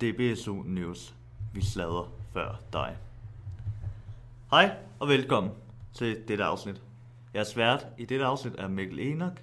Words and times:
DBSU 0.00 0.62
News. 0.62 1.14
Vi 1.52 1.62
slader 1.62 2.12
før 2.32 2.60
dig. 2.72 2.96
Hej 4.50 4.76
og 5.00 5.08
velkommen 5.08 5.52
til 5.92 6.28
dette 6.28 6.44
afsnit. 6.44 6.82
Jeg 7.34 7.40
er 7.40 7.44
svært 7.44 7.86
i 7.98 8.04
dette 8.04 8.24
afsnit 8.24 8.54
er 8.58 8.68
Mikkel 8.68 8.98
Enoch, 8.98 9.36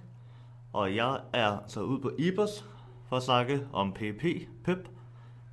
og 0.74 0.96
jeg 0.96 1.22
er 1.34 1.58
så 1.68 1.82
ud 1.82 2.00
på 2.00 2.12
IBOS 2.18 2.66
for 3.10 3.18
at 3.18 3.24
snakke 3.24 3.68
om 3.74 3.94
PP, 3.94 4.24
PEP, 4.64 4.90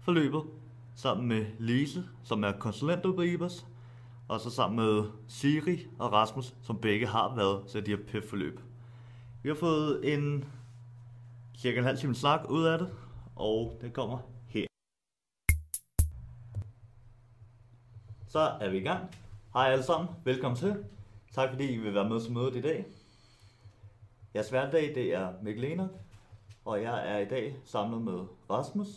forløbet, 0.00 0.42
sammen 0.94 1.28
med 1.28 1.46
Lise, 1.58 2.04
som 2.24 2.44
er 2.44 2.52
konsulent 2.52 3.04
ude 3.04 3.14
på 3.14 3.22
IBOS, 3.22 3.66
og 4.28 4.40
så 4.40 4.50
sammen 4.50 4.76
med 4.76 5.04
Siri 5.28 5.86
og 5.98 6.12
Rasmus, 6.12 6.54
som 6.62 6.78
begge 6.78 7.06
har 7.06 7.34
været 7.36 7.66
til 7.66 7.86
de 7.86 7.90
her 7.90 8.02
PEP-forløb. 8.12 8.60
Vi 9.42 9.48
har 9.48 9.56
fået 9.56 10.14
en 10.14 10.44
cirka 11.58 11.78
en 11.78 11.84
halv 11.84 11.98
time 11.98 12.14
snak 12.14 12.40
ud 12.48 12.64
af 12.64 12.78
det, 12.78 12.88
og 13.36 13.78
det 13.80 13.92
kommer 13.92 14.18
Så 18.38 18.52
er 18.60 18.68
vi 18.70 18.78
i 18.78 18.80
gang. 18.80 19.10
Hej 19.52 19.72
alle 19.72 19.84
sammen, 19.84 20.10
velkommen 20.24 20.58
til. 20.58 20.84
Tak 21.34 21.50
fordi 21.50 21.72
I 21.72 21.76
vil 21.76 21.94
være 21.94 22.08
med 22.08 22.20
til 22.20 22.32
mødet 22.32 22.56
i 22.56 22.60
dag. 22.60 22.86
Jeres 24.34 24.50
hverdag 24.50 24.94
det 24.94 25.14
er 25.14 25.32
Mikkel 25.42 25.64
Enoch, 25.64 25.90
og 26.64 26.82
jeg 26.82 27.14
er 27.14 27.18
i 27.18 27.24
dag 27.24 27.56
samlet 27.64 28.02
med 28.02 28.26
Rasmus, 28.50 28.88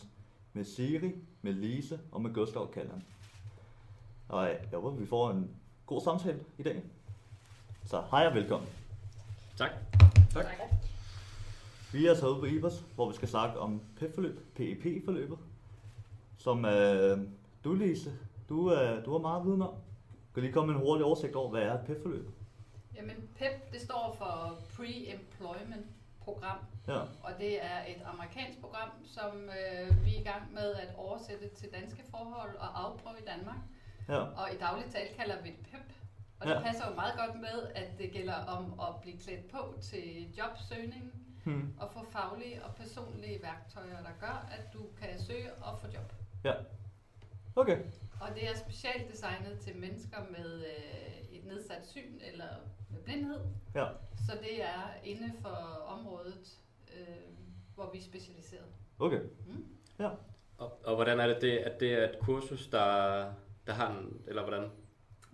med 0.54 0.64
Siri, 0.64 1.12
med 1.42 1.54
Lise 1.54 2.00
og 2.12 2.22
med 2.22 2.34
Gustav 2.34 2.74
Kalland. 2.74 3.02
Og 4.30 4.48
jeg 4.48 4.60
håber, 4.74 4.90
vi 4.92 5.06
får 5.06 5.32
en 5.32 5.52
god 5.86 6.02
samtale 6.02 6.40
i 6.58 6.64
dag. 6.64 6.84
Så 7.86 8.04
hej 8.12 8.28
og 8.28 8.34
velkommen. 8.34 8.70
Tak. 9.58 9.72
Tak. 10.34 10.46
Vi 11.94 12.08
er 12.08 12.16
taget 12.16 12.40
på 12.40 12.46
IBOS, 12.46 12.84
hvor 12.96 13.10
vi 13.10 13.16
skal 13.16 13.28
snakke 13.28 13.60
om 13.60 13.82
PEP-forløb, 14.00 14.40
PEP-forløbet, 14.56 15.38
som 16.38 16.66
øh, 16.66 17.20
du, 17.64 17.74
Lise, 17.74 18.12
du, 18.52 18.74
øh, 18.74 19.06
du 19.06 19.12
har 19.12 19.20
meget 19.20 19.46
viden 19.46 19.62
om. 19.62 19.74
Kan 20.34 20.44
lige 20.44 20.54
komme 20.54 20.74
med 20.74 20.80
en 20.82 20.86
hurtig 20.88 21.06
oversigt 21.06 21.36
over, 21.36 21.50
hvad 21.50 21.62
er 21.62 21.74
et 21.74 21.86
PEP-forløb? 21.88 22.28
Jamen 22.96 23.30
PEP, 23.38 23.72
det 23.74 23.82
står 23.82 24.16
for 24.18 24.34
Pre-Employment 24.74 25.86
Program, 26.26 26.58
Ja, 26.88 27.00
og 27.00 27.32
det 27.40 27.64
er 27.66 27.80
et 27.88 28.02
amerikansk 28.14 28.62
program, 28.62 28.90
som 29.06 29.32
øh, 29.60 30.06
vi 30.06 30.16
er 30.16 30.20
i 30.20 30.24
gang 30.24 30.54
med 30.54 30.74
at 30.84 30.90
oversætte 30.98 31.48
til 31.50 31.70
danske 31.74 32.04
forhold 32.12 32.56
og 32.56 32.70
afprøve 32.84 33.16
i 33.22 33.26
Danmark. 33.26 33.62
ja, 34.10 34.18
Og 34.20 34.46
i 34.54 34.58
daglig 34.58 34.86
tale 34.94 35.10
kalder 35.20 35.42
vi 35.44 35.50
det 35.50 35.60
PEP. 35.72 35.88
Og 36.40 36.48
det 36.48 36.54
Ja. 36.54 36.62
passer 36.62 36.90
jo 36.90 36.96
meget 36.96 37.14
godt 37.22 37.36
med, 37.42 37.58
at 37.76 37.90
det 37.98 38.12
gælder 38.12 38.36
om 38.56 38.80
at 38.80 39.02
blive 39.02 39.18
klædt 39.18 39.52
på 39.52 39.74
til 39.82 40.34
jobsøgning 40.38 41.06
hmm. 41.46 41.74
og 41.80 41.88
få 41.94 42.00
faglige 42.12 42.64
og 42.66 42.76
personlige 42.76 43.40
værktøjer, 43.44 43.98
der 44.08 44.14
gør, 44.20 44.48
at 44.58 44.74
du 44.74 44.80
kan 45.02 45.20
søge 45.28 45.54
og 45.62 45.80
få 45.82 45.88
job. 45.96 46.14
ja. 46.44 46.54
Okay, 47.56 47.78
Og 48.22 48.28
det 48.36 48.50
er 48.50 48.56
specielt 48.58 49.12
designet 49.12 49.60
til 49.60 49.76
mennesker 49.78 50.18
med 50.32 50.60
øh, 50.66 51.38
et 51.38 51.46
nedsat 51.46 51.88
syn 51.88 52.20
eller 52.32 52.48
med 52.90 53.00
blindhed. 53.04 53.40
ja, 53.76 53.86
Så 54.28 54.38
det 54.42 54.64
er 54.64 54.94
inde 55.04 55.34
for 55.42 55.84
området, 55.88 56.58
øh, 56.98 57.06
hvor 57.76 57.90
vi 57.94 57.98
er 57.98 58.04
specialiseret. 58.04 58.66
okay. 59.00 59.20
Mm. 59.48 59.66
Ja, 60.00 60.10
Og, 60.58 60.86
og 60.86 60.96
hvordan 60.96 61.20
er 61.20 61.28
det, 61.28 61.42
det, 61.42 61.58
at 61.58 61.80
det 61.80 61.94
er 61.94 62.04
et 62.10 62.20
kursus, 62.22 62.68
der, 62.68 63.26
der 63.68 63.74
har 63.74 63.90
en, 63.92 64.22
eller 64.28 64.42
hvordan? 64.44 64.72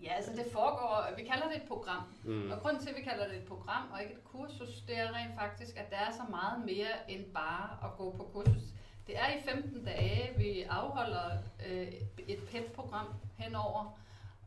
Ja, 0.03 0.13
altså 0.13 0.31
det 0.31 0.45
foregår, 0.51 1.07
vi 1.17 1.23
kalder 1.23 1.47
det 1.47 1.57
et 1.57 1.67
program. 1.67 2.03
Mm. 2.23 2.51
Og 2.51 2.59
grunden 2.59 2.81
til, 2.83 2.89
at 2.89 2.95
vi 2.95 3.01
kalder 3.01 3.27
det 3.27 3.38
et 3.38 3.45
program 3.47 3.91
og 3.93 4.01
ikke 4.01 4.13
et 4.13 4.23
kursus, 4.23 4.81
det 4.88 4.97
er 4.97 5.11
rent 5.13 5.35
faktisk, 5.39 5.77
at 5.77 5.89
der 5.89 5.97
er 5.97 6.11
så 6.11 6.23
meget 6.29 6.65
mere 6.65 7.11
end 7.11 7.25
bare 7.33 7.89
at 7.89 7.97
gå 7.97 8.11
på 8.17 8.23
kursus. 8.33 8.63
Det 9.08 9.17
er 9.17 9.38
i 9.38 9.41
15 9.41 9.86
dage, 9.86 10.33
vi 10.38 10.61
afholder 10.61 11.38
øh, 11.67 11.94
et 12.27 12.39
PEP-program 12.52 13.08
henover. 13.38 14.00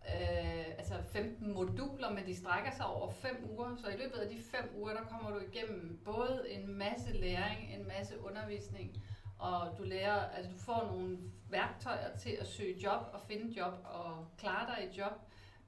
Øh, 0.09 0.67
altså 0.79 0.95
15 1.13 1.55
moduler, 1.55 2.11
men 2.11 2.27
de 2.27 2.37
strækker 2.37 2.71
sig 2.71 2.87
over 2.87 3.11
5 3.11 3.49
uger. 3.51 3.77
Så 3.77 3.89
i 3.89 3.97
løbet 3.97 4.17
af 4.19 4.29
de 4.29 4.39
5 4.43 4.71
uger, 4.77 4.93
der 4.93 5.05
kommer 5.05 5.31
du 5.31 5.39
igennem 5.53 6.01
både 6.05 6.47
en 6.51 6.75
masse 6.79 7.13
læring, 7.13 7.75
en 7.75 7.89
masse 7.89 8.21
undervisning, 8.21 9.03
og 9.39 9.79
du 9.79 9.83
lærer, 9.83 10.29
altså 10.31 10.53
du 10.53 10.59
får 10.59 10.87
nogle 10.93 11.19
værktøjer 11.51 12.17
til 12.17 12.31
at 12.31 12.47
søge 12.47 12.81
job 12.83 13.03
og 13.13 13.21
finde 13.21 13.53
job 13.59 13.73
og 13.85 14.27
klare 14.39 14.77
dig 14.77 14.89
i 14.93 14.99
job. 14.99 15.13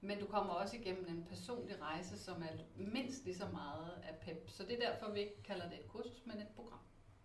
Men 0.00 0.19
du 0.19 0.26
kommer 0.26 0.53
også 0.53 0.76
igennem 0.76 1.06
en 1.09 1.26
personlig 1.28 1.82
rejse, 1.82 2.19
som 2.19 2.42
er 2.42 2.62
mindst 2.76 3.24
lige 3.24 3.36
så 3.36 3.47
meget 3.53 3.91
af 4.09 4.14
PEP. 4.20 4.50
Så 4.50 4.62
det 4.62 4.82
er 4.82 4.91
derfor, 4.91 5.12
vi 5.12 5.20
ikke 5.20 5.42
kalder 5.42 5.69
det 5.69 5.78
et 5.78 5.88
kursus, 5.88 6.22
men 6.26 6.36
et 6.36 6.48
program. 6.56 6.80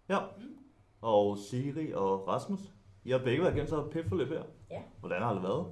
ja. 0.09 0.19
Mm. 0.37 0.57
Og 1.01 1.37
Siri 1.49 1.91
og 1.93 2.27
Rasmus, 2.27 2.59
I 3.03 3.11
har 3.11 3.17
begge 3.17 3.41
været 3.43 3.53
igennem 3.53 3.69
så 3.69 3.79
et 3.85 3.89
PEP-forløb 3.91 4.27
her. 4.27 4.43
Ja. 4.71 4.81
Hvordan 4.99 5.21
har 5.21 5.33
det 5.33 5.43
været? 5.43 5.65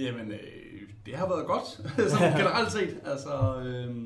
Jamen, 0.00 0.32
øh, 0.32 0.38
det 1.06 1.14
har 1.14 1.28
været 1.28 1.46
godt, 1.46 1.66
sådan 2.10 2.36
generelt 2.38 2.72
set. 2.72 3.00
Altså, 3.04 3.56
øh, 3.64 3.96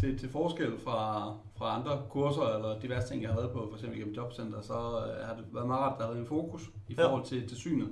til, 0.00 0.18
til 0.18 0.28
forskel 0.28 0.78
fra, 0.84 1.30
fra 1.56 1.78
andre 1.78 2.02
kurser 2.10 2.42
eller 2.56 2.80
diverse 2.80 3.08
ting, 3.08 3.22
jeg 3.22 3.30
har 3.30 3.36
været 3.40 3.52
på, 3.52 3.66
for 3.68 3.74
eksempel 3.76 3.98
gennem 3.98 4.14
Jobcenter, 4.14 4.60
så 4.60 4.72
øh, 4.74 5.26
har 5.26 5.34
det 5.36 5.44
været 5.52 5.66
meget 5.66 5.80
rart, 5.80 5.92
at 5.92 5.98
der 5.98 6.04
har 6.06 6.12
været 6.12 6.22
en 6.22 6.28
fokus 6.28 6.70
i 6.88 6.94
Ja. 6.98 7.04
forhold 7.06 7.24
til, 7.24 7.48
til 7.48 7.56
synet. 7.56 7.88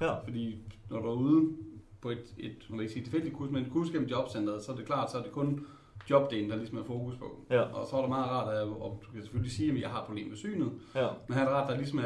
Ja, 0.00 0.18
Fordi 0.24 0.62
når 0.90 1.00
du 1.00 1.08
er 1.08 1.14
ude 1.14 1.56
på 2.00 2.10
et, 2.10 2.34
et 2.38 2.56
vil 2.68 2.74
jeg 2.76 2.80
ikke 2.80 2.92
sige 2.92 3.04
tilfældigt 3.04 3.36
kurs, 3.36 3.50
men 3.50 3.64
et 3.64 3.72
kurs 3.72 3.90
gennem 3.90 4.08
Jobcenteret, 4.08 4.62
så 4.64 4.72
er 4.72 4.76
det 4.76 4.86
klart, 4.86 5.10
så 5.10 5.18
er 5.18 5.22
det 5.22 5.32
kun 5.32 5.66
jobdelen, 6.10 6.50
der 6.50 6.56
ligesom 6.56 6.78
er 6.78 6.84
fokus 6.84 7.16
på. 7.16 7.44
Ja. 7.50 7.60
Og 7.60 7.86
så 7.86 7.96
er 7.96 8.00
det 8.00 8.08
meget 8.08 8.30
rart, 8.30 8.54
at 8.54 8.62
og 8.62 9.02
du 9.06 9.10
kan 9.12 9.22
selvfølgelig 9.22 9.52
sige, 9.52 9.72
at 9.72 9.80
jeg 9.80 9.90
har 9.90 10.00
et 10.00 10.06
problem 10.06 10.28
med 10.28 10.36
synet, 10.36 10.72
ja, 10.94 11.08
men 11.28 11.34
her 11.36 11.44
er 11.44 11.48
det 11.48 11.56
rart, 11.56 11.70
der 11.70 11.76
ligesom 11.76 11.98
er, 11.98 12.04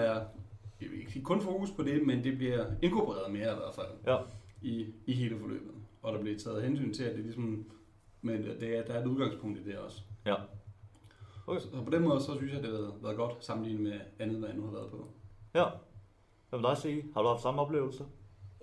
jeg 0.81 0.91
vil 0.91 0.99
ikke 0.99 1.13
sige 1.13 1.25
kun 1.25 1.41
fokus 1.41 1.71
på 1.71 1.83
det, 1.83 2.07
men 2.07 2.25
det 2.25 2.37
bliver 2.39 2.67
inkorporeret 2.83 3.33
mere 3.33 3.53
i 3.53 3.57
hvert 3.57 3.75
fald 3.75 3.87
ja, 4.07 4.17
i, 4.63 4.87
i 5.07 5.13
hele 5.13 5.39
forløbet. 5.39 5.71
Og 6.03 6.13
der 6.13 6.21
bliver 6.21 6.39
taget 6.39 6.63
hensyn 6.63 6.93
til, 6.93 7.05
at 7.05 7.15
det 7.17 7.25
ligesom, 7.25 7.65
men 8.23 8.43
det 8.43 8.79
er, 8.79 8.83
der 8.85 8.93
er 8.95 9.03
et 9.03 9.07
udgangspunkt 9.07 9.59
i 9.59 9.65
det 9.65 9.79
også. 9.79 10.03
ja. 10.27 10.35
Okay. 11.47 11.61
Så 11.61 11.69
på 11.85 11.91
den 11.91 12.03
måde, 12.03 12.21
så 12.21 12.37
synes 12.37 12.53
jeg, 12.53 12.63
det 12.63 12.71
har 12.71 12.79
været, 12.79 12.95
været 13.03 13.17
godt 13.17 13.45
sammenlignet 13.45 13.83
med 13.83 14.01
andet, 14.19 14.39
hvad 14.39 14.49
jeg 14.49 14.59
nu 14.59 14.65
har 14.65 14.73
været 14.73 14.91
på. 14.91 15.09
Ja. 15.55 15.65
Hvad 16.51 16.59
vil 16.59 16.69
dig 16.69 16.77
sige? 16.77 17.05
Har 17.15 17.23
du 17.23 17.29
haft 17.29 17.43
samme 17.43 17.61
oplevelse? 17.61 18.05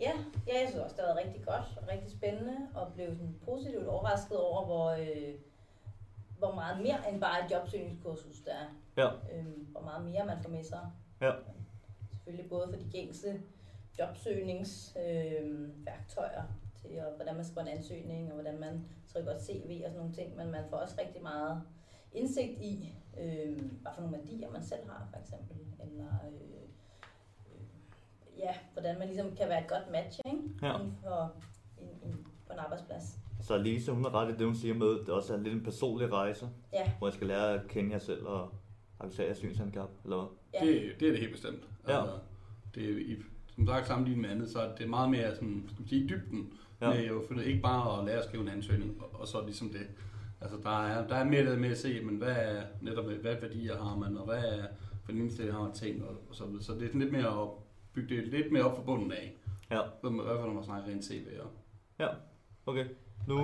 Ja, 0.02 0.12
ja, 0.48 0.60
jeg 0.60 0.68
synes 0.70 0.84
også, 0.84 0.96
det 0.96 1.06
har 1.06 1.14
været 1.14 1.26
rigtig 1.26 1.46
godt 1.46 1.78
og 1.82 1.88
rigtig 1.88 2.12
spændende, 2.12 2.58
og 2.76 2.94
blev 2.94 3.16
sådan 3.16 3.40
positivt 3.46 3.88
overrasket 3.88 4.38
over, 4.38 4.66
hvor, 4.66 4.90
øh, 4.90 5.34
hvor 6.38 6.56
meget 6.56 6.82
mere 6.82 7.10
end 7.10 7.22
bare 7.22 7.46
et 7.46 7.52
jobsøgningskursus 7.52 8.40
der 8.40 8.54
er. 8.54 8.68
Ja. 8.98 9.10
Øhm, 9.36 9.68
hvor 9.72 9.82
meget 9.82 10.06
mere 10.06 10.26
man 10.26 10.38
får 10.44 10.50
med 10.50 10.64
sig. 10.64 10.92
Ja. 11.22 11.32
Selvfølgelig 12.12 12.50
både 12.50 12.68
for 12.70 12.76
de 12.76 12.90
gængse 12.92 13.42
jobsøgningsværktøjer 14.00 16.44
øh, 16.44 16.50
til, 16.82 17.00
og 17.00 17.16
hvordan 17.16 17.36
man 17.36 17.46
skriver 17.46 17.68
en 17.68 17.78
ansøgning, 17.78 18.28
og 18.28 18.34
hvordan 18.34 18.60
man 18.60 18.86
trykker 19.14 19.32
et 19.32 19.42
CV 19.42 19.82
og 19.86 19.92
sådan 19.92 19.98
nogle 19.98 20.14
ting, 20.14 20.36
men 20.36 20.52
man 20.52 20.64
får 20.70 20.78
også 20.78 20.96
rigtig 21.02 21.22
meget 21.22 21.62
indsigt 22.12 22.60
i, 22.60 22.96
øh, 23.20 23.62
hvad 23.82 23.92
for 23.96 24.02
nogle 24.02 24.18
værdier 24.18 24.52
man 24.52 24.64
selv 24.64 24.90
har, 24.90 25.08
for 25.14 25.20
eksempel, 25.20 25.58
eller 25.80 26.08
øh, 26.28 26.51
ja, 28.42 28.54
hvordan 28.74 29.00
man 29.00 29.08
ligesom 29.08 29.36
kan 29.36 29.50
være 29.50 29.62
et 29.62 29.68
godt 29.70 29.92
match 29.92 30.20
ikke? 30.26 30.38
Ja. 30.62 30.76
inden 30.80 30.98
for 31.04 31.34
en, 31.78 32.10
en, 32.10 32.28
på 32.48 32.54
en 32.54 32.60
arbejdsplads. 32.60 33.04
Så 33.42 33.58
Lise, 33.58 33.92
hun 33.92 34.04
har 34.04 34.14
ret 34.16 34.30
i 34.34 34.38
det, 34.38 34.46
hun 34.46 34.56
siger 34.56 34.74
med, 34.74 35.00
at 35.00 35.06
det 35.06 35.10
også 35.10 35.34
er 35.34 35.38
lidt 35.38 35.54
en 35.54 35.64
personlig 35.64 36.12
rejse, 36.14 36.50
Ja, 36.74 36.92
hvor 36.98 37.08
jeg 37.08 37.14
skal 37.14 37.28
lære 37.28 37.54
at 37.54 37.68
kende 37.68 37.92
jer 37.92 38.00
selv 38.00 38.26
og 38.26 38.54
acceptere 39.00 39.26
jeres 39.26 39.38
synshandicap, 39.38 39.90
eller 40.04 40.18
hvad? 40.18 40.28
ja. 40.62 40.68
Det, 40.74 41.00
det 41.00 41.08
er 41.08 41.12
det 41.12 41.20
helt 41.20 41.32
bestemt. 41.32 41.68
Ja. 41.88 42.00
Altså, 42.02 42.16
det 42.76 42.84
er, 42.90 42.98
i, 42.98 43.18
som 43.56 43.68
sagt, 43.68 43.88
sammenlignet 43.88 44.22
med 44.22 44.30
andet, 44.30 44.50
så 44.50 44.60
er 44.60 44.76
det 44.76 44.90
meget 44.90 45.10
mere 45.10 45.36
sådan, 45.36 45.64
skal 45.68 45.82
man 45.82 45.88
sige, 45.88 46.08
dybden. 46.10 46.54
Ja. 46.82 46.90
Ja. 46.90 46.96
Med 46.98 47.08
jo 47.08 47.24
fundet 47.28 47.46
ikke 47.46 47.62
bare 47.62 48.00
at 48.00 48.06
lære 48.06 48.18
at 48.18 48.24
skrive 48.26 48.44
en 48.44 48.50
ansøgning, 48.50 49.02
og, 49.04 49.20
og 49.22 49.28
så 49.28 49.46
ligesom 49.46 49.70
det. 49.70 49.88
Altså, 50.42 50.58
der 50.64 50.86
er, 50.86 51.08
der 51.08 51.16
er 51.16 51.24
mere 51.24 51.58
med 51.58 51.72
at 51.72 51.78
se, 51.78 52.02
men 52.02 52.16
hvad 52.18 52.36
er 52.38 52.64
netop, 52.82 53.06
hvad 53.06 53.36
værdier 53.42 53.84
har 53.84 53.96
man, 53.96 54.18
og 54.18 54.26
hvad 54.26 54.44
er 54.44 54.66
for 55.04 55.12
den 55.12 55.22
indstilling 55.22 55.56
har 55.56 55.64
man 55.64 55.72
tænkt, 55.74 56.04
og, 56.04 56.16
og 56.30 56.36
så 56.36 56.46
videre. 56.46 56.64
Så 56.64 56.74
det 56.74 56.82
er 56.84 56.88
sådan 56.88 57.02
lidt 57.02 57.12
mere 57.12 57.42
at 57.42 57.50
bygge 57.94 58.16
det 58.16 58.28
lidt 58.28 58.52
mere 58.52 58.64
op 58.64 58.76
for 58.76 58.84
bunden 58.84 59.12
af. 59.12 59.34
Ja. 59.72 59.82
I 59.82 59.82
hvert 60.02 60.40
fald, 60.40 60.48
når 60.48 60.54
man 60.54 60.64
snakker 60.64 60.90
rent 60.90 61.06
CV. 61.06 61.28
Og, 61.40 61.52
Ja, 62.00 62.08
okay. 62.66 62.86
Nu, 63.28 63.38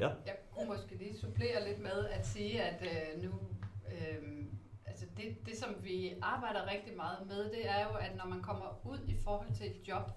ja, 0.00 0.08
Jeg 0.26 0.36
kunne 0.50 0.66
måske 0.68 0.96
lige 0.96 1.16
supplere 1.16 1.68
lidt 1.68 1.82
med 1.82 2.06
at 2.08 2.26
sige, 2.26 2.62
at 2.62 2.82
øh, 2.82 3.22
nu, 3.22 3.30
øh, 3.92 4.44
altså 4.86 5.06
det, 5.16 5.46
det 5.46 5.56
som 5.56 5.74
vi 5.82 6.14
arbejder 6.22 6.70
rigtig 6.72 6.96
meget 6.96 7.26
med, 7.26 7.44
det 7.44 7.68
er 7.68 7.82
jo, 7.88 7.94
at 7.96 8.16
når 8.16 8.26
man 8.26 8.42
kommer 8.42 8.80
ud 8.86 8.98
i 9.08 9.16
forhold 9.24 9.52
til 9.54 9.66
et 9.66 9.88
job, 9.88 10.10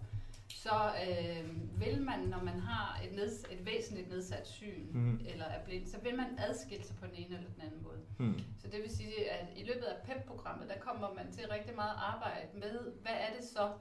så 0.54 0.92
øh, 1.10 1.50
vil 1.82 2.02
man, 2.02 2.20
når 2.20 2.44
man 2.44 2.60
har 2.60 3.02
et, 3.04 3.16
neds, 3.16 3.44
et 3.52 3.66
væsentligt 3.66 4.10
nedsat 4.10 4.48
syn 4.48 4.88
mm. 4.92 5.22
eller 5.26 5.46
er 5.46 5.64
blind, 5.64 5.88
så 5.88 5.98
vil 6.04 6.16
man 6.16 6.26
adskille 6.38 6.86
sig 6.86 6.96
på 6.96 7.06
den 7.06 7.16
ene 7.16 7.36
eller 7.36 7.50
den 7.50 7.62
anden 7.62 7.84
måde. 7.84 8.00
hmm. 8.18 8.40
Så 8.62 8.68
det 8.68 8.82
vil 8.82 8.96
sige, 8.96 9.32
at 9.32 9.48
i 9.56 9.64
løbet 9.64 9.84
af 9.84 10.02
PEP-programmet, 10.04 10.70
der 10.70 10.80
kommer 10.80 11.14
man 11.14 11.32
til 11.32 11.48
rigtig 11.48 11.76
meget 11.76 11.94
arbejde 11.98 12.48
med, 12.54 12.80
hvad 13.02 13.12
er 13.12 13.34
det 13.40 13.48
så, 13.48 13.72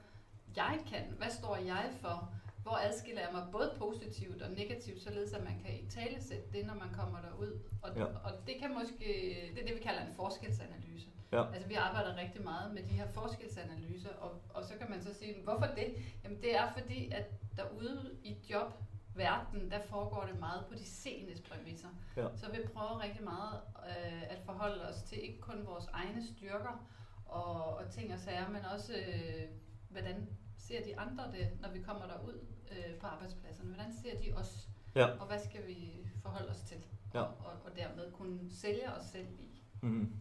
jeg 0.57 0.79
kan? 0.91 1.05
Hvad 1.19 1.31
står 1.31 1.57
jeg 1.57 1.91
for? 2.01 2.33
Hvor 2.63 2.77
adskiller 2.77 3.21
jeg 3.21 3.31
mig 3.33 3.47
både 3.53 3.75
positivt 3.79 4.43
og 4.43 4.51
negativt, 4.51 5.03
således 5.03 5.33
at 5.33 5.45
man 5.45 5.59
kan 5.65 5.75
i 5.75 5.91
tale 5.91 6.23
sætte 6.23 6.45
det, 6.53 6.67
når 6.67 6.75
man 6.75 6.91
kommer 6.93 7.19
derud. 7.21 7.61
Og, 7.83 7.97
ja. 7.97 8.05
og 8.05 8.33
det 8.47 8.55
kan 8.61 8.75
måske, 8.75 9.07
det 9.55 9.63
er 9.63 9.67
det, 9.67 9.75
vi 9.75 9.83
kalder 9.83 10.01
en 10.01 10.15
forskelsanalyse. 10.17 11.09
Ja. 11.33 11.53
Altså 11.53 11.69
vi 11.69 11.75
arbejder 11.75 12.17
rigtig 12.17 12.43
meget 12.43 12.75
med 12.75 12.83
de 12.83 12.89
her 12.89 13.09
forskelsanalyser, 13.09 14.11
og, 14.21 14.43
og 14.55 14.65
så 14.65 14.75
kan 14.79 14.91
man 14.91 15.03
så 15.03 15.15
sige, 15.15 15.35
hvorfor 15.45 15.67
det? 15.67 15.95
Jamen 16.25 16.43
det 16.43 16.57
er 16.57 16.73
fordi, 16.73 17.11
at 17.11 17.25
derude 17.57 18.17
i 18.25 18.37
jobverdenen, 18.51 19.71
der 19.71 19.81
foregår 19.87 20.27
det 20.31 20.41
meget 20.41 20.67
på 20.69 20.75
de 20.75 20.85
senes 20.85 21.41
præmisser. 21.41 21.89
Ja. 22.17 22.27
Så 22.37 22.51
vi 22.51 22.59
prøver 22.75 23.03
rigtig 23.03 23.25
meget 23.25 23.61
øh, 23.89 24.23
at 24.23 24.39
forholde 24.45 24.89
os 24.89 25.03
til 25.03 25.23
ikke 25.23 25.41
kun 25.41 25.67
vores 25.67 25.87
egne 25.93 26.27
styrker 26.27 26.87
og, 27.27 27.77
og 27.77 27.91
ting 27.91 28.13
og 28.13 28.19
sager, 28.19 28.49
men 28.49 28.65
også 28.75 28.93
øh, 28.93 29.45
hvordan 29.91 30.29
ser 30.57 30.85
de 30.85 30.99
andre 30.99 31.25
det, 31.33 31.61
når 31.61 31.71
vi 31.71 31.81
kommer 31.83 32.07
derud 32.07 32.47
øh, 32.71 32.95
på 33.01 33.07
arbejdspladserne? 33.07 33.75
Hvordan 33.75 33.93
ser 33.93 34.21
de 34.21 34.33
os? 34.37 34.69
Ja. 34.95 35.07
Og 35.07 35.27
hvad 35.27 35.39
skal 35.39 35.67
vi 35.67 36.07
forholde 36.23 36.51
os 36.51 36.61
til? 36.61 36.77
Ja. 37.15 37.21
Og, 37.21 37.29
og, 37.29 37.53
og 37.65 37.77
dermed 37.77 38.13
kunne 38.13 38.51
sælge 38.51 38.93
os 38.93 39.05
selv 39.05 39.27
i. 39.41 39.63
Mm. 39.83 40.21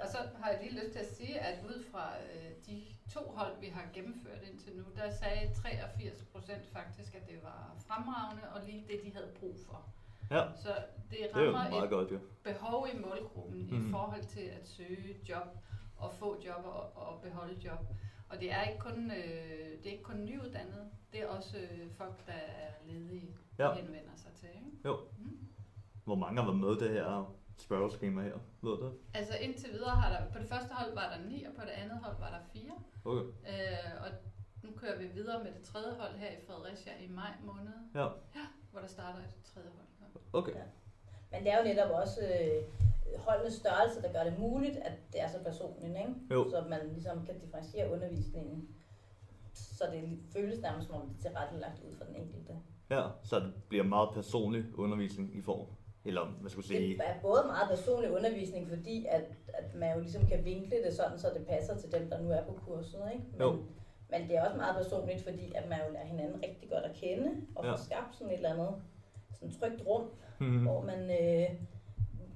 Og 0.00 0.08
så 0.08 0.18
har 0.40 0.50
jeg 0.50 0.58
lige 0.62 0.80
lyst 0.80 0.92
til 0.92 0.98
at 0.98 1.16
sige, 1.16 1.40
at 1.40 1.64
ud 1.64 1.84
fra 1.92 2.10
øh, 2.18 2.50
de 2.66 2.82
to 3.12 3.20
hold, 3.36 3.60
vi 3.60 3.66
har 3.66 3.84
gennemført 3.94 4.42
indtil 4.52 4.76
nu, 4.76 4.84
der 4.96 5.10
sagde 5.10 5.54
83 5.54 6.22
procent 6.32 6.66
faktisk, 6.72 7.14
at 7.14 7.26
det 7.28 7.38
var 7.42 7.76
fremragende 7.86 8.42
og 8.54 8.60
lige 8.66 8.84
det, 8.88 9.00
de 9.04 9.12
havde 9.12 9.32
brug 9.40 9.56
for. 9.66 9.88
Ja, 10.30 10.42
Så 10.62 10.68
det 11.10 11.18
det 11.18 11.20
er 11.34 11.40
jo 11.44 11.52
rammer 11.52 11.70
meget 11.70 11.84
et 11.84 11.90
godt 11.90 12.10
jo. 12.12 12.18
behov 12.42 12.86
i 12.94 12.98
målgruppen 12.98 13.62
mm. 13.70 13.76
Mhm. 13.76 13.88
i 13.88 13.90
forhold 13.90 14.24
til 14.24 14.40
at 14.40 14.68
søge 14.68 15.16
job 15.28 15.46
og 15.96 16.12
få 16.12 16.42
job 16.46 16.64
og, 16.64 16.96
og 17.08 17.20
beholde 17.22 17.54
job. 17.64 17.78
Og 18.28 18.40
det 18.40 18.52
er 18.52 18.62
ikke 18.62 18.78
kun, 18.80 19.10
øh, 19.10 19.78
det 19.82 19.86
er 19.86 19.90
ikke 19.90 20.02
kun 20.02 20.24
nyuddannede, 20.24 20.90
det 21.12 21.22
er 21.22 21.26
også 21.28 21.56
øh, 21.58 21.90
folk, 21.90 22.26
der 22.26 22.32
er 22.32 22.70
ledige, 22.86 23.36
Ja. 23.58 23.68
ja. 23.68 23.74
henvender 23.74 24.16
sig 24.16 24.32
til. 24.32 24.48
Ikke? 24.48 24.88
Hvor 26.04 26.14
mange 26.14 26.42
har 26.42 26.48
været 26.50 26.60
med 26.60 26.76
det 26.88 26.90
her 26.90 27.34
spørgeskema 27.56 28.22
her? 28.22 28.38
Ved 28.62 28.70
du 28.78 28.84
det? 28.86 28.92
Altså 29.14 29.32
indtil 29.40 29.72
videre 29.72 29.90
har 29.90 30.12
der, 30.12 30.30
på 30.32 30.38
det 30.38 30.48
første 30.48 30.74
hold 30.74 30.94
var 30.94 31.16
der 31.16 31.28
ni, 31.30 31.44
og 31.44 31.52
på 31.54 31.60
det 31.60 31.70
andet 31.70 31.98
hold 31.98 32.16
var 32.18 32.30
der 32.30 32.38
fire. 32.52 32.72
Okay. 33.04 33.26
Øh, 33.50 34.02
og 34.04 34.08
nu 34.62 34.70
kører 34.76 34.98
vi 34.98 35.06
videre 35.06 35.44
med 35.44 35.52
det 35.52 35.62
tredje 35.62 35.92
hold 36.00 36.14
her 36.16 36.28
i 36.30 36.40
Fredericia 36.46 36.92
i 37.00 37.08
maj 37.08 37.32
måned, 37.44 37.72
Ja. 37.94 38.06
hvor 38.70 38.80
der 38.80 38.86
starter 38.88 39.18
et 39.18 39.34
tredje 39.54 39.68
hold. 39.68 40.22
Okay. 40.32 40.52
Men 41.32 41.44
det 41.44 41.52
er 41.52 41.58
jo 41.58 41.64
netop 41.64 41.90
også 41.90 42.20
øh, 42.20 43.18
holdenes 43.18 43.54
størrelse, 43.54 44.02
der 44.02 44.12
gør 44.12 44.24
det 44.30 44.38
muligt, 44.38 44.76
at 44.76 44.92
det 45.12 45.20
er 45.20 45.28
så 45.28 45.38
personligt, 45.44 45.98
ikke? 45.98 46.14
Jo. 46.30 46.50
Så 46.50 46.64
man 46.68 46.80
ligesom 46.92 47.26
kan 47.26 47.38
differentiere 47.40 47.92
undervisningen, 47.92 48.68
så 49.52 49.84
det 49.92 50.18
føles 50.32 50.60
nærmest 50.60 50.86
som 50.88 50.96
om 51.00 51.08
det 51.08 51.16
er 51.18 51.28
tilrettelagt 51.28 51.80
ud 51.88 51.96
for 51.96 52.04
den 52.04 52.16
enkelte. 52.16 52.52
Ja, 52.90 53.02
så 53.24 53.40
det 53.40 53.52
bliver 53.68 53.84
meget 53.84 54.08
personlig 54.14 54.64
undervisning 54.74 55.36
i 55.36 55.42
form. 55.42 55.66
Eller 56.04 56.22
skal 56.48 56.58
jeg 56.58 56.64
sige? 56.64 56.80
Det 56.98 57.00
er 57.06 57.20
både 57.22 57.42
meget 57.46 57.68
personlig 57.70 58.10
undervisning, 58.10 58.68
fordi 58.68 59.06
at, 59.08 59.24
at 59.54 59.74
man 59.74 59.94
jo 59.94 60.00
ligesom 60.00 60.26
kan 60.26 60.44
vinkle 60.44 60.82
det 60.84 60.92
sådan, 60.94 61.18
så 61.18 61.28
det 61.38 61.46
passer 61.46 61.76
til 61.76 61.92
dem, 61.92 62.10
der 62.10 62.20
nu 62.22 62.30
er 62.30 62.44
på 62.44 62.52
kurset, 62.66 63.02
ikke? 63.14 63.24
Men, 63.32 63.40
Jo. 63.40 63.52
men 64.10 64.28
det 64.28 64.36
er 64.36 64.44
også 64.44 64.56
meget 64.56 64.76
personligt, 64.82 65.22
fordi 65.22 65.52
at 65.54 65.68
man 65.68 65.78
jo 65.86 65.92
lærer 65.92 66.04
hinanden 66.06 66.42
rigtig 66.42 66.70
godt 66.70 66.84
at 66.84 66.94
kende, 66.94 67.30
og 67.54 67.64
Ja. 67.64 67.70
får 67.72 67.76
skabt 67.76 68.14
sådan 68.16 68.32
et 68.32 68.36
eller 68.36 68.52
andet 68.52 68.74
sådan 69.32 69.48
et 69.48 69.56
trygt 69.60 69.86
rum, 69.86 70.10
Mhm. 70.40 70.62
hvor 70.62 70.80
man 70.82 71.00
øh, 71.10 71.48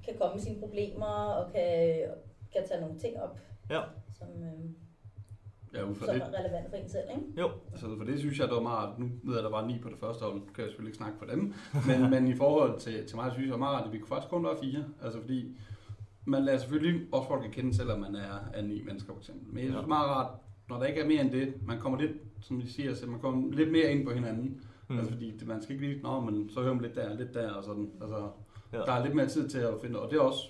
kan 0.04 0.14
komme 0.20 0.34
med 0.34 0.42
sine 0.42 0.60
problemer 0.60 1.06
og 1.06 1.52
kan, 1.52 2.02
kan 2.52 2.68
tage 2.68 2.80
nogle 2.80 2.98
ting 2.98 3.20
op, 3.22 3.38
Ja. 3.70 3.80
som, 4.18 4.28
øh, 4.42 4.64
Ja, 5.74 5.82
ud 5.90 5.94
fra 5.94 6.06
som 6.06 6.14
det, 6.14 6.22
er 6.22 6.38
relevant 6.38 6.70
for 6.70 6.76
en 6.76 6.88
selv. 6.88 7.02
Ikke? 7.16 7.40
Jo. 7.40 7.50
altså, 7.72 7.86
ud 7.86 7.98
fra 7.98 8.04
det 8.04 8.18
synes 8.18 8.38
jeg, 8.38 8.48
det 8.48 8.54
var 8.56 8.62
meget, 8.62 8.98
nu 8.98 9.08
ved 9.24 9.34
jeg, 9.34 9.42
der 9.44 9.50
var 9.50 9.66
ni 9.66 9.78
på 9.82 9.88
det 9.88 9.98
første 9.98 10.24
hold, 10.24 10.34
kan 10.34 10.42
jeg 10.64 10.68
selvfølgelig 10.70 10.88
ikke 10.88 10.96
snakke 10.96 11.18
for 11.18 11.26
dem, 11.26 11.52
men, 11.86 12.10
men 12.10 12.28
i 12.28 12.34
forhold 12.36 12.78
til, 12.78 13.06
til 13.06 13.16
mig, 13.16 13.32
synes 13.32 13.36
jeg 13.46 13.52
det 13.52 13.60
var 13.60 13.66
meget 13.66 13.76
rart, 13.76 13.86
at 13.86 13.92
vi 13.92 13.98
kunne 13.98 14.08
faktisk 14.08 14.30
kun 14.30 14.44
være 14.44 14.56
fire, 14.62 14.84
altså 15.02 15.20
fordi 15.20 15.56
man 16.24 16.44
lærer 16.44 16.58
selvfølgelig 16.58 17.06
også 17.12 17.28
folk 17.28 17.44
at 17.44 17.50
kende, 17.50 17.74
selvom 17.74 18.00
man 18.00 18.14
er, 18.16 18.38
er 18.54 18.62
ni 18.62 18.82
mennesker 18.82 19.12
for 19.12 19.18
eksempel. 19.20 19.46
Men 19.48 19.56
jeg 19.56 19.62
synes 19.64 19.74
Ja. 19.74 19.78
det 19.78 19.84
er 19.84 19.88
meget 19.88 20.08
rart, 20.08 20.30
når 20.68 20.78
der 20.78 20.84
ikke 20.86 21.00
er 21.00 21.06
mere 21.06 21.20
end 21.20 21.30
det, 21.32 21.54
man 21.66 21.78
kommer 21.80 21.98
lidt, 22.00 22.12
som 22.40 22.60
de 22.60 22.72
siger, 22.72 22.94
så 22.94 23.06
man 23.06 23.20
kommer 23.20 23.52
lidt 23.54 23.72
mere 23.72 23.92
ind 23.92 24.06
på 24.06 24.12
hinanden. 24.12 24.60
Mm. 24.88 24.98
Altså 24.98 25.12
fordi 25.12 25.36
det, 25.38 25.48
man 25.48 25.62
skal 25.62 25.74
ikke 25.74 25.88
lige, 25.88 26.02
nå, 26.02 26.20
men 26.20 26.50
så 26.50 26.60
hører 26.62 26.74
man 26.74 26.82
lidt 26.82 26.94
der, 26.94 27.14
lidt 27.14 27.34
der 27.34 27.50
og 27.52 27.64
sådan. 27.64 27.90
Altså, 28.00 28.28
Ja. 28.72 28.78
der 28.78 28.92
er 28.92 29.02
lidt 29.04 29.14
mere 29.14 29.26
tid 29.26 29.48
til 29.48 29.58
at 29.58 29.74
finde, 29.82 30.00
og 30.00 30.10
det 30.10 30.16
er 30.16 30.20
også 30.22 30.48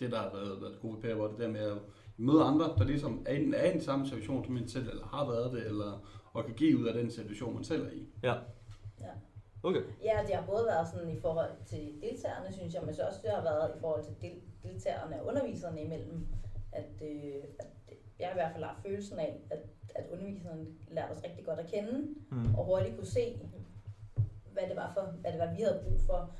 det, 0.00 0.10
der 0.10 0.16
har 0.18 0.30
været, 0.34 0.60
været 0.60 0.72
det 0.72 0.80
gode 0.82 1.02
ved 1.02 1.14
hvor 1.14 1.26
det 1.26 1.38
der 1.38 1.48
med 1.48 1.60
at 1.60 1.76
møde 2.16 2.42
andre, 2.42 2.64
der 2.78 2.84
ligesom 2.84 3.26
er, 3.26 3.32
i- 3.32 3.52
er 3.56 3.70
i 3.70 3.72
den 3.72 3.80
samme 3.80 4.06
situation 4.08 4.44
som 4.44 4.56
en 4.56 4.68
selv, 4.68 4.88
eller 4.88 5.04
har 5.06 5.26
været 5.26 5.52
det, 5.52 5.66
eller 5.66 6.06
og 6.32 6.44
kan 6.44 6.54
give 6.54 6.78
ud 6.78 6.86
af 6.86 6.94
den 6.94 7.10
situation, 7.10 7.54
man 7.54 7.64
selv 7.64 7.86
er 7.86 7.90
i. 7.90 8.08
Ja. 8.22 8.34
Ja. 9.00 9.10
Okay. 9.62 9.80
Ja, 10.04 10.18
det 10.26 10.34
har 10.34 10.46
både 10.46 10.64
været 10.66 10.88
sådan 10.88 11.10
i 11.10 11.20
forhold 11.20 11.50
til 11.66 11.92
deltagerne, 12.02 12.52
synes 12.52 12.74
jeg, 12.74 12.82
men 12.86 12.94
så 12.94 13.02
også 13.02 13.18
det 13.22 13.30
har 13.30 13.42
været 13.42 13.76
i 13.76 13.80
forhold 13.80 14.04
til 14.04 14.14
del, 14.20 14.40
deltagerne 14.62 15.20
og 15.22 15.26
underviserne 15.26 15.82
imellem. 15.82 16.26
At, 16.72 17.02
øh, 17.02 17.42
at 17.58 17.66
jeg 18.20 18.30
i 18.30 18.34
hvert 18.34 18.52
fald 18.52 18.64
har 18.64 18.80
følelsen 18.86 19.18
af, 19.18 19.40
at, 19.50 19.58
at 19.94 20.04
underviserne 20.12 20.66
lærte 20.90 21.10
os 21.12 21.24
rigtig 21.24 21.44
godt 21.44 21.58
at 21.58 21.66
kende, 21.66 22.08
Mm. 22.30 22.54
og 22.54 22.64
hurtigt 22.64 22.96
kunne 22.96 23.06
se, 23.06 23.38
hvad 24.52 24.62
det 24.68 24.76
var 24.76 24.90
for, 24.94 25.00
hvad 25.20 25.32
det 25.32 25.40
var, 25.40 25.54
vi 25.54 25.60
havde 25.62 25.80
brug 25.84 26.00
for, 26.00 26.30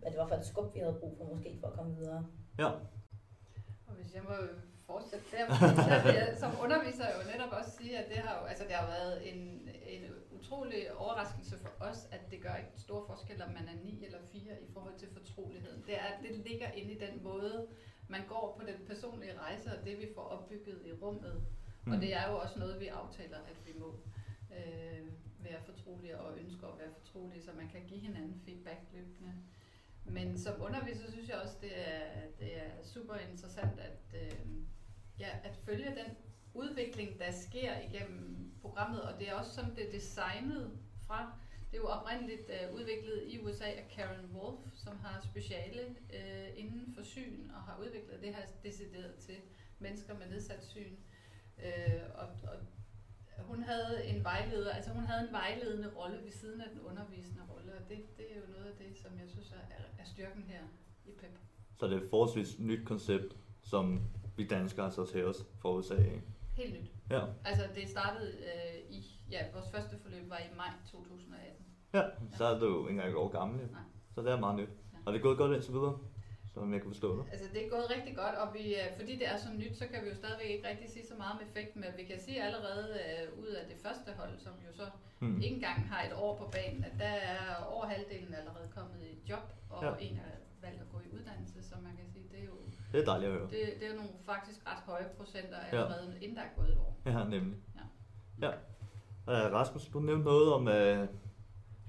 hvad 0.00 0.10
det 0.10 0.18
var 0.18 0.26
for 0.26 0.34
et 0.34 0.44
skub, 0.44 0.74
vi 0.74 0.78
havde 0.80 0.96
brug 1.00 1.14
for 1.18 1.34
måske 1.34 1.56
for 1.60 1.66
at 1.68 1.72
komme 1.72 1.96
videre. 1.96 2.26
Ja. 2.58 2.70
Hvis 3.98 4.14
jeg 4.14 4.22
må 4.22 4.36
fortsætte 4.86 5.24
der, 5.32 5.46
der 5.48 6.02
vil 6.04 6.14
jeg 6.14 6.36
som 6.42 6.50
underviser 6.64 7.06
jo 7.16 7.20
netop 7.32 7.52
også 7.58 7.70
sige, 7.78 7.98
at 7.98 8.06
det 8.12 8.16
har, 8.16 8.40
jo, 8.40 8.44
altså 8.44 8.64
det 8.64 8.72
har 8.72 8.86
været 8.86 9.14
en, 9.30 9.68
en 9.94 10.02
utrolig 10.30 10.80
overraskelse 10.96 11.58
for 11.58 11.72
os, 11.80 12.08
at 12.10 12.20
det 12.30 12.42
gør 12.42 12.54
ikke 12.54 12.80
stor 12.86 13.00
forskel, 13.06 13.42
om 13.42 13.52
man 13.58 13.66
er 13.72 13.76
9 13.84 14.04
eller 14.04 14.18
4 14.32 14.62
i 14.62 14.68
forhold 14.72 14.96
til 14.98 15.08
fortroligheden. 15.18 15.82
Det, 15.86 15.94
er, 15.94 16.10
det 16.22 16.30
ligger 16.48 16.68
inde 16.70 16.92
i 16.92 16.98
den 16.98 17.24
måde, 17.24 17.66
man 18.08 18.20
går 18.28 18.56
på 18.58 18.66
den 18.66 18.86
personlige 18.86 19.38
rejse, 19.38 19.78
og 19.78 19.84
det 19.86 19.98
vi 19.98 20.08
får 20.14 20.22
opbygget 20.22 20.78
i 20.86 20.92
rummet. 20.92 21.42
Mm. 21.84 21.92
Og 21.92 22.00
det 22.00 22.14
er 22.14 22.30
jo 22.30 22.36
også 22.38 22.58
noget, 22.58 22.80
vi 22.80 22.86
aftaler, 22.86 23.38
at 23.38 23.56
vi 23.66 23.72
må 23.78 23.88
øh, 24.56 25.06
være 25.38 25.60
fortrolige 25.64 26.18
og 26.18 26.38
ønsker 26.38 26.66
at 26.66 26.78
være 26.78 26.92
fortrolige, 27.00 27.42
så 27.42 27.50
man 27.56 27.68
kan 27.68 27.82
give 27.88 28.00
hinanden 28.00 28.40
feedback 28.44 28.80
løbende. 28.92 29.32
Men 30.04 30.38
som 30.38 30.62
underviser 30.62 31.10
synes 31.10 31.28
jeg 31.28 31.36
også, 31.36 31.56
det 31.60 31.88
er, 31.88 32.02
det 32.38 32.56
er 32.56 32.70
super 32.84 33.14
interessant 33.14 33.80
at, 33.80 34.20
øh, 34.22 34.46
ja, 35.18 35.28
at 35.44 35.56
følge 35.56 35.86
den 35.86 36.16
udvikling, 36.54 37.18
der 37.18 37.30
sker 37.30 37.72
igennem 37.80 38.52
programmet, 38.60 39.02
og 39.02 39.18
det 39.18 39.28
er 39.28 39.34
også 39.34 39.54
sådan, 39.54 39.76
det 39.76 39.86
er 39.86 39.90
designet 39.90 40.78
fra. 41.06 41.38
Det 41.70 41.76
er 41.76 41.82
jo 41.82 41.88
oprindeligt 41.88 42.50
øh, 42.50 42.74
udviklet 42.74 43.22
i 43.26 43.38
USA 43.40 43.64
af 43.64 43.88
Karen 43.90 44.30
Wolf, 44.32 44.60
som 44.74 44.96
har 44.96 45.20
speciale 45.20 45.96
øh, 46.14 46.48
inden 46.56 46.94
for 46.94 47.02
syn 47.02 47.50
og 47.50 47.62
har 47.62 47.78
udviklet 47.80 48.22
det 48.22 48.34
her 48.34 48.42
decideret 48.62 49.14
til 49.14 49.36
mennesker 49.78 50.18
med 50.18 50.26
nedsat 50.26 50.64
syn. 50.64 50.96
Øh, 51.64 52.00
og, 52.14 52.26
og 52.26 52.56
hun 53.38 53.62
havde 53.62 54.04
en 54.04 54.24
vejleder, 54.24 54.72
altså 54.72 54.90
hun 54.90 55.04
havde 55.04 55.28
en 55.28 55.32
vejledende 55.32 55.90
rolle 55.96 56.18
ved 56.24 56.32
siden 56.32 56.60
af 56.60 56.68
den 56.70 56.80
undervisende 56.80 57.42
rolle, 57.50 57.72
og 57.72 57.88
det, 57.88 57.98
det 58.16 58.26
er 58.32 58.36
jo 58.36 58.46
noget 58.52 58.64
af 58.64 58.76
det, 58.78 58.98
som 59.02 59.12
jeg 59.20 59.28
synes 59.28 59.52
er, 59.52 59.74
er 59.98 60.04
styrken 60.04 60.42
her 60.42 60.60
i 61.04 61.10
PEP. 61.10 61.38
Så 61.76 61.86
det 61.86 61.96
er 61.96 62.00
et 62.00 62.10
forholdsvis 62.10 62.58
nyt 62.58 62.86
koncept, 62.86 63.36
som 63.62 64.00
vi 64.36 64.46
danskere 64.46 64.92
så 64.92 65.06
til 65.06 65.26
os 65.26 65.46
fra 65.58 65.72
USA. 65.72 65.96
Ikke? 65.96 66.22
Helt 66.56 66.74
nyt. 66.74 66.90
Ja. 67.10 67.20
Altså 67.44 67.64
det 67.74 67.88
startede 67.88 68.28
øh, 68.30 68.96
i, 68.96 69.20
ja, 69.30 69.38
vores 69.52 69.70
første 69.70 69.98
forløb 70.02 70.30
var 70.30 70.38
i 70.38 70.56
maj 70.56 70.70
2018. 70.90 71.66
Ja, 71.94 72.02
så 72.36 72.44
er 72.44 72.58
du 72.58 72.78
ikke 72.78 72.90
engang 72.90 73.10
et 73.10 73.16
år 73.16 73.28
gammel. 73.28 73.60
Nej. 73.70 73.80
Så 74.14 74.22
det 74.22 74.32
er 74.32 74.40
meget 74.40 74.56
nyt. 74.56 74.68
Ja. 74.68 74.98
Og 75.06 75.12
det 75.12 75.18
er 75.18 75.22
gået 75.22 75.38
godt 75.38 75.54
indtil 75.54 75.72
videre, 75.72 75.98
som 76.54 76.72
jeg 76.72 76.80
kan 76.82 76.90
forstå 76.94 77.10
det. 77.18 77.24
Altså 77.32 77.46
det 77.54 77.60
er 77.66 77.70
gået 77.74 77.86
rigtig 77.96 78.14
godt, 78.22 78.34
og 78.42 78.46
vi, 78.56 78.64
øh, 78.82 78.88
fordi 78.98 79.12
det 79.20 79.26
er 79.32 79.36
så 79.44 79.48
nyt, 79.60 79.74
så 79.80 79.84
kan 79.90 79.98
vi 80.04 80.08
jo 80.12 80.14
stadigvæk 80.22 80.50
ikke 80.54 80.68
rigtig 80.70 80.88
sige 80.94 81.06
så 81.10 81.14
meget 81.20 81.32
om 81.36 81.40
effekten, 81.46 81.78
men 81.84 81.90
vi 82.00 82.04
kan 82.10 82.18
sige 82.26 82.38
allerede 82.48 82.86
øh, 83.04 83.42
ud 83.42 83.50
af 83.60 83.64
det 83.70 83.76
første 83.84 84.10
hold, 84.20 84.34
som 84.38 84.52
jo 84.68 84.72
så 84.80 84.86
Hmm. 85.20 85.40
ikke 85.42 85.54
engang 85.56 85.78
har 85.92 86.00
et 86.08 86.12
år 86.24 86.36
på 86.36 86.46
banen, 86.56 86.84
at 86.84 86.92
der 86.98 87.14
er 87.34 87.64
over 87.74 87.84
halvdelen 87.86 88.34
allerede 88.34 88.68
kommet 88.76 89.00
i 89.12 89.30
job, 89.30 89.44
og 89.70 89.84
Ja. 89.84 89.90
en 90.06 90.16
er 90.16 90.32
valgt 90.66 90.80
at 90.80 90.88
gå 90.92 90.98
i 91.06 91.08
uddannelse, 91.16 91.62
så 91.68 91.74
man 91.82 91.92
kan 91.96 92.06
sige, 92.12 92.24
det 92.32 92.38
er 92.40 92.44
jo 92.44 92.56
Det 92.92 93.00
er 93.00 93.04
dejligt 93.04 93.32
at 93.32 93.38
høre. 93.38 93.48
det, 93.50 93.60
det 93.80 93.84
er 93.86 93.90
jo 93.92 93.96
nogle 93.96 94.10
faktisk 94.22 94.66
ret 94.66 94.82
høje 94.86 95.06
procenter 95.18 95.58
allerede, 95.58 96.10
ja. 96.12 96.18
inden 96.24 96.36
der 96.36 96.42
er 96.42 96.48
gået 96.56 96.68
et 96.68 96.78
år. 96.78 96.96
Ja, 97.06 97.24
nemlig. 97.24 97.56
Ja. 97.78 98.46
Ja. 98.46 98.50
Uh, 99.48 99.52
Rasmus, 99.52 99.86
du 99.88 100.00
nævnte 100.00 100.24
noget 100.24 100.52
om 100.52 100.62
uh, 100.66 101.08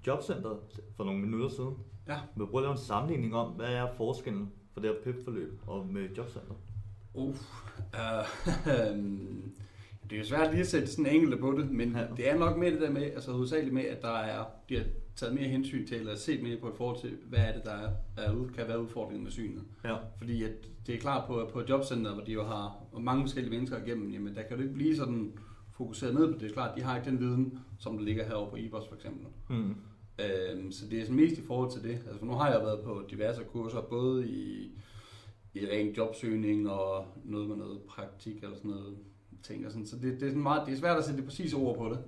jobcentret 0.08 0.60
for 0.96 1.04
nogle 1.04 1.20
minutter 1.22 1.50
siden. 1.50 1.78
Ja. 2.08 2.18
Du 2.40 2.46
prøve 2.46 2.62
at 2.62 2.64
lave 2.64 2.72
en 2.72 2.78
sammenligning 2.78 3.36
om, 3.36 3.52
hvad 3.52 3.68
er 3.68 3.88
forskellen 3.98 4.52
for 4.74 4.80
det 4.82 4.90
her 4.90 5.12
PIP-forløb 5.12 5.60
og 5.68 5.88
med 5.88 6.10
jobcentret? 6.18 6.58
Uh, 7.14 7.28
uh, 7.28 7.36
det 10.10 10.16
er 10.16 10.18
jo 10.20 10.26
svært 10.26 10.52
lige 10.52 10.62
at 10.62 10.68
sætte 10.68 10.88
sådan 10.88 11.06
enkelte 11.06 11.38
på 11.38 11.52
det, 11.52 11.72
men 11.72 11.92
Ja. 11.96 12.06
det 12.18 12.30
er 12.30 12.38
nok 12.38 12.58
med 12.58 12.72
det 12.72 12.82
der 12.82 12.92
med, 12.92 13.02
altså 13.02 13.32
hovedsageligt 13.32 13.74
med, 13.74 13.84
at 13.84 14.02
der 14.02 14.18
er, 14.18 14.46
de 14.70 14.78
har 14.78 14.84
taget 15.16 15.36
mere 15.36 15.48
hensyn 15.48 15.88
til, 15.88 15.98
eller 15.98 16.16
set 16.16 16.44
mere 16.44 16.58
på 16.58 16.70
i 16.70 16.76
forhold 16.78 17.02
til, 17.02 17.18
hvad 17.30 17.40
er 17.40 17.54
det, 17.54 17.62
der 17.66 17.72
er, 17.72 17.90
er 18.18 18.48
kan 18.56 18.68
være 18.68 18.82
udfordringen 18.82 19.24
med 19.24 19.32
synet. 19.32 19.64
Ja. 19.84 19.96
Fordi 20.18 20.44
at 20.44 20.52
det 20.88 20.96
er 20.96 21.00
klart 21.00 21.28
på, 21.28 21.50
på 21.54 21.62
jobcenter, 21.70 22.14
hvor 22.14 22.24
de 22.24 22.32
jo 22.32 22.44
har 22.44 22.76
mange 23.00 23.24
forskellige 23.24 23.52
mennesker 23.54 23.84
igennem, 23.86 24.12
jamen 24.12 24.36
der 24.36 24.42
kan 24.44 24.58
du 24.58 24.64
ikke 24.64 24.76
blive 24.76 24.96
sådan 24.96 25.34
fokuseret 25.72 26.14
ned 26.14 26.28
på 26.28 26.32
det. 26.34 26.42
Det 26.42 26.50
er 26.50 26.54
klart, 26.54 26.78
de 26.78 26.82
har 26.84 26.98
ikke 26.98 27.10
den 27.10 27.20
viden, 27.20 27.60
som 27.80 27.98
der 27.98 28.06
ligger 28.06 28.26
herovre 28.26 28.50
på 28.50 28.56
IBOS 28.56 28.88
for 28.88 28.96
eksempel. 28.96 29.26
Hmm. 29.50 29.76
Øhm, 30.20 30.72
så 30.72 30.88
det 30.88 31.00
er 31.00 31.04
sådan 31.04 31.16
mest 31.16 31.38
i 31.38 31.46
forhold 31.46 31.72
til 31.72 31.84
det. 31.84 31.96
Altså, 31.96 32.18
for 32.20 32.26
nu 32.26 32.34
har 32.34 32.52
jeg 32.52 32.62
været 32.62 32.84
på 32.84 33.04
diverse 33.10 33.44
kurser, 33.44 33.82
både 33.82 34.28
i, 34.28 34.72
i 35.54 35.68
ren 35.68 35.88
jobsøgning 35.88 36.70
og 36.70 37.06
noget 37.24 37.48
med 37.48 37.56
noget 37.56 37.82
praktik 37.82 38.44
eller 38.44 38.58
sådan 38.58 38.72
noget 38.72 38.98
ting. 39.44 39.66
Og 39.66 39.72
sådan. 39.72 39.88
Så 39.88 39.96
det, 39.96 40.04
det, 40.04 40.24
er 40.24 40.28
sådan 40.28 40.44
meget, 40.44 40.68
det 40.68 40.74
er 40.74 40.78
svært 40.78 40.98
at 40.98 41.06
sætte 41.06 41.18
det 41.18 41.26
præcise 41.26 41.56
ord 41.56 41.78
på 41.78 41.90
det. 41.90 42.00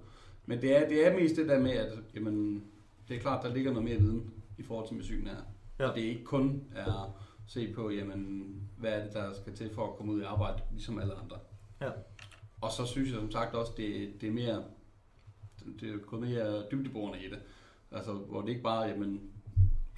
Men 0.46 0.62
det 0.62 0.78
er, 0.78 0.90
det 0.90 1.08
er 1.08 1.20
mest 1.20 1.36
det 1.36 1.48
der 1.48 1.60
med, 1.60 1.72
at 1.72 1.94
jamen, 2.16 2.64
det 3.08 3.16
er 3.16 3.20
klart, 3.20 3.44
der 3.44 3.54
ligger 3.54 3.72
noget 3.72 3.90
mere 3.90 4.00
viden 4.00 4.34
i 4.58 4.64
forhold 4.64 4.88
til 4.88 4.96
med 4.96 5.04
syn 5.04 5.28
her. 5.28 5.36
Ja. 5.80 5.90
Og 5.90 5.96
det 5.96 6.04
er 6.04 6.10
ikke 6.10 6.24
kun 6.24 6.64
er 6.76 7.04
at 7.04 7.10
se 7.48 7.74
på, 7.74 7.90
jamen, 7.90 8.54
hvad 8.78 8.92
er 8.92 9.04
det, 9.04 9.14
der 9.14 9.34
skal 9.34 9.56
til 9.56 9.70
for 9.74 9.88
at 9.88 9.98
komme 9.98 10.14
ud 10.14 10.22
i 10.22 10.24
arbejde, 10.24 10.62
ligesom 10.72 11.00
alle 11.00 11.14
andre. 11.14 11.38
Ja. 11.82 11.90
Og 12.62 12.72
så 12.72 12.86
synes 12.86 13.10
jeg 13.10 13.20
som 13.20 13.32
sagt 13.32 13.56
også, 13.56 13.72
det, 13.78 14.22
det 14.22 14.30
er 14.30 14.34
mere, 14.34 14.64
det 15.80 15.90
er 15.90 15.98
gået 15.98 16.22
mere 16.22 16.64
dybdeborende 16.72 17.26
i 17.26 17.30
det. 17.30 17.40
Altså, 17.92 18.14
hvor 18.14 18.42
det 18.42 18.50
ikke 18.50 18.62
bare, 18.62 18.82
jamen, 18.88 19.22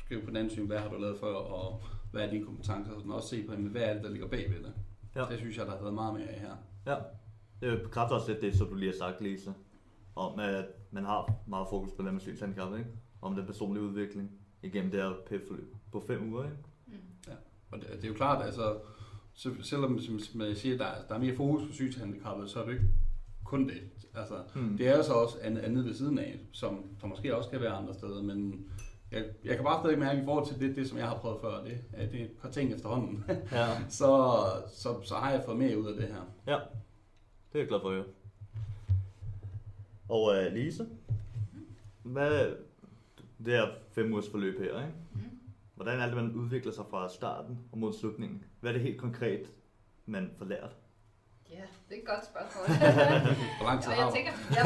skriv 0.05 0.22
på 0.24 0.27
den 0.27 0.36
anden 0.36 0.50
syn, 0.51 0.67
hvad 0.67 0.77
har 0.79 0.89
du 0.89 0.98
lavet 1.01 1.17
før, 1.19 1.34
og 1.36 1.81
hvad 2.12 2.22
er 2.22 2.29
dine 2.31 2.46
kompetencer, 2.46 2.91
og 2.93 3.00
sådan 3.01 3.12
også 3.12 3.27
se 3.29 3.43
på, 3.48 3.51
jamen, 3.53 3.67
hvad 3.67 3.81
er 3.81 3.93
det, 3.93 4.03
der 4.03 4.10
ligger 4.10 4.27
bagved 4.27 4.63
det. 4.63 4.74
Ja. 5.15 5.25
Det 5.29 5.38
synes 5.38 5.58
jeg, 5.58 5.65
der 5.65 5.72
har 5.72 5.79
været 5.81 5.93
meget 5.93 6.13
mere 6.13 6.27
af 6.27 6.39
her. 6.39 6.55
Ja. 6.86 6.96
Det 7.62 7.81
bekræfter 7.84 8.15
også 8.15 8.31
lidt 8.31 8.41
det, 8.41 8.55
som 8.58 8.67
du 8.67 8.75
lige 8.75 8.91
har 8.91 8.98
sagt, 8.98 9.22
Lise. 9.22 9.53
Om 10.15 10.39
at 10.39 10.65
man 10.91 11.05
har 11.05 11.34
meget 11.48 11.67
fokus 11.69 11.91
på 11.91 12.03
det 12.03 12.13
med 12.13 12.22
synshandicap, 12.22 12.77
ikke? 12.77 12.89
Om 13.22 13.36
den 13.36 13.46
personlige 13.46 13.84
udvikling 13.84 14.31
igennem 14.63 14.91
det 14.91 15.00
her 15.03 15.13
PEP-forløb 15.27 15.75
på 15.91 16.03
fem 16.08 16.34
uger, 16.34 16.43
ikke? 16.43 16.58
Mm. 16.88 16.93
Og 17.72 17.79
det, 17.79 17.88
det 17.96 18.03
er 18.03 18.08
jo 18.08 18.13
klart, 18.13 18.46
altså, 18.46 18.79
så, 19.34 19.50
selvom 19.62 20.00
som, 20.00 20.19
som 20.19 20.41
jeg 20.41 20.58
siger, 20.58 20.77
der, 20.77 20.86
er- 20.86 21.08
der 21.08 21.15
er 21.15 21.19
mere 21.19 21.36
fokus 21.36 21.67
på 21.67 21.74
synshandicappet, 21.74 22.50
så 22.50 22.60
er 22.60 22.65
det 22.65 22.72
jo 22.74 22.77
ikke 22.77 22.89
kun 23.50 23.68
det. 23.70 23.82
Altså, 24.15 24.36
Mm. 24.56 24.77
det 24.77 24.88
er 24.88 24.98
jo 24.98 25.03
så 25.03 25.13
også 25.13 25.38
andet, 25.41 25.62
andet 25.62 25.86
ved 25.86 25.94
siden 25.94 26.20
af, 26.20 26.39
som 26.51 26.84
der 27.01 27.08
måske 27.08 27.36
også 27.38 27.50
kan 27.50 27.62
være 27.62 27.72
andre 27.72 27.94
steder, 27.94 28.22
men 28.24 28.65
jeg, 29.12 29.25
jeg 29.46 29.56
kan 29.56 29.63
bare 29.65 29.82
stadig 29.84 30.00
mærke 30.00 30.22
i 30.22 30.25
forhold 30.25 30.46
til 30.48 30.60
det, 30.60 30.75
det 30.75 30.89
som 30.89 30.98
jeg 30.98 31.08
har 31.08 31.15
prøvet 31.18 31.38
før, 31.41 31.63
det, 31.63 31.77
er- 31.94 32.08
det 32.08 32.22
er 32.22 32.25
et 32.25 32.32
par 32.41 32.50
ting 32.50 32.74
efterhånden, 32.74 33.24
Ja, 33.51 33.68
så, 34.00 34.36
så, 34.74 35.01
så 35.03 35.15
har 35.15 35.32
jeg 35.32 35.41
fået 35.46 35.58
mere 35.58 35.79
ud 35.79 35.88
af 35.88 35.94
det 35.96 36.08
her. 36.08 36.22
ja. 36.48 36.60
Det 37.53 37.56
er 37.56 37.60
jeg 37.60 37.68
glad 37.68 37.79
for 37.82 37.89
at 37.89 37.96
høre. 37.96 38.06
Og 40.10 40.24
uh, 40.24 40.53
Lise, 40.53 40.88
hvad 42.03 42.56
det 43.46 43.53
her 43.53 43.68
fem 43.91 44.13
ugers 44.13 44.29
forløb 44.29 44.60
her, 44.60 44.65
ikke? 44.86 44.94
Mm. 45.13 45.20
Hvordan 45.75 46.00
er 46.00 46.06
det, 46.06 46.15
man 46.15 46.36
udvikler 46.36 46.72
sig 46.72 46.86
fra 46.89 47.10
starten 47.10 47.58
og 47.72 47.77
mod 47.77 47.94
slutningen? 47.94 48.44
Hvad 48.60 48.72
er 48.72 48.74
det 48.74 48.82
helt 48.82 48.98
konkret, 48.98 49.51
man 50.06 50.32
får 50.38 50.46
lært? 50.46 50.75
Ja, 51.50 51.65
det 51.89 51.98
er 51.98 52.01
et 52.01 52.08
godt 52.08 52.25
spørgsmål. 52.25 52.65
Hvor 53.58 53.65
lang 53.70 53.82
tid 53.84 53.89
Og 53.91 53.96
har 53.98 54.06
jeg 54.06 54.13
tænker, 54.18 54.34
ja, 54.58 54.62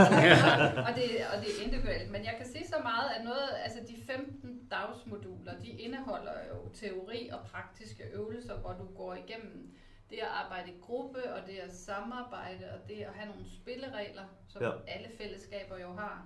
og, 0.87 0.91
det, 0.99 1.07
og 1.33 1.37
det 1.41 1.49
er 1.53 1.63
individuelt, 1.65 2.11
men 2.11 2.21
jeg 2.25 2.35
kan 2.37 2.47
sige 2.53 2.67
så 2.67 2.79
meget, 2.83 3.09
at 3.17 3.23
noget, 3.23 3.47
altså 3.65 3.79
de 3.87 3.95
15 4.03 4.67
dagsmoduler, 4.71 5.59
de 5.59 5.67
indeholder 5.67 6.33
jo 6.51 6.69
teori 6.73 7.29
og 7.33 7.39
praktiske 7.51 8.03
øvelser, 8.13 8.55
hvor 8.57 8.73
du 8.73 8.85
går 8.97 9.13
igennem 9.15 9.73
det 10.09 10.15
at 10.17 10.27
arbejde 10.43 10.69
i 10.71 10.79
gruppe, 10.81 11.33
og 11.33 11.47
det 11.47 11.57
at 11.57 11.73
samarbejde, 11.75 12.65
og 12.73 12.89
det 12.89 12.95
at 12.95 13.13
have 13.13 13.29
nogle 13.29 13.45
spilleregler, 13.61 14.23
som 14.47 14.61
Ja. 14.61 14.67
ja. 14.69 14.73
alle 14.87 15.09
fællesskaber 15.17 15.77
jo 15.79 15.93
har. 15.93 16.25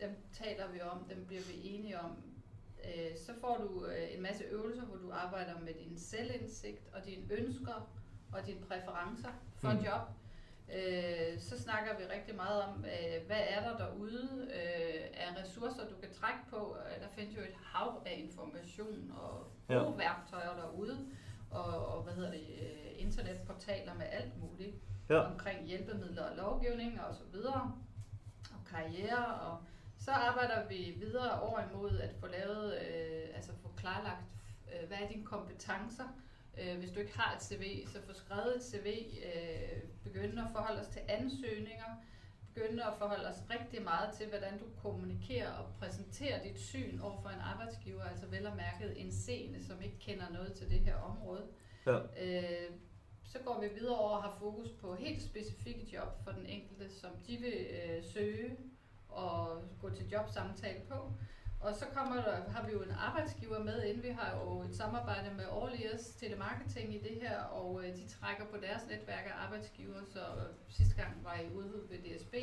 Dem 0.00 0.10
taler 0.32 0.68
vi 0.72 0.80
om, 0.80 1.04
dem 1.10 1.24
bliver 1.26 1.42
vi 1.42 1.68
enige 1.74 2.00
om. 2.00 2.10
Øh, 2.84 3.16
Så 3.26 3.32
får 3.40 3.56
du 3.56 3.86
øh, 3.86 4.14
en 4.16 4.22
masse 4.22 4.44
øvelser, 4.44 4.82
hvor 4.82 4.96
du 4.96 5.10
arbejder 5.12 5.60
med 5.60 5.74
din 5.74 5.98
selvindsigt 5.98 6.82
og 6.94 7.04
dine 7.06 7.22
ønsker 7.30 7.90
og 8.32 8.46
dine 8.46 8.60
præferencer 8.60 9.28
for 9.56 9.70
Mm. 9.72 9.78
et 9.78 9.84
job. 9.86 10.00
Øh, 10.76 11.38
så 11.40 11.62
snakker 11.62 11.98
vi 11.98 12.04
rigtig 12.04 12.34
meget 12.36 12.62
om, 12.62 12.84
øh, 12.84 13.26
hvad 13.26 13.40
er 13.48 13.60
der 13.70 13.76
derude 13.78 14.28
øh, 14.54 15.04
af 15.14 15.42
ressourcer, 15.42 15.88
du 15.88 15.94
kan 16.02 16.12
trække 16.20 16.40
på. 16.50 16.76
Øh, 16.78 17.02
Der 17.02 17.08
findes 17.08 17.36
jo 17.36 17.40
et 17.40 17.54
hav 17.64 18.02
af 18.06 18.14
information 18.28 19.12
og 19.16 19.46
Ja. 19.68 19.74
gode 19.74 19.98
værktøjer 19.98 20.54
derude, 20.56 21.06
og, 21.50 21.86
og 21.86 22.02
hvad 22.02 22.14
hedder 22.14 22.30
det, 22.30 22.46
øh, 22.60 23.02
internetportaler 23.02 23.94
med 23.94 24.06
alt 24.10 24.36
muligt 24.42 24.76
Ja. 25.10 25.18
omkring 25.18 25.66
hjælpemidler 25.66 26.24
og 26.30 26.36
lovgivning 26.36 27.00
og 27.00 27.14
så 27.14 27.24
videre, 27.32 27.72
og 28.50 28.64
karriere, 28.70 29.34
og 29.34 29.58
så 29.98 30.10
arbejder 30.10 30.68
vi 30.68 30.94
videre 30.98 31.40
over 31.40 31.60
imod 31.70 31.98
at 32.00 32.14
få 32.20 32.26
lavet, 32.26 32.74
øh, 32.74 33.28
altså 33.34 33.52
få 33.62 33.70
klarlagt, 33.76 34.24
øh, 34.72 34.88
hvad 34.88 34.98
er 34.98 35.08
dine 35.08 35.24
kompetencer, 35.24 36.04
øh, 36.62 36.78
hvis 36.78 36.90
du 36.90 37.00
ikke 37.00 37.18
har 37.18 37.36
et 37.36 37.42
CV, 37.42 37.86
så 37.86 37.98
få 38.06 38.12
skrevet 38.12 38.56
et 38.56 38.64
CV, 38.64 38.86
øh, 39.26 39.82
begynde 40.04 40.42
at 40.42 40.48
forholde 40.52 40.80
os 40.80 40.86
til 40.86 41.02
ansøgninger, 41.08 41.90
begynde 42.54 42.84
at 42.84 42.92
forholde 42.98 43.28
os 43.28 43.42
rigtig 43.50 43.82
meget 43.82 44.14
til, 44.14 44.28
hvordan 44.28 44.58
du 44.58 44.64
kommunikerer 44.82 45.50
og 45.50 45.66
præsenterer 45.78 46.42
dit 46.42 46.60
syn 46.60 47.00
over 47.00 47.22
for 47.22 47.28
en 47.28 47.40
arbejdsgiver, 47.40 48.04
altså 48.04 48.26
vel 48.26 48.46
og 48.46 48.56
mærket 48.56 49.00
en 49.00 49.12
seende, 49.12 49.64
som 49.64 49.82
ikke 49.82 49.98
kender 49.98 50.30
noget 50.30 50.52
til 50.52 50.70
det 50.70 50.80
her 50.80 50.96
område. 50.96 51.46
Ja. 51.86 51.98
Øh, 51.98 52.70
så 53.24 53.38
går 53.38 53.60
vi 53.60 53.68
videre 53.68 53.98
over 53.98 54.16
og 54.16 54.22
har 54.22 54.36
fokus 54.38 54.68
på 54.80 54.94
helt 54.94 55.22
specifikke 55.22 55.86
job 55.92 56.24
for 56.24 56.30
den 56.30 56.46
enkelte, 56.46 56.94
som 57.00 57.10
de 57.26 57.36
vil 57.36 57.66
øh, 57.70 58.04
søge 58.04 58.56
og 59.08 59.62
gå 59.80 59.90
til 59.90 60.10
jobsamtale 60.10 60.80
på. 60.88 61.12
Og 61.60 61.74
så 61.74 61.84
kommer 61.94 62.16
der, 62.22 62.50
har 62.50 62.66
vi 62.66 62.72
jo 62.72 62.82
en 62.82 62.90
arbejdsgiver 62.90 63.58
med 63.58 63.82
ind. 63.82 64.00
Vi 64.00 64.08
har 64.08 64.36
jo 64.36 64.60
et 64.62 64.74
samarbejde 64.76 65.34
med 65.34 65.46
Orlias 65.50 66.06
Telemarketing 66.20 66.94
i 66.94 66.98
det 66.98 67.20
her, 67.22 67.40
og 67.40 67.84
øh, 67.84 67.96
de 67.96 68.08
trækker 68.08 68.44
på 68.44 68.56
deres 68.56 68.82
netværk 68.86 69.24
af 69.26 69.44
arbejdsgiver. 69.44 70.00
Så 70.12 70.20
øh, 70.20 70.54
sidste 70.68 70.96
gang 71.02 71.24
var 71.24 71.34
I 71.34 71.52
ude 71.54 71.82
ved 71.90 71.98
DSB, 71.98 72.34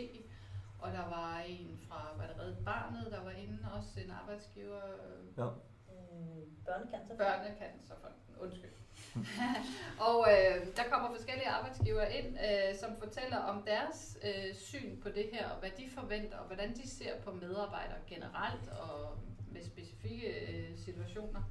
og 0.79 0.91
der 0.91 1.09
var 1.09 1.39
en 1.47 1.79
fra, 1.87 2.09
hvad 2.15 2.27
der 2.27 2.41
reddet 2.41 2.65
barnet, 2.65 3.11
der 3.11 3.23
var 3.23 3.31
inde, 3.31 3.59
også 3.77 3.99
en 4.05 4.11
arbejdsgiver. 4.11 4.81
øh, 4.85 5.37
Ja. 5.37 5.45
Øh, 5.45 6.43
børnecancer. 6.65 7.17
Børnecancerfonden, 7.17 8.35
undskyld. 8.39 8.71
og 10.09 10.27
øh, 10.31 10.65
der 10.75 10.83
kommer 10.91 11.09
forskellige 11.15 11.49
arbejdsgivere 11.49 12.13
ind, 12.17 12.37
øh, 12.47 12.75
som 12.79 12.89
fortæller 12.99 13.37
om 13.37 13.63
deres 13.63 14.17
øh, 14.23 14.55
syn 14.55 15.01
på 15.01 15.09
det 15.09 15.29
her, 15.33 15.49
og 15.49 15.59
hvad 15.59 15.69
de 15.77 15.89
forventer, 15.89 16.37
og 16.37 16.45
hvordan 16.45 16.75
de 16.75 16.89
ser 16.89 17.21
på 17.23 17.31
medarbejdere 17.31 17.99
generelt, 18.07 18.67
og 18.69 19.17
med 19.51 19.63
specifikke 19.63 20.27
øh, 20.27 20.77
situationer. 20.77 21.41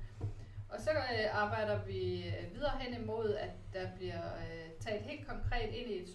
Og 0.69 0.81
så 0.81 0.91
øh, 0.91 1.43
arbejder 1.43 1.85
vi 1.85 2.29
øh, 2.29 2.55
videre 2.55 2.79
hen 2.79 3.03
imod, 3.03 3.35
at 3.35 3.51
der 3.73 3.97
bliver 3.97 4.25
øh, 4.25 4.71
talt 4.81 5.03
helt 5.03 5.29
konkret 5.29 5.71
ind 5.75 5.91
i 5.91 6.03
et, 6.03 6.09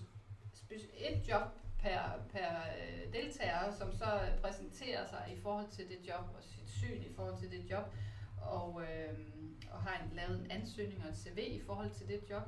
et 0.97 1.29
job 1.29 1.41
per, 1.79 1.99
per 2.33 2.51
øh, 2.79 3.13
deltager, 3.13 3.71
som 3.77 3.93
så 3.93 4.05
øh, 4.05 4.41
præsenterer 4.41 5.07
sig 5.07 5.33
i 5.37 5.41
forhold 5.41 5.67
til 5.69 5.87
det 5.89 5.99
job, 6.07 6.25
og 6.37 6.43
sit 6.43 6.69
syn 6.69 7.01
i 7.01 7.13
forhold 7.15 7.37
til 7.37 7.51
det 7.51 7.71
job, 7.71 7.93
og, 8.41 8.81
øh, 8.81 9.19
og 9.71 9.81
har 9.81 10.03
en, 10.03 10.15
lavet 10.15 10.39
en 10.39 10.51
ansøgning 10.51 11.03
og 11.03 11.09
et 11.09 11.17
CV 11.17 11.37
i 11.37 11.61
forhold 11.65 11.91
til 11.91 12.07
det 12.07 12.21
job. 12.29 12.43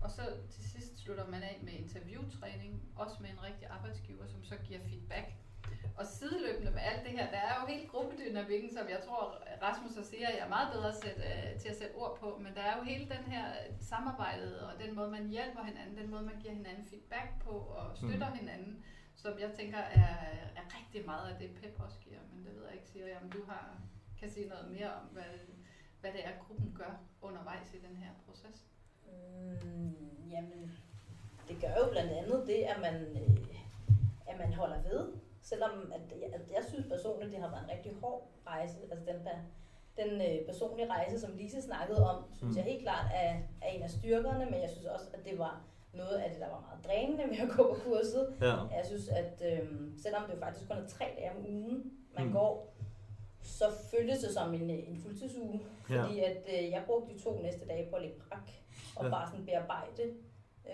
Og 0.00 0.10
så 0.10 0.22
til 0.50 0.64
sidst 0.70 0.98
slutter 0.98 1.26
man 1.26 1.42
af 1.42 1.60
med 1.62 1.72
interviewtræning, 1.72 2.82
også 2.96 3.16
med 3.20 3.30
en 3.30 3.42
rigtig 3.42 3.66
arbejdsgiver, 3.68 4.26
som 4.26 4.44
så 4.44 4.56
giver 4.56 4.80
feedback. 4.80 5.26
Og 5.96 6.06
sideløbende 6.06 6.70
med 6.70 6.80
alt 6.80 7.02
det 7.06 7.12
her, 7.12 7.30
der 7.30 7.36
er 7.36 7.54
jo 7.60 7.66
hele 7.66 7.86
gruppedynamikken, 7.88 8.70
som 8.76 8.88
jeg 8.88 9.00
tror, 9.06 9.38
Rasmus 9.62 9.96
og 9.96 10.04
siger, 10.04 10.30
jeg 10.30 10.38
er 10.38 10.48
meget 10.48 10.72
bedre 10.72 10.88
at 10.88 10.94
sætte, 10.94 11.22
øh, 11.22 11.60
til 11.60 11.68
at 11.68 11.76
sætte 11.76 11.94
ord 11.94 12.18
på, 12.20 12.38
men 12.42 12.54
der 12.54 12.60
er 12.60 12.76
jo 12.78 12.82
hele 12.82 13.04
den 13.14 13.24
her 13.32 13.44
samarbejdet, 13.80 14.60
og 14.60 14.72
den 14.82 14.94
måde, 14.94 15.10
man 15.10 15.28
hjælper 15.28 15.62
hinanden, 15.62 15.96
den 15.96 16.10
måde, 16.10 16.22
man 16.22 16.38
giver 16.40 16.54
hinanden 16.54 16.84
feedback 16.84 17.28
på, 17.44 17.50
og 17.50 17.96
støtter 17.96 18.30
mm. 18.30 18.38
hinanden, 18.38 18.84
som 19.14 19.38
jeg 19.38 19.50
tænker 19.58 19.78
er, 19.78 20.16
er 20.56 20.64
rigtig 20.78 21.06
meget 21.06 21.32
af 21.32 21.38
det, 21.38 21.50
PEP 21.54 21.80
også 21.80 21.98
giver. 21.98 22.20
Men 22.32 22.44
det 22.44 22.54
ved 22.54 22.64
jeg 22.64 22.74
ikke, 22.74 22.88
siger 22.88 23.06
jeg, 23.06 23.18
om 23.22 23.30
du 23.30 23.44
har, 23.48 23.80
kan 24.24 24.32
sige 24.32 24.48
noget 24.48 24.68
mere 24.76 24.90
om, 24.98 25.04
hvad, 25.12 25.32
hvad 26.00 26.10
det 26.16 26.22
er, 26.28 26.32
gruppen 26.46 26.68
gør 26.80 26.92
undervejs 27.22 27.68
i 27.74 27.78
den 27.86 27.96
her 28.02 28.10
proces. 28.26 28.56
Mm, 29.64 30.28
jamen, 30.30 30.60
det 31.48 31.56
gør 31.60 31.74
jo 31.84 31.90
blandt 31.90 32.12
andet 32.12 32.38
det, 32.46 32.60
at 32.72 32.78
man, 32.86 32.94
øh, 32.94 33.56
at 34.30 34.38
man 34.38 34.52
holder 34.52 34.82
ved. 34.82 35.12
Selvom 35.42 35.92
at 35.96 36.00
jeg, 36.20 36.28
at 36.34 36.40
jeg 36.56 36.64
synes 36.68 36.86
personligt, 36.86 37.32
det 37.32 37.40
har 37.40 37.50
været 37.50 37.64
en 37.64 37.70
rigtig 37.70 37.92
hård 38.02 38.28
rejse. 38.46 38.76
Altså 38.90 39.04
den, 39.12 39.18
der, 39.26 39.36
den 40.02 40.10
øh, 40.28 40.46
personlige 40.46 40.90
rejse, 40.90 41.20
som 41.20 41.36
Lise 41.36 41.62
snakkede 41.62 42.10
om, 42.10 42.24
synes 42.36 42.52
Mm. 42.52 42.56
jeg 42.56 42.64
helt 42.64 42.82
klart 42.82 43.06
er, 43.14 43.30
er 43.62 43.68
en 43.68 43.82
af 43.82 43.90
styrkerne, 43.90 44.44
men 44.44 44.60
jeg 44.62 44.70
synes 44.70 44.86
også, 44.86 45.06
at 45.12 45.24
det 45.24 45.38
var 45.38 45.60
noget 45.94 46.16
af 46.16 46.30
det, 46.30 46.40
der 46.40 46.48
var 46.48 46.60
meget 46.60 46.84
drænende 46.86 47.24
ved 47.30 47.38
at 47.38 47.56
gå 47.56 47.74
på 47.74 47.80
kurset. 47.84 48.36
Ja. 48.40 48.54
Jeg 48.76 48.82
synes, 48.86 49.08
at 49.08 49.42
øh, 49.52 49.68
selvom 50.02 50.22
det 50.26 50.34
jo 50.34 50.38
faktisk 50.40 50.68
kun 50.68 50.78
er 50.78 50.86
tre 50.88 51.04
dage 51.18 51.30
om 51.30 51.46
ugen, 51.48 51.92
man 52.16 52.26
mm. 52.26 52.32
går, 52.32 52.74
så 53.44 53.64
føltes 53.90 54.18
det 54.18 54.30
som 54.34 54.54
en, 54.54 54.70
øh, 54.70 54.88
en 54.88 55.00
fuldtidsuge. 55.02 55.60
Ja. 55.90 56.02
Fordi 56.02 56.18
at 56.18 56.36
øh, 56.48 56.70
jeg 56.70 56.82
brugte 56.86 57.14
de 57.14 57.18
to 57.20 57.38
næste 57.42 57.66
dage 57.68 57.90
på 57.90 57.96
at 57.96 58.02
lægge 58.02 58.16
brak 58.28 58.50
og 58.96 59.02
Ja. 59.02 59.08
ja. 59.08 59.10
bare 59.14 59.30
sådan 59.30 59.46
bearbejde. 59.46 60.14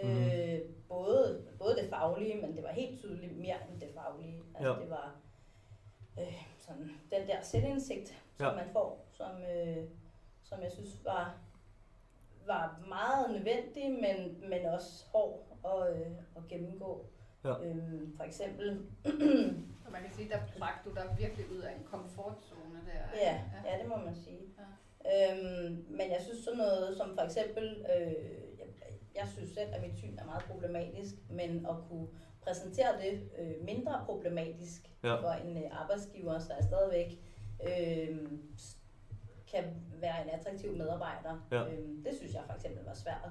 Øh, 0.03 0.61
både, 0.89 1.47
både 1.59 1.77
det 1.77 1.89
faglige, 1.91 2.41
men 2.41 2.57
det 2.57 2.63
var 2.63 2.73
helt 2.73 2.99
tydeligt 3.01 3.39
mere 3.39 3.57
end 3.71 3.81
det 3.81 3.89
faglige. 3.95 4.43
Altså 4.55 4.73
Ja. 4.75 4.81
det 4.81 4.91
var 4.91 5.17
øh, 6.21 6.43
sådan 6.59 6.91
den 7.11 7.29
der 7.29 7.43
selvindsigt, 7.43 8.09
som 8.37 8.47
Ja. 8.47 8.55
man 8.55 8.69
får, 8.73 9.07
som, 9.13 9.43
øh, 9.57 9.85
som 10.43 10.63
jeg 10.63 10.73
synes 10.73 11.05
var, 11.05 11.39
var 12.47 12.81
meget 12.89 13.31
nødvendig, 13.31 13.91
men, 13.91 14.49
men 14.51 14.67
også 14.67 15.05
hård 15.13 15.47
at, 15.65 15.97
øh, 15.97 16.07
at 16.37 16.43
gennemgå. 16.49 17.05
Ja. 17.45 17.55
Øhm, 17.65 18.13
for 18.17 18.25
eksempel, 18.25 18.87
Og 19.87 19.93
man 19.93 20.03
kan 20.03 20.11
sige, 20.15 20.29
der 20.29 20.39
trak 20.59 20.85
du 20.85 20.91
dig 20.95 21.17
virkelig 21.19 21.47
ud 21.53 21.59
af 21.59 21.73
en 21.77 21.85
komfortzone 21.85 22.79
der. 22.87 23.13
ikke? 23.13 23.25
ja, 23.25 23.41
ja, 23.65 23.79
det 23.83 23.89
må 23.89 23.97
man 23.97 24.15
sige. 24.15 24.41
Ja. 25.05 25.33
Øhm, 25.35 25.87
men 25.91 26.11
jeg 26.11 26.21
synes 26.25 26.39
sådan 26.45 26.59
noget 26.59 26.97
som 26.97 27.15
for 27.19 27.25
eksempel, 27.25 27.87
øh, 27.97 28.13
jeg, 28.59 28.67
jeg 29.15 29.29
synes 29.29 29.51
selv, 29.51 29.75
at 29.75 29.83
mit 29.83 29.97
syn 29.97 30.19
er 30.19 30.25
meget 30.25 30.45
problematisk, 30.45 31.15
men 31.31 31.67
at 31.67 31.75
kunne 31.89 32.07
præsentere 32.43 32.93
det 33.03 33.31
øh, 33.39 33.65
mindre 33.65 34.03
problematisk 34.07 34.91
Ja. 35.05 35.15
for 35.15 35.31
en 35.31 35.57
øh, 35.57 35.81
arbejdsgiver, 35.83 36.39
så 36.39 36.55
jeg 36.55 36.65
stadigvæk 36.65 37.19
øh, 37.69 38.19
kan 39.53 39.65
være 40.01 40.23
en 40.25 40.31
attraktiv 40.41 40.77
medarbejder. 40.77 41.47
Ja. 41.51 41.73
Øhm, 41.73 42.03
det 42.05 42.15
synes 42.17 42.35
jeg 42.35 42.43
for 42.47 42.55
eksempel 42.55 42.85
var 42.85 42.95
svært 42.95 43.31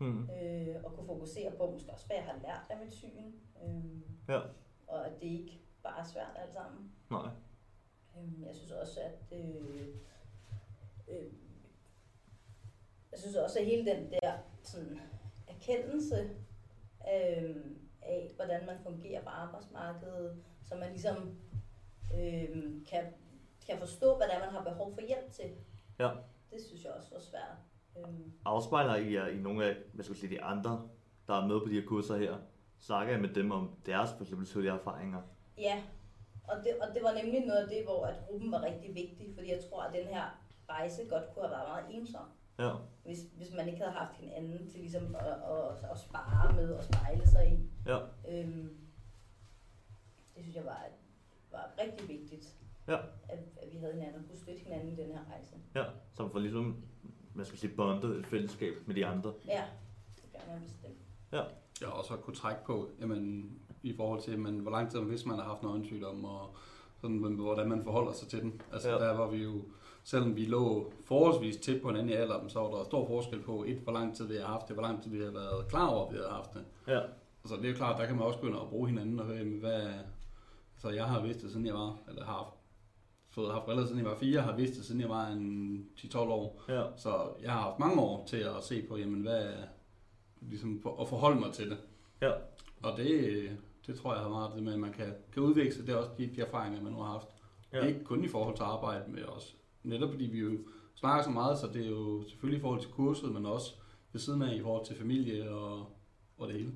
Mm. 0.00 0.30
øh, 0.30 0.76
at 0.76 0.84
kunne 0.94 1.06
fokusere 1.06 1.50
på, 1.56 1.70
måske 1.70 1.92
også 1.92 2.06
hvad 2.06 2.16
jeg 2.16 2.24
har 2.24 2.38
lært 2.42 2.60
af 2.70 2.84
mit 2.84 2.94
syn. 2.94 3.32
Øhm, 3.64 4.02
Ja. 4.28 4.40
Og 4.86 5.06
at 5.06 5.12
det 5.20 5.26
ikke 5.26 5.60
bare 5.82 6.00
er 6.00 6.04
svært 6.04 6.36
alt 6.36 6.52
sammen. 6.52 6.92
Nej. 7.10 7.28
Øhm, 8.18 8.44
Jeg 8.46 8.54
synes 8.54 8.70
også, 8.72 9.00
at 9.00 9.38
øh, 9.38 9.86
øh, 11.08 11.32
jeg 13.12 13.18
synes 13.18 13.36
også, 13.36 13.58
at 13.58 13.66
hele 13.66 13.90
den 13.90 14.10
der 14.12 14.38
sådan, 14.62 15.00
erkendelse 15.48 16.30
øh, 17.14 17.56
af, 18.02 18.32
hvordan 18.36 18.66
man 18.66 18.76
fungerer 18.82 19.22
på 19.22 19.28
arbejdsmarkedet, 19.28 20.42
så 20.64 20.74
man 20.74 20.90
ligesom 20.90 21.38
øh, 22.14 22.86
kan, 22.86 23.04
kan 23.66 23.78
forstå, 23.78 24.16
hvad 24.16 24.26
det 24.26 24.34
er, 24.34 24.40
man 24.40 24.48
har 24.54 24.64
behov 24.64 24.94
for 24.94 25.00
hjælp 25.00 25.32
til. 25.32 25.50
Ja. 25.98 26.10
Det 26.50 26.60
synes 26.66 26.84
jeg 26.84 26.92
også 26.92 27.10
var 27.14 27.20
svært. 27.20 27.56
Øhm, 27.98 28.32
Afspejler 28.44 28.94
I 28.96 29.14
jer 29.14 29.26
i 29.26 29.38
nogle 29.38 29.64
af, 29.64 29.76
hvad 29.92 30.04
skal 30.04 30.12
jeg 30.14 30.20
sige, 30.20 30.30
de 30.30 30.42
andre, 30.42 30.88
der 31.26 31.34
er 31.42 31.46
med 31.46 31.60
på 31.60 31.66
de 31.68 31.80
her 31.80 31.86
kurser 31.86 32.16
her? 32.16 32.36
Snakker 32.80 33.12
jeg 33.12 33.20
med 33.22 33.28
dem 33.34 33.50
om 33.50 33.70
deres 33.86 34.10
for 34.12 34.22
eksempel 34.22 34.46
tidligere 34.46 34.78
erfaringer? 34.78 35.22
Ja, 35.58 35.82
og 36.48 36.56
det, 36.64 36.74
og 36.80 36.94
det 36.94 37.02
var 37.02 37.12
nemlig 37.22 37.46
noget 37.46 37.60
af 37.62 37.68
det, 37.68 37.84
hvor 37.84 38.06
at 38.06 38.14
gruppen 38.28 38.52
var 38.52 38.62
rigtig 38.62 38.94
vigtig, 38.94 39.34
fordi 39.34 39.50
jeg 39.50 39.60
tror, 39.70 39.82
at 39.82 39.94
den 39.94 40.06
her 40.06 40.40
rejse 40.68 41.02
godt 41.10 41.24
kunne 41.34 41.44
have 41.48 41.50
været 41.56 41.68
meget 41.68 41.84
ensom, 42.00 42.24
Ja. 42.58 42.70
hvis, 43.04 43.18
hvis 43.36 43.54
man 43.56 43.68
ikke 43.68 43.78
havde 43.80 43.92
haft 43.92 44.16
hinanden 44.16 44.70
til 44.70 44.80
ligesom 44.80 45.14
at, 45.14 45.26
at, 45.26 45.90
at 45.90 45.98
spare 45.98 46.52
med 46.54 46.72
og 46.72 46.84
spejle 46.84 47.26
sig 47.26 47.52
i. 47.52 47.70
Ja. 47.86 47.98
Øhm, 48.28 48.76
det 50.34 50.42
synes 50.42 50.56
jeg 50.56 50.64
var, 50.64 50.84
var 51.50 51.70
rigtig 51.82 52.08
vigtigt, 52.08 52.54
Ja. 52.88 52.96
at, 53.28 53.38
at 53.62 53.72
vi 53.72 53.78
havde 53.78 53.92
hinanden 53.92 54.22
og 54.22 54.28
kunne 54.28 54.38
støtte 54.38 54.60
hinanden 54.60 54.88
i 54.92 54.96
den 54.96 55.06
her 55.12 55.20
rejse. 55.30 55.56
Ja, 55.74 55.84
som 56.12 56.30
for 56.30 56.38
ligesom, 56.38 56.84
hvad 57.34 57.44
skal 57.44 57.58
sige, 57.58 57.72
bondet 57.76 58.16
et 58.16 58.26
fællesskab 58.26 58.74
med 58.86 58.94
de 58.94 59.06
andre. 59.06 59.32
Ja, 59.48 59.64
det 60.16 60.24
gør 60.32 60.52
man 60.52 60.62
bestemt. 60.62 60.94
Jeg 61.80 61.88
har 61.88 61.94
også 61.94 62.16
kunne 62.16 62.36
trække 62.36 62.60
på, 62.66 62.88
jamen, 63.00 63.50
i 63.82 63.96
forhold 63.96 64.22
til, 64.22 64.30
jamen, 64.32 64.58
hvor 64.58 64.70
lang 64.70 64.90
tid 64.90 65.00
hvis 65.00 65.26
man 65.26 65.38
har 65.38 65.44
haft 65.44 65.60
en 65.62 65.68
øjensygdom, 65.68 66.24
og 66.24 66.54
sådan, 67.00 67.20
men 67.20 67.34
hvordan 67.34 67.68
man 67.68 67.84
forholder 67.84 68.12
sig 68.12 68.28
til 68.28 68.40
den. 68.40 68.62
Altså 68.72 68.88
Ja. 68.88 68.94
ja. 68.94 69.04
der 69.04 69.16
var 69.16 69.30
vi 69.30 69.36
jo, 69.42 69.62
selvom 70.04 70.36
vi 70.36 70.44
lå 70.44 70.92
forholdsvis 71.04 71.56
tæt 71.56 71.82
på 71.82 71.88
hinanden 71.88 72.10
i 72.10 72.12
alderen, 72.12 72.50
så 72.50 72.60
var 72.60 72.70
der 72.76 72.84
stor 72.84 73.06
forskel 73.06 73.42
på, 73.42 73.64
et, 73.66 73.76
hvor 73.78 73.92
lang 73.92 74.16
tid 74.16 74.26
vi 74.26 74.36
har 74.36 74.46
haft 74.46 74.68
det, 74.68 74.76
hvor 74.76 74.82
lang 74.82 75.02
tid 75.02 75.10
vi 75.10 75.18
har 75.24 75.30
været 75.30 75.68
klar 75.68 75.86
over, 75.86 76.06
at 76.06 76.12
vi 76.12 76.16
havde 76.18 76.30
haft 76.30 76.54
det. 76.54 76.64
Ja. 76.86 77.00
Altså 77.44 77.56
det 77.56 77.64
er 77.64 77.68
jo 77.70 77.76
klart, 77.76 78.00
der 78.00 78.06
kan 78.06 78.16
man 78.16 78.24
også 78.24 78.38
begynde 78.40 78.60
at 78.60 78.68
bruge 78.68 78.88
hinanden 78.88 79.20
og 79.20 79.26
høre, 79.26 79.36
jamen, 79.38 79.58
hvad, 79.60 79.82
altså 80.74 80.90
jeg 80.90 81.04
har 81.04 81.22
vidst 81.22 81.40
det, 81.42 81.50
siden 81.50 81.66
jeg 81.66 81.74
var, 81.74 81.96
eller 82.08 82.24
har 82.24 82.32
haft, 82.32 82.54
fået 83.30 83.52
haft 83.52 83.64
briller, 83.64 83.86
siden 83.86 83.98
jeg 83.98 84.10
var 84.10 84.16
fire, 84.16 84.40
har 84.40 84.56
vidst 84.56 84.76
det, 84.76 84.84
siden 84.84 85.00
jeg 85.00 85.08
var 85.08 85.26
en 85.26 85.86
10-12 85.98 86.18
år. 86.18 86.62
Ja. 86.68 86.82
Så 86.96 87.28
jeg 87.42 87.52
har 87.52 87.60
haft 87.60 87.78
mange 87.78 88.00
år 88.00 88.26
til 88.26 88.36
at 88.36 88.64
se 88.64 88.82
på, 88.88 88.96
jamen 88.96 89.20
hvad, 89.20 89.52
ligesom 90.40 90.82
at 91.00 91.08
forholde 91.08 91.40
mig 91.40 91.52
til 91.52 91.70
det. 91.70 91.78
Ja. 92.22 92.32
Og 92.82 92.96
det, 92.96 93.50
det 93.86 93.96
tror 93.98 94.14
jeg 94.14 94.22
har 94.22 94.28
meget 94.28 94.52
det 94.54 94.62
med, 94.62 94.72
at 94.72 94.78
man 94.78 94.92
kan, 94.92 95.14
kan 95.32 95.42
udveksle, 95.42 95.86
det 95.86 95.92
er 95.92 95.96
også 95.96 96.10
de, 96.18 96.30
de 96.36 96.40
erfaringer, 96.40 96.82
man 96.82 96.92
nu 96.92 96.98
har 96.98 97.12
haft. 97.12 97.26
Ja. 97.72 97.78
Ja. 97.78 97.86
Ikke 97.86 98.04
kun 98.04 98.24
i 98.24 98.28
forhold 98.28 98.56
til 98.56 98.62
arbejde, 98.62 99.04
men 99.10 99.24
også 99.24 99.52
netop 99.82 100.10
fordi 100.10 100.24
vi 100.24 100.38
jo 100.38 100.58
snakker 100.94 101.24
så 101.24 101.30
meget, 101.30 101.58
så 101.58 101.66
det 101.66 101.84
er 101.86 101.90
jo 101.90 102.24
selvfølgelig 102.28 102.58
i 102.58 102.60
forhold 102.60 102.80
til 102.80 102.90
kurset, 102.90 103.32
men 103.32 103.46
også 103.46 103.74
ved 104.12 104.20
siden 104.20 104.42
af 104.42 104.54
i 104.54 104.62
forhold 104.62 104.86
til 104.86 104.96
familie 104.96 105.50
og, 105.50 105.86
og 106.38 106.48
det 106.48 106.56
hele. 106.56 106.72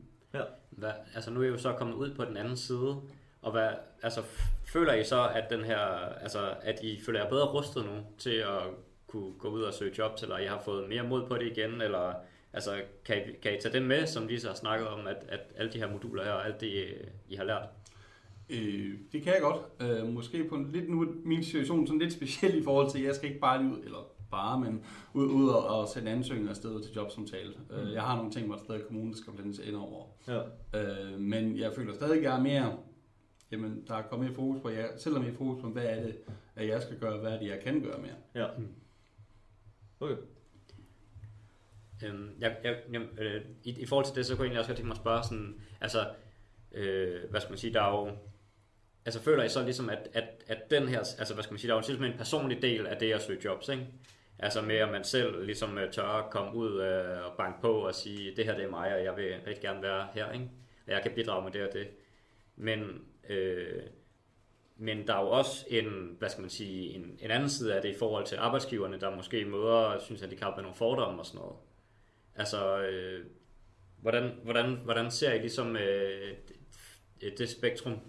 Hvad, 0.71 0.93
altså 1.15 1.31
nu 1.31 1.41
er 1.41 1.45
I 1.45 1.49
jo 1.49 1.59
så 1.59 1.73
kommet 1.73 1.95
ud 1.95 2.15
på 2.15 2.25
den 2.25 2.37
anden 2.37 2.57
side, 2.57 2.97
og 3.45 3.53
hvad, 3.53 3.69
altså, 4.03 4.23
føler 4.67 4.95
I 4.95 5.05
så, 5.05 5.29
at 5.29 5.45
den 5.51 5.65
her, 5.65 5.79
altså, 6.23 6.55
at 6.63 6.83
I 6.83 7.01
føler 7.07 7.21
jer 7.23 7.29
bedre 7.29 7.47
rustet 7.47 7.85
nu 7.85 7.93
til 8.19 8.35
at 8.35 8.63
kunne 9.07 9.33
gå 9.39 9.49
ud 9.49 9.63
og 9.63 9.75
søge 9.75 9.95
jobs, 9.99 10.23
eller 10.23 10.39
I 10.39 10.47
har 10.47 10.61
fået 10.65 10.89
mere 10.89 11.03
mod 11.03 11.27
på 11.27 11.35
det 11.35 11.47
igen, 11.47 11.81
eller 11.81 12.13
altså, 12.53 12.81
kan 13.05 13.17
I, 13.17 13.21
kan 13.43 13.55
I 13.55 13.61
tage 13.61 13.73
dem 13.73 13.83
med, 13.83 14.07
som 14.07 14.27
Lisa 14.27 14.49
har 14.49 14.55
snakket 14.55 14.89
om, 14.89 15.07
at, 15.07 15.17
at 15.29 15.41
alle 15.57 15.73
de 15.73 15.79
her 15.79 15.93
moduler 15.93 16.25
her, 16.25 16.33
og 16.33 16.47
alt 16.47 16.61
det, 16.61 16.95
I 17.29 17.35
har 17.35 17.45
lært? 17.45 17.69
Øh, 18.51 18.95
det 19.13 19.23
kan 19.23 19.33
jeg 19.33 19.43
godt. 19.43 19.61
Øh, 19.81 20.09
måske 20.09 20.45
på 20.49 20.55
en 20.55 20.71
lidt 20.73 20.91
nu 20.91 21.07
min 21.25 21.45
situation 21.45 21.87
sådan 21.87 22.01
lidt 22.01 22.13
speciel 22.13 22.59
i 22.61 22.65
forhold 22.65 22.91
til, 22.91 22.99
at 22.99 23.05
jeg 23.05 23.15
skal 23.15 23.29
ikke 23.29 23.41
bare 23.41 23.63
lige 23.63 23.73
ud, 23.73 23.85
eller 23.85 24.15
bare, 24.31 24.61
men 24.61 24.85
ud, 25.15 25.27
ud 25.27 25.49
og, 25.49 25.67
og 25.67 25.89
sende 25.89 26.11
ansøgninger 26.11 26.51
afsted 26.51 26.83
til 26.83 26.95
jobsamtale. 26.95 27.53
Mm. 27.71 27.77
Øh, 27.77 27.93
jeg 27.93 28.03
har 28.03 28.17
nogle 28.17 28.31
ting, 28.31 28.47
hvor 28.47 28.55
der 28.55 28.65
stadig 28.65 28.83
kommunen, 28.87 29.13
der 29.13 29.19
skal 29.19 29.33
blandes 29.33 29.59
ind 29.59 29.77
over. 29.77 30.07
Ja. 30.29 30.41
Øh, 30.75 31.21
men 31.21 31.59
jeg 31.59 31.73
føler 31.77 31.95
stadig, 31.95 32.17
at 32.17 32.23
jeg 32.23 32.37
er 32.37 32.43
mere, 32.43 32.77
jamen 33.51 33.85
der 33.89 33.95
er 33.95 34.03
kommet 34.03 34.29
mere 34.29 34.37
fokus 34.37 34.61
på, 34.63 34.69
jeg, 34.69 34.91
selvom 34.97 35.23
jeg 35.23 35.33
er 35.33 35.37
fokus 35.37 35.63
på, 35.63 35.69
hvad 35.69 35.85
er 35.85 36.03
det, 36.03 36.17
at 36.57 36.69
jeg 36.69 36.83
skal 36.83 36.99
gøre, 36.99 37.19
hvad 37.19 37.33
er 37.33 37.39
det, 37.39 37.49
jeg 37.49 37.61
kan 37.61 37.83
gøre 37.83 37.99
mere. 37.99 38.15
Ja. 38.35 38.47
Okay. 40.01 40.17
Øhm, 42.05 42.31
jeg, 42.41 42.57
jeg, 42.65 42.77
jeg, 42.93 43.03
øh, 43.19 43.41
i, 43.65 43.81
I 43.81 43.87
forhold 43.87 44.07
til 44.07 44.15
det, 44.15 44.27
så 44.27 44.37
kunne 44.37 44.43
jeg 44.43 44.47
egentlig 44.47 44.59
også 44.59 44.69
godt 44.69 44.77
tænke 44.77 44.89
mig 44.89 44.95
at 44.95 45.01
spørge 45.01 45.25
sådan, 45.25 45.61
altså, 45.81 46.07
øh, 46.73 47.31
hvad 47.31 47.41
skal 47.41 47.51
man 47.51 47.59
sige, 47.59 47.75
der 47.75 47.83
er 47.83 47.91
jo, 47.91 48.11
altså 49.05 49.21
føler 49.21 49.45
I 49.45 49.49
så 49.49 49.65
ligesom, 49.65 49.91
at, 49.91 50.09
at, 50.13 50.25
at 50.47 50.71
den 50.71 50.89
her, 50.89 50.99
altså 50.99 51.35
hvad 51.35 51.43
skal 51.43 51.53
man 51.53 51.59
sige, 51.59 51.69
der 51.69 51.75
er 51.75 51.79
jo 51.79 51.85
ligesom 51.87 52.05
en 52.05 52.19
personlig 52.19 52.63
del 52.63 52.87
af 52.87 52.97
det 52.97 53.13
at 53.13 53.23
søge 53.23 53.45
jobs, 53.45 53.69
ikke? 53.69 53.87
Altså 54.39 54.63
med, 54.63 54.77
at 54.77 54.91
man 54.91 55.05
selv 55.05 55.45
ligesom 55.45 55.79
øh, 55.79 55.93
tør 55.93 56.03
at 56.03 56.31
komme 56.31 56.55
ud 56.55 56.81
øh, 56.81 57.27
og 57.27 57.37
banke 57.39 57.61
på 57.61 57.73
og 57.73 57.95
sige, 57.95 58.37
det 58.37 58.45
her 58.45 58.55
det 58.55 58.65
er 58.65 58.71
mig, 58.71 58.95
og 58.95 59.05
jeg 59.05 59.17
vil 59.17 59.35
rigtig 59.47 59.63
gerne 59.63 59.83
være 59.83 60.09
her, 60.15 60.33
ikke? 60.33 60.51
Og 60.87 60.93
jeg 60.93 61.03
kan 61.03 61.13
bidrage 61.15 61.45
med 61.45 61.53
det 61.53 61.69
og 61.69 61.73
det. 61.73 61.89
Men, 62.57 63.05
øh, 63.29 63.83
men 64.77 65.07
der 65.07 65.15
er 65.15 65.21
jo 65.21 65.31
også 65.31 65.67
en, 65.69 66.17
hvad 66.19 66.29
skal 66.29 66.41
man 66.41 66.51
sige, 66.51 66.95
en, 66.95 67.19
en 67.21 67.31
anden 67.31 67.51
side 67.51 67.75
af 67.75 67.83
det 67.83 67.89
i 67.89 67.99
forhold 67.99 68.27
til 68.27 68.37
arbejdsgiverne, 68.37 69.01
der 69.01 69.17
måske 69.17 69.45
møder, 69.45 69.99
synes 69.99 70.23
jeg, 70.23 70.31
de 70.31 70.37
kan 70.37 70.53
nogle 70.57 70.75
fordomme 70.75 71.21
og 71.21 71.27
sådan 71.27 71.41
noget. 71.41 71.57
Altså, 72.37 72.79
øh, 72.79 73.27
hvordan, 73.97 74.41
hvordan, 74.43 74.75
hvordan 74.75 75.11
ser 75.11 75.33
I 75.33 75.39
ligesom 75.39 75.77
øh, 75.77 76.37
det, 77.21 77.39
det 77.39 77.51
spektrum? 77.51 78.01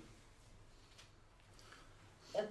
Jeg 2.34 2.43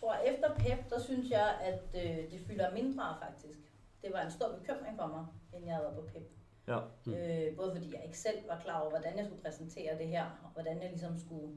tror, 0.00 0.12
at 0.12 0.34
efter 0.34 0.54
PEP, 0.54 0.90
der 0.90 1.00
synes 1.00 1.30
jeg, 1.30 1.58
at 1.60 1.82
øh, 1.94 2.30
det 2.30 2.40
fylder 2.46 2.74
mindre 2.74 3.16
faktisk. 3.22 3.58
Det 4.02 4.12
var 4.12 4.20
en 4.20 4.30
stor 4.30 4.58
bekymring 4.58 4.96
for 4.96 5.06
mig, 5.06 5.26
inden 5.54 5.68
jeg 5.68 5.76
havde 5.76 5.86
været 5.86 5.96
på 5.96 6.12
PEP. 6.12 6.37
Ja. 6.68 6.80
Mm. 7.06 7.14
Øh, 7.14 7.56
både 7.56 7.72
fordi 7.72 7.94
jeg 7.94 8.04
ikke 8.04 8.18
selv 8.18 8.48
var 8.48 8.60
klar 8.60 8.80
over, 8.80 8.90
hvordan 8.90 9.18
jeg 9.18 9.26
skulle 9.26 9.42
præsentere 9.42 9.98
det 9.98 10.08
her, 10.08 10.24
og 10.44 10.50
hvordan 10.52 10.82
jeg 10.82 10.90
ligesom 10.90 11.18
skulle 11.18 11.56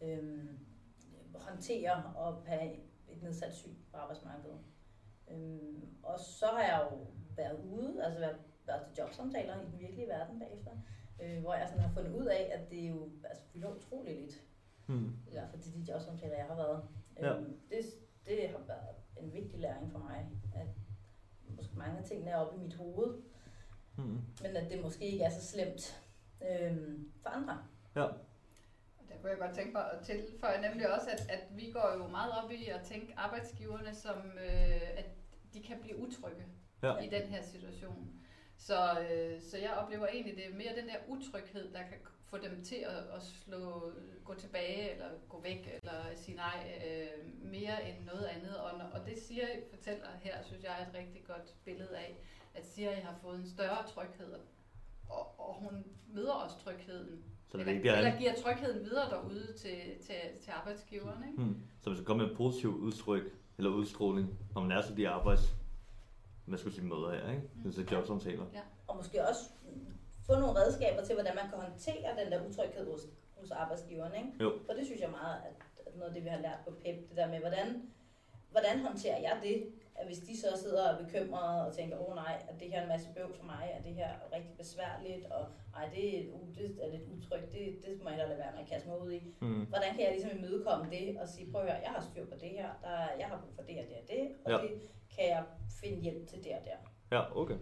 øh, 0.00 0.44
håndtere 1.34 2.02
og 2.16 2.42
have 2.46 2.72
et 3.08 3.22
nedsat 3.22 3.54
syn 3.54 3.74
på 3.90 3.96
arbejdsmarkedet. 3.96 4.58
Øh, 5.30 5.82
og 6.02 6.20
så 6.20 6.46
har 6.46 6.62
jeg 6.62 6.88
jo 6.90 6.98
været 7.36 7.60
ude, 7.64 8.04
altså 8.04 8.20
været, 8.20 8.36
været 8.66 8.86
til 8.86 8.96
jobsamtaler 8.98 9.60
i 9.60 9.64
den 9.70 9.80
virkelige 9.80 10.08
verden 10.08 10.38
bagefter, 10.38 10.70
øh, 11.22 11.40
hvor 11.40 11.54
jeg 11.54 11.68
sådan 11.68 11.82
har 11.82 11.94
fundet 11.94 12.12
ud 12.12 12.26
af, 12.26 12.50
at 12.52 12.70
det 12.70 12.88
jo 12.88 13.08
altså, 13.24 13.44
fylder 13.52 13.74
utroligt 13.76 14.20
lidt 14.20 14.42
Hmm. 14.86 15.12
i 15.28 15.30
hvert 15.30 15.50
fald 15.50 15.62
til 15.62 15.74
de 15.74 15.92
jobsamtaler, 15.92 16.36
jeg 16.36 16.46
har 16.46 16.56
været. 16.56 16.82
Ja. 17.20 17.36
Øhm, 17.36 17.60
det, 17.70 17.84
det 18.26 18.48
har 18.48 18.58
været 18.66 18.96
en 19.20 19.32
vigtig 19.32 19.60
læring 19.60 19.92
for 19.92 19.98
mig, 19.98 20.30
at 20.54 20.66
måske 21.48 21.78
mange 21.78 21.98
af 21.98 22.04
tingene 22.04 22.30
er 22.30 22.36
oppe 22.36 22.56
i 22.56 22.62
mit 22.62 22.74
hoved, 22.74 23.22
Hmm. 23.96 24.20
men 24.42 24.56
at 24.56 24.70
det 24.70 24.82
måske 24.82 25.04
ikke 25.04 25.24
er 25.24 25.30
så 25.30 25.46
slemt 25.46 26.02
øhm, 26.50 27.12
for 27.22 27.30
andre. 27.30 27.58
Og 28.98 29.04
Der 29.08 29.14
kunne 29.20 29.30
jeg 29.30 29.38
godt 29.38 29.54
tænke 29.54 29.72
mig 29.72 29.90
at 29.92 30.04
tilføje 30.06 30.60
nemlig 30.68 30.94
også, 30.94 31.10
at, 31.10 31.30
at 31.30 31.42
vi 31.50 31.70
går 31.70 31.92
jo 31.98 32.06
meget 32.08 32.32
op 32.44 32.50
i 32.50 32.66
at 32.68 32.80
tænke 32.84 33.14
arbejdsgiverne 33.16 33.94
som, 33.94 34.16
øh, 34.38 34.98
at 34.98 35.06
de 35.54 35.62
kan 35.62 35.76
blive 35.82 35.96
utrygge 35.98 36.44
Ja. 36.82 36.96
i 36.98 37.08
den 37.08 37.22
her 37.22 37.42
situation. 37.42 38.12
Så, 38.58 39.00
øh, 39.00 39.42
så 39.42 39.58
jeg 39.58 39.70
oplever 39.70 40.06
egentlig, 40.06 40.36
det 40.36 40.46
er 40.46 40.54
mere 40.54 40.76
den 40.76 40.88
der 40.88 40.96
utryghed, 41.08 41.72
der 41.72 41.78
kan 41.82 41.98
få 42.24 42.38
dem 42.38 42.64
til 42.64 42.76
at, 42.76 42.96
at 43.16 43.22
slå, 43.22 43.92
gå 44.24 44.34
tilbage, 44.34 44.90
eller 44.92 45.08
gå 45.28 45.40
væk, 45.40 45.78
eller 45.82 46.04
sige 46.14 46.36
nej, 46.36 46.80
øh, 46.86 47.42
mere 47.52 47.88
end 47.88 48.04
noget 48.04 48.24
andet. 48.24 48.56
Og, 48.56 48.70
og 48.92 49.06
det 49.06 49.18
siger 49.18 49.46
fortæller 49.70 50.06
her, 50.22 50.42
synes 50.42 50.62
jeg 50.64 50.72
er 50.80 50.86
et 50.88 50.94
rigtig 50.94 51.24
godt 51.26 51.54
billede 51.64 51.96
af, 51.98 52.16
at 52.56 52.66
Siri 52.66 52.94
har 52.94 53.14
fået 53.22 53.38
en 53.38 53.46
større 53.46 53.86
tryghed, 53.94 54.34
og, 55.08 55.40
og 55.40 55.54
hun 55.54 55.84
møder 56.08 56.32
også 56.32 56.56
trygheden. 56.64 57.24
Så 57.48 57.58
det 57.58 57.60
eller, 57.60 57.72
vigtige 57.72 57.92
er, 57.92 57.98
eller 57.98 58.18
giver 58.18 58.34
trygheden 58.34 58.84
videre 58.84 59.10
derude 59.10 59.52
til, 59.56 59.78
til, 60.06 60.14
til 60.42 60.50
arbejdsgiveren. 60.50 61.24
Ikke? 61.28 61.42
hmm. 61.42 61.62
så 61.80 61.90
hvis 61.90 61.98
der 61.98 62.04
kommer 62.04 62.28
en 62.28 62.36
positiv 62.36 62.70
udtryk, 62.70 63.22
eller 63.58 63.70
udstråling, 63.70 64.38
når 64.54 64.62
man 64.62 64.78
er 64.78 64.82
til 64.82 64.96
de 64.96 65.08
arbejds, 65.08 65.54
hvad 66.44 66.58
skal 66.58 66.68
jeg 66.68 66.74
sige, 66.74 66.86
møder 66.86 67.10
her, 67.10 67.30
ikke? 67.30 67.42
Mm. 67.64 67.70
Er 67.70 67.92
jobsamtaler. 67.92 68.46
Og 68.86 68.96
måske 68.96 69.28
også 69.28 69.44
få 70.26 70.32
nogle 70.32 70.60
redskaber 70.60 71.02
til, 71.04 71.14
hvordan 71.14 71.34
man 71.34 71.48
kan 71.50 71.58
håndtere 71.58 72.08
den 72.20 72.32
der 72.32 72.48
utryghed 72.48 72.92
hos, 72.92 73.02
hos 73.40 73.50
arbejdsgiveren. 73.50 74.14
Ikke? 74.14 74.44
Jo. 74.44 74.58
For 74.66 74.72
det 74.72 74.86
synes 74.86 75.00
jeg 75.00 75.10
meget, 75.10 75.36
at, 75.48 75.54
at 75.86 75.96
noget 75.96 76.08
af 76.08 76.14
det, 76.14 76.24
vi 76.24 76.28
har 76.28 76.40
lært 76.40 76.58
på 76.64 76.70
PEP, 76.70 77.08
det 77.08 77.16
der 77.16 77.28
med, 77.28 77.38
hvordan, 77.38 77.82
hvordan 78.56 78.76
håndterer 78.86 79.18
jeg 79.28 79.36
det? 79.42 79.56
At 80.00 80.06
hvis 80.06 80.18
de 80.18 80.40
så 80.40 80.48
sidder 80.62 80.82
og 80.88 80.94
er 80.94 81.04
bekymrede 81.04 81.66
og 81.66 81.74
tænker, 81.78 81.96
åh 81.98 82.08
oh, 82.08 82.14
nej, 82.14 82.34
at 82.48 82.54
det 82.60 82.68
her 82.70 82.78
er 82.78 82.82
en 82.82 82.88
masse 82.88 83.08
bøv 83.16 83.28
for 83.38 83.44
mig, 83.44 83.64
at 83.76 83.84
det 83.84 83.94
her 83.94 84.06
er 84.06 84.18
rigtig 84.36 84.54
besværligt, 84.62 85.24
og 85.36 85.42
ej, 85.76 85.84
det, 85.94 86.04
er, 86.18 86.22
uh, 86.34 86.54
det 86.56 86.64
er 86.84 86.90
lidt 86.94 87.02
utrygt, 87.14 87.52
det, 87.52 87.62
det 87.84 88.02
må 88.02 88.08
jeg 88.10 88.18
hellere 88.18 88.28
lade 88.28 88.38
være 88.44 88.52
med 88.56 88.60
at 88.64 88.68
kaste 88.72 88.88
mig 88.88 88.98
ud 89.00 89.12
i. 89.12 89.20
Mm. 89.40 89.64
Hvordan 89.72 89.90
kan 89.94 90.02
jeg 90.04 90.12
ligesom 90.12 90.30
imødekomme 90.38 90.84
det 90.90 91.16
og 91.20 91.28
sige, 91.28 91.52
prøv 91.52 91.60
at 91.62 91.66
høre, 91.70 91.80
jeg 91.86 91.90
har 91.96 92.02
styr 92.10 92.24
på 92.32 92.36
det 92.42 92.50
her, 92.58 92.68
der, 92.84 92.96
jeg 93.20 93.26
har 93.30 93.38
brug 93.42 93.54
for 93.54 93.62
det 93.68 93.76
og 93.82 93.86
det 93.90 93.96
og 94.02 94.06
det, 94.12 94.22
og 94.44 94.50
Ja. 94.52 94.56
det 94.64 94.70
kan 95.14 95.24
jeg 95.34 95.42
finde 95.80 95.98
hjælp 96.00 96.26
til 96.30 96.38
det 96.44 96.52
og 96.58 96.62
der. 96.68 96.78
Ja, 97.16 97.22
okay. 97.40 97.58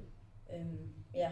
Øhm, 0.54 0.88
ja. 1.14 1.30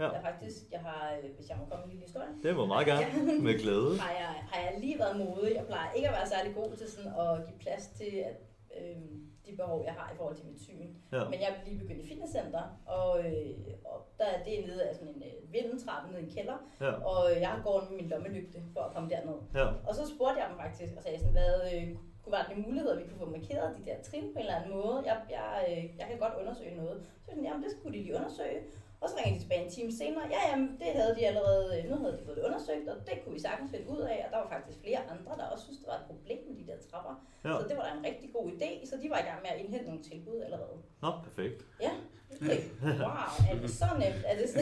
Ja. 0.00 0.08
Jeg 0.10 0.22
faktisk, 0.22 0.56
jeg 0.72 0.80
har, 0.80 1.14
øh, 1.22 1.30
hvis 1.36 1.48
jeg 1.48 1.56
må 1.58 1.64
komme 1.64 1.76
med 1.76 1.84
en 1.84 1.90
lille 1.90 2.04
historie, 2.06 2.28
Det 2.42 2.56
må 2.56 2.66
meget 2.66 2.86
gerne. 2.86 3.06
Med 3.46 3.58
glæde. 3.58 3.98
har 3.98 4.12
jeg, 4.22 4.32
har 4.50 4.60
jeg 4.66 4.80
lige 4.80 4.98
været 4.98 5.16
modig. 5.18 5.54
Jeg 5.56 5.66
plejer 5.66 5.92
ikke 5.92 6.08
at 6.08 6.14
være 6.14 6.26
særlig 6.26 6.54
god 6.54 6.76
til 6.76 6.90
sådan 6.90 7.12
at 7.20 7.46
give 7.46 7.58
plads 7.58 7.86
til 7.88 8.16
at, 8.28 8.36
øhm, 8.78 9.26
de 9.46 9.56
behov, 9.56 9.84
jeg 9.84 9.92
har 9.92 10.12
i 10.12 10.16
forhold 10.16 10.36
til 10.36 10.46
mit 10.46 10.60
syn. 10.60 10.86
Ja. 11.12 11.24
Men 11.24 11.38
jeg 11.42 11.48
er 11.50 11.64
lige 11.68 11.78
begyndt 11.78 12.02
i 12.04 12.08
fitnesscenter, 12.08 12.62
og, 12.86 13.18
øh, 13.26 13.56
og 13.84 13.98
der 14.18 14.24
er 14.24 14.44
det 14.44 14.64
nede 14.66 14.88
af 14.88 14.94
sådan 14.94 15.14
en 15.14 15.22
øh, 15.22 15.52
vindeltrappe 15.52 16.10
nede 16.10 16.22
i 16.22 16.24
en 16.24 16.30
kælder, 16.36 16.58
Ja. 16.80 16.92
og 17.10 17.30
øh, 17.34 17.40
jeg 17.40 17.48
har 17.48 17.62
gået 17.62 17.82
med 17.90 17.96
min 18.00 18.08
lommelygte 18.08 18.58
for 18.74 18.80
at 18.80 18.94
komme 18.94 19.10
derned. 19.10 19.34
Ja. 19.54 19.66
Og 19.88 19.94
så 19.94 20.02
spurgte 20.14 20.40
jeg 20.40 20.48
dem 20.50 20.58
faktisk, 20.58 20.92
og 20.96 21.02
sagde 21.02 21.18
sådan, 21.18 21.32
hvad 21.32 21.54
øh, 21.74 21.96
kunne 22.22 22.32
være 22.32 22.52
en 22.56 22.62
mulighed, 22.66 22.90
at 22.90 22.98
vi 22.98 23.04
kunne 23.08 23.18
få 23.26 23.30
markeret 23.38 23.76
de 23.78 23.84
der 23.90 23.96
trin 24.02 24.24
på 24.32 24.38
en 24.38 24.44
eller 24.46 24.54
anden 24.58 24.70
måde. 24.78 25.02
Jeg, 25.06 25.16
jeg, 25.30 25.50
øh, 25.70 25.84
jeg 25.98 26.06
kan 26.10 26.18
godt 26.18 26.34
undersøge 26.40 26.76
noget. 26.76 26.96
Så 27.24 27.26
sådan, 27.30 27.44
jamen 27.44 27.62
det 27.62 27.70
skulle 27.72 27.98
de 27.98 28.02
lige 28.02 28.16
undersøge. 28.16 28.60
Og 29.02 29.06
så 29.08 29.14
ringede 29.18 29.36
de 29.38 29.42
tilbage 29.44 29.64
en 29.66 29.70
time 29.76 29.92
senere. 30.02 30.24
Ja, 30.36 30.42
jamen 30.50 30.68
det 30.82 30.90
havde 31.00 31.14
de 31.18 31.22
allerede, 31.30 31.64
øh, 31.76 31.90
nu 31.90 31.96
havde 32.02 32.14
de 32.18 32.22
fået 32.26 32.36
det 32.38 32.44
undersøgt, 32.48 32.86
og 32.92 32.96
det 33.06 33.14
kunne 33.20 33.34
vi 33.38 33.42
sagtens 33.48 33.70
finde 33.74 33.88
ud 33.94 34.02
af. 34.12 34.18
Og 34.26 34.28
der 34.32 34.38
var 34.42 34.48
faktisk 34.56 34.78
flere 34.84 35.00
andre, 35.14 35.32
der 35.38 35.44
også 35.52 35.64
syntes, 35.64 35.80
det 35.82 35.88
var 35.92 35.98
et 36.02 36.06
problem 36.12 36.40
med 36.48 36.54
de 36.60 36.64
der 36.70 36.76
trapper. 36.90 37.14
Ja. 37.44 37.52
Så 37.58 37.62
det 37.68 37.76
var 37.78 37.84
da 37.88 37.90
en 37.98 38.04
rigtig 38.10 38.28
god 38.36 38.46
idé, 38.56 38.70
så 38.90 38.94
de 39.02 39.06
var 39.14 39.18
i 39.24 39.26
gang 39.30 39.40
med 39.44 39.50
at 39.54 39.58
indhente 39.62 39.86
nogle 39.90 40.02
tilbud 40.10 40.38
allerede. 40.46 40.76
Nå, 41.04 41.10
perfekt. 41.26 41.58
Ja, 41.86 41.92
okay. 42.36 42.58
Wow, 43.06 43.28
er 43.50 43.56
det 43.62 43.70
så 43.82 43.88
nemt? 44.02 44.22
Er 44.30 44.36
det 44.40 44.46
så... 44.52 44.58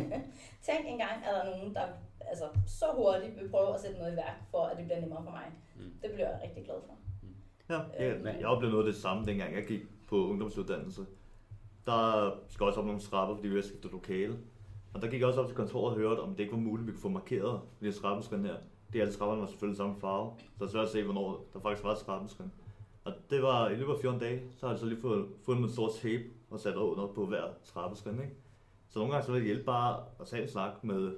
Tænk 0.66 0.82
engang, 0.94 1.16
er 1.26 1.32
der 1.38 1.44
nogen, 1.50 1.74
der 1.74 1.86
altså, 2.30 2.46
så 2.66 2.86
hurtigt 2.94 3.36
vil 3.40 3.48
prøve 3.48 3.74
at 3.74 3.80
sætte 3.80 3.98
noget 3.98 4.12
i 4.12 4.16
værk, 4.16 4.38
for 4.50 4.62
at 4.70 4.76
det 4.76 4.84
bliver 4.84 5.00
nemmere 5.00 5.24
for 5.24 5.30
mig. 5.30 5.46
Mm. 5.76 5.92
Det 6.02 6.10
bliver 6.14 6.28
jeg 6.30 6.40
rigtig 6.44 6.64
glad 6.64 6.80
for. 6.86 6.94
Ja, 7.70 7.80
Øh, 7.98 8.24
jeg, 8.24 8.36
jeg 8.40 8.46
oplevede 8.46 8.74
noget 8.76 8.86
af 8.86 8.92
det 8.92 9.02
samme, 9.02 9.26
dengang 9.26 9.54
jeg 9.54 9.64
gik 9.66 9.82
på 10.08 10.16
ungdomsuddannelse. 10.16 11.00
Der 11.86 12.30
skal 12.48 12.66
også 12.66 12.80
op 12.80 12.86
nogle 12.86 13.00
trapper, 13.00 13.34
fordi 13.34 13.48
vi 13.48 13.54
havde 13.54 13.68
skiftet 13.68 13.92
lokale. 13.92 14.38
Og 14.94 15.02
der 15.02 15.08
gik 15.08 15.20
jeg 15.20 15.28
også 15.28 15.40
op 15.40 15.46
til 15.46 15.56
kontoret 15.56 15.94
og 15.94 16.00
hørte, 16.00 16.20
om 16.20 16.30
det 16.30 16.40
ikke 16.40 16.52
var 16.52 16.58
muligt, 16.58 16.82
at 16.82 16.86
vi 16.86 16.92
kunne 16.92 17.02
få 17.02 17.08
markeret 17.08 17.60
her 17.80 17.92
trappeskrin 17.92 18.44
her. 18.44 18.56
Det 18.92 19.00
alle 19.00 19.12
trapperne 19.12 19.40
var 19.40 19.46
selvfølgelig 19.46 19.76
samme 19.76 19.96
farve, 20.00 20.32
så 20.38 20.44
det 20.58 20.64
er 20.64 20.68
svært 20.72 20.84
at 20.84 20.90
se, 20.90 21.04
hvornår 21.04 21.44
der 21.52 21.60
faktisk 21.60 21.84
var 21.84 21.94
trappeskrin. 21.94 22.52
Og 23.04 23.12
det 23.30 23.42
var 23.42 23.68
i 23.68 23.74
løbet 23.74 23.92
af 23.92 23.98
14 24.00 24.20
dage, 24.20 24.42
så 24.56 24.66
har 24.66 24.72
jeg 24.72 24.80
så 24.80 24.86
lige 24.86 25.00
fået 25.00 25.26
fundet 25.44 25.62
en 25.62 25.70
stor 25.70 25.88
tape 26.02 26.24
og 26.50 26.60
sat 26.60 26.74
under 26.76 27.06
på 27.06 27.26
hver 27.26 27.44
trappeskrin, 27.64 28.14
ikke? 28.14 28.34
Så 28.88 28.98
nogle 28.98 29.12
gange 29.12 29.26
så 29.26 29.32
vil 29.32 29.40
det 29.40 29.46
hjælpe 29.46 29.64
bare 29.64 30.04
at 30.20 30.26
tage 30.26 30.42
en 30.42 30.48
snak 30.48 30.84
med 30.84 31.14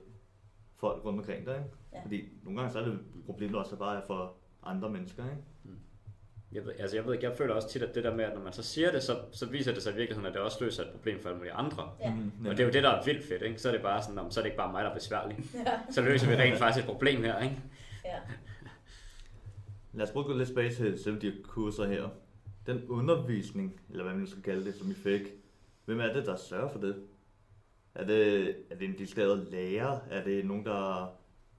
folk 0.77 1.05
rundt 1.05 1.19
omkring 1.19 1.47
dig, 1.47 1.55
ikke? 1.57 1.69
Ja. 1.93 2.03
Fordi 2.03 2.29
nogle 2.43 2.61
gange 2.61 2.73
så 2.73 2.79
er 2.79 2.85
det 2.85 2.93
et 2.93 3.01
problem, 3.27 3.53
der 3.53 3.59
også 3.59 3.77
bare 3.77 4.03
for 4.07 4.35
andre 4.63 4.91
mennesker, 4.91 5.25
ikke? 5.25 5.43
Jeg 6.53 6.65
ved, 6.65 6.73
altså 6.79 6.97
jeg 6.97 7.07
ved 7.07 7.15
ikke, 7.15 7.27
jeg 7.27 7.37
føler 7.37 7.55
også 7.55 7.69
tit, 7.69 7.83
at 7.83 7.95
det 7.95 8.05
der 8.05 8.15
med, 8.17 8.25
at 8.25 8.35
når 8.35 8.43
man 8.43 8.53
så 8.53 8.63
siger 8.63 8.93
det, 8.93 9.03
så, 9.03 9.19
så 9.33 9.47
viser 9.47 9.73
det 9.75 9.83
sig 9.83 9.93
i 9.93 9.97
virkeligheden, 9.97 10.27
at 10.27 10.33
det 10.35 10.43
også 10.43 10.65
løser 10.65 10.83
et 10.83 10.91
problem 10.91 11.21
for 11.23 11.29
alle 11.29 11.39
mulige 11.39 11.53
andre. 11.53 11.91
Ja. 12.01 12.11
Mhm, 12.11 12.47
Og 12.47 12.51
det 12.51 12.61
er 12.61 12.65
jo 12.65 12.71
det, 12.73 12.83
der 12.83 12.91
er 12.91 13.05
vildt 13.05 13.25
fedt, 13.29 13.43
ikke? 13.43 13.59
Så 13.61 13.69
er 13.69 13.73
det 13.73 13.83
bare 13.83 14.03
sådan, 14.03 14.15
"Nå, 14.15 14.31
så 14.31 14.41
er 14.41 14.43
det 14.43 14.47
ikke 14.47 14.57
bare 14.57 14.73
mig, 14.73 14.85
der 14.85 14.91
er 14.91 14.95
besværlig. 14.95 15.39
Ja. 15.55 15.81
Så 15.91 16.01
løser 16.03 16.29
vi 16.29 16.37
rent 16.37 16.59
faktisk 16.59 16.85
et 16.85 16.91
problem 16.91 17.23
her, 17.25 17.39
ikke? 17.43 17.57
ja. 18.05 18.19
Lad 19.93 20.07
os 20.07 20.11
prøve 20.13 20.23
at 20.25 20.27
gå 20.27 20.37
lidt 20.39 20.49
tilbage 20.49 20.75
til 20.75 21.03
selve 21.03 21.19
de 21.21 21.31
her 21.31 21.37
kurser 21.43 21.87
her. 21.87 22.09
Den 22.67 22.85
undervisning, 22.89 23.81
eller 23.91 24.03
hvad 24.05 24.13
man 24.15 24.21
nu 24.21 24.27
skal 24.27 24.43
kalde 24.43 24.65
det, 24.65 24.75
som 24.75 24.91
I 24.91 24.95
fik, 24.95 25.21
hvem 25.85 26.01
er 26.01 26.13
det, 26.13 26.27
der 26.27 26.37
sørger 26.37 26.69
for 26.69 26.79
det? 26.81 27.03
Er 27.95 28.05
det, 28.07 28.49
er 28.71 28.75
det 28.77 28.89
en 28.89 28.99
decideret 28.99 29.49
lærer? 29.51 29.99
Er 30.11 30.25
det 30.25 30.45
nogen, 30.47 30.65
der 30.65 31.11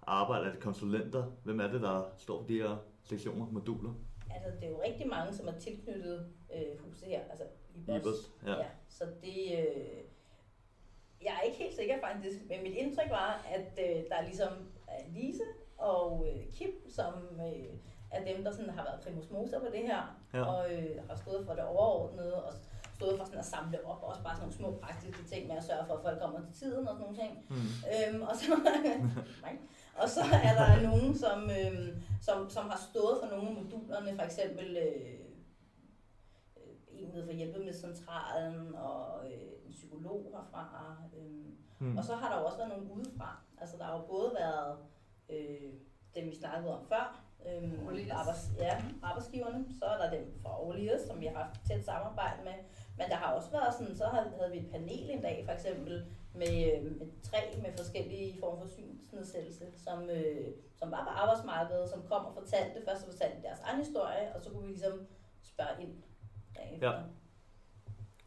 arbejder? 0.08 0.45
Er 0.45 0.52
det 0.52 0.60
konsulenter? 0.60 1.23
Hvem 1.43 1.60
er 1.60 1.67
det, 1.67 1.82
der 1.82 2.04
står 2.17 2.41
for 2.41 2.47
de 2.47 2.54
her 2.62 2.78
sektioner, 3.04 3.45
moduler? 3.52 3.93
Altså, 4.35 4.49
det 4.59 4.63
er 4.63 4.69
jo 4.69 4.81
rigtig 4.83 5.07
mange, 5.07 5.33
som 5.33 5.47
er 5.47 5.59
tilknyttet 5.59 6.27
øh, 6.55 6.83
huset 6.85 7.07
her, 7.07 7.21
altså 7.31 7.43
i 7.75 7.79
Bos. 7.85 7.95
Ibers, 7.95 8.31
ja. 8.45 8.51
ja. 8.57 8.65
Så 8.89 9.05
det... 9.21 9.59
Øh, 9.59 10.03
jeg 11.23 11.33
er 11.39 11.41
ikke 11.41 11.57
helt 11.57 11.75
sikker 11.75 11.95
faktisk, 12.01 12.37
men 12.49 12.63
mit 12.63 12.73
indtryk 12.73 13.09
var, 13.09 13.45
at 13.51 13.79
øh, 13.89 14.03
der 14.09 14.15
er 14.15 14.23
ligesom 14.25 14.51
er 14.87 15.01
Lise 15.09 15.43
og 15.77 16.27
øh, 16.27 16.53
Kim, 16.53 16.89
som 16.89 17.13
øh, 17.39 17.69
er 18.11 18.33
dem, 18.33 18.43
der 18.43 18.51
sådan 18.51 18.69
har 18.69 18.83
været 18.83 19.01
primus 19.03 19.29
motor 19.29 19.59
på 19.59 19.65
det 19.71 19.79
her, 19.81 20.19
Ja. 20.33 20.43
og 20.45 20.73
øh, 20.73 21.07
har 21.09 21.15
stået 21.15 21.45
for 21.45 21.53
det 21.53 21.63
overordnede, 21.63 22.43
og 22.43 22.53
stået 22.95 23.17
for 23.17 23.25
sådan 23.25 23.39
at 23.39 23.45
samle 23.45 23.85
op, 23.85 24.03
også 24.03 24.23
bare 24.23 24.35
sådan 24.35 24.41
nogle 24.47 24.55
små 24.57 24.79
praktiske 24.81 25.23
ting 25.23 25.47
med 25.47 25.55
at 25.57 25.63
sørge 25.63 25.85
for, 25.87 25.93
at 25.93 26.01
folk 26.01 26.19
kommer 26.21 26.39
til 26.45 26.53
tiden 26.59 26.87
og 26.87 26.95
sådan 26.95 27.01
nogle 27.01 27.17
ting. 27.17 27.45
Mm. 27.49 27.55
Øhm, 28.15 28.21
og, 28.21 28.35
så. 28.35 28.55
og 29.95 30.10
så 30.10 30.21
er 30.43 30.54
der 30.56 30.82
nogen, 30.89 31.17
som, 31.17 31.49
øhm, 31.49 32.04
som, 32.21 32.49
som 32.49 32.69
har 32.69 32.82
stået 32.91 33.17
for 33.23 33.30
nogle 33.36 33.47
af 33.49 33.56
modulerne, 33.56 34.15
for 34.15 34.23
eksempel 34.23 34.78
øh, 34.78 35.19
øh, 36.58 36.73
en 37.02 37.10
nede 37.10 37.25
for 37.25 37.34
hjælpemiddelcentralen 37.34 38.75
og 38.75 39.25
øh, 39.25 39.65
en 39.65 39.71
psykolog 39.71 40.32
herfra. 40.34 40.95
Øhm, 41.17 41.56
Mm. 41.82 41.97
og 41.97 42.04
så 42.04 42.15
har 42.15 42.30
der 42.34 42.39
jo 42.39 42.45
også 42.45 42.58
været 42.58 42.69
nogle 42.69 42.91
udefra. 42.93 43.39
Altså 43.62 43.78
der 43.78 43.84
har 43.84 43.93
jo 43.97 44.02
både 44.08 44.32
været 44.39 44.78
øh, 45.30 45.73
dem, 46.15 46.25
vi 46.32 46.36
snakkede 46.36 46.78
om 46.80 46.86
før, 46.89 47.21
øhm, 47.47 47.88
arbejds, 48.12 48.52
ja, 48.60 48.82
arbejdsgiverne. 49.04 49.65
Så 49.80 49.86
er 49.86 49.97
der 49.97 50.17
dem 50.17 50.34
fra 50.43 50.62
Orleans, 50.63 51.02
som 51.02 51.19
vi 51.19 51.25
har 51.25 51.43
haft 51.43 51.60
tæt 51.67 51.86
samarbejde 51.86 52.43
med. 52.43 52.54
Men 52.97 53.10
der 53.10 53.15
har 53.15 53.34
også 53.34 53.52
været 53.52 53.73
sådan, 53.73 53.95
så 53.97 54.06
havde 54.06 54.34
havde 54.39 54.52
vi 54.52 54.58
et 54.58 54.71
panel 54.71 55.10
en 55.10 55.21
dag 55.21 55.43
for 55.45 55.54
eksempel, 55.54 56.06
med, 56.35 56.73
øh, 56.73 56.83
med 56.99 57.07
tre 57.23 57.37
med 57.61 57.71
forskellige 57.77 58.39
former 58.39 58.61
for 58.61 58.69
synsnedsættelse, 58.69 59.65
som, 59.77 60.09
øh, 60.09 60.47
som 60.75 60.91
var 60.91 61.03
på 61.03 61.09
arbejdsmarkedet, 61.09 61.89
som 61.89 62.03
kom 62.03 62.25
og 62.25 62.33
fortalte, 62.33 62.81
først 62.87 63.01
så 63.01 63.07
fortalte 63.07 63.37
de 63.37 63.43
deres 63.43 63.59
egen 63.59 63.79
historie, 63.79 64.35
og 64.35 64.41
så 64.41 64.49
kunne 64.49 64.63
vi 64.63 64.69
ligesom 64.71 65.07
spørge 65.41 65.81
ind 65.81 65.93
bagefter. 66.55 66.93
Ja. 66.93 67.01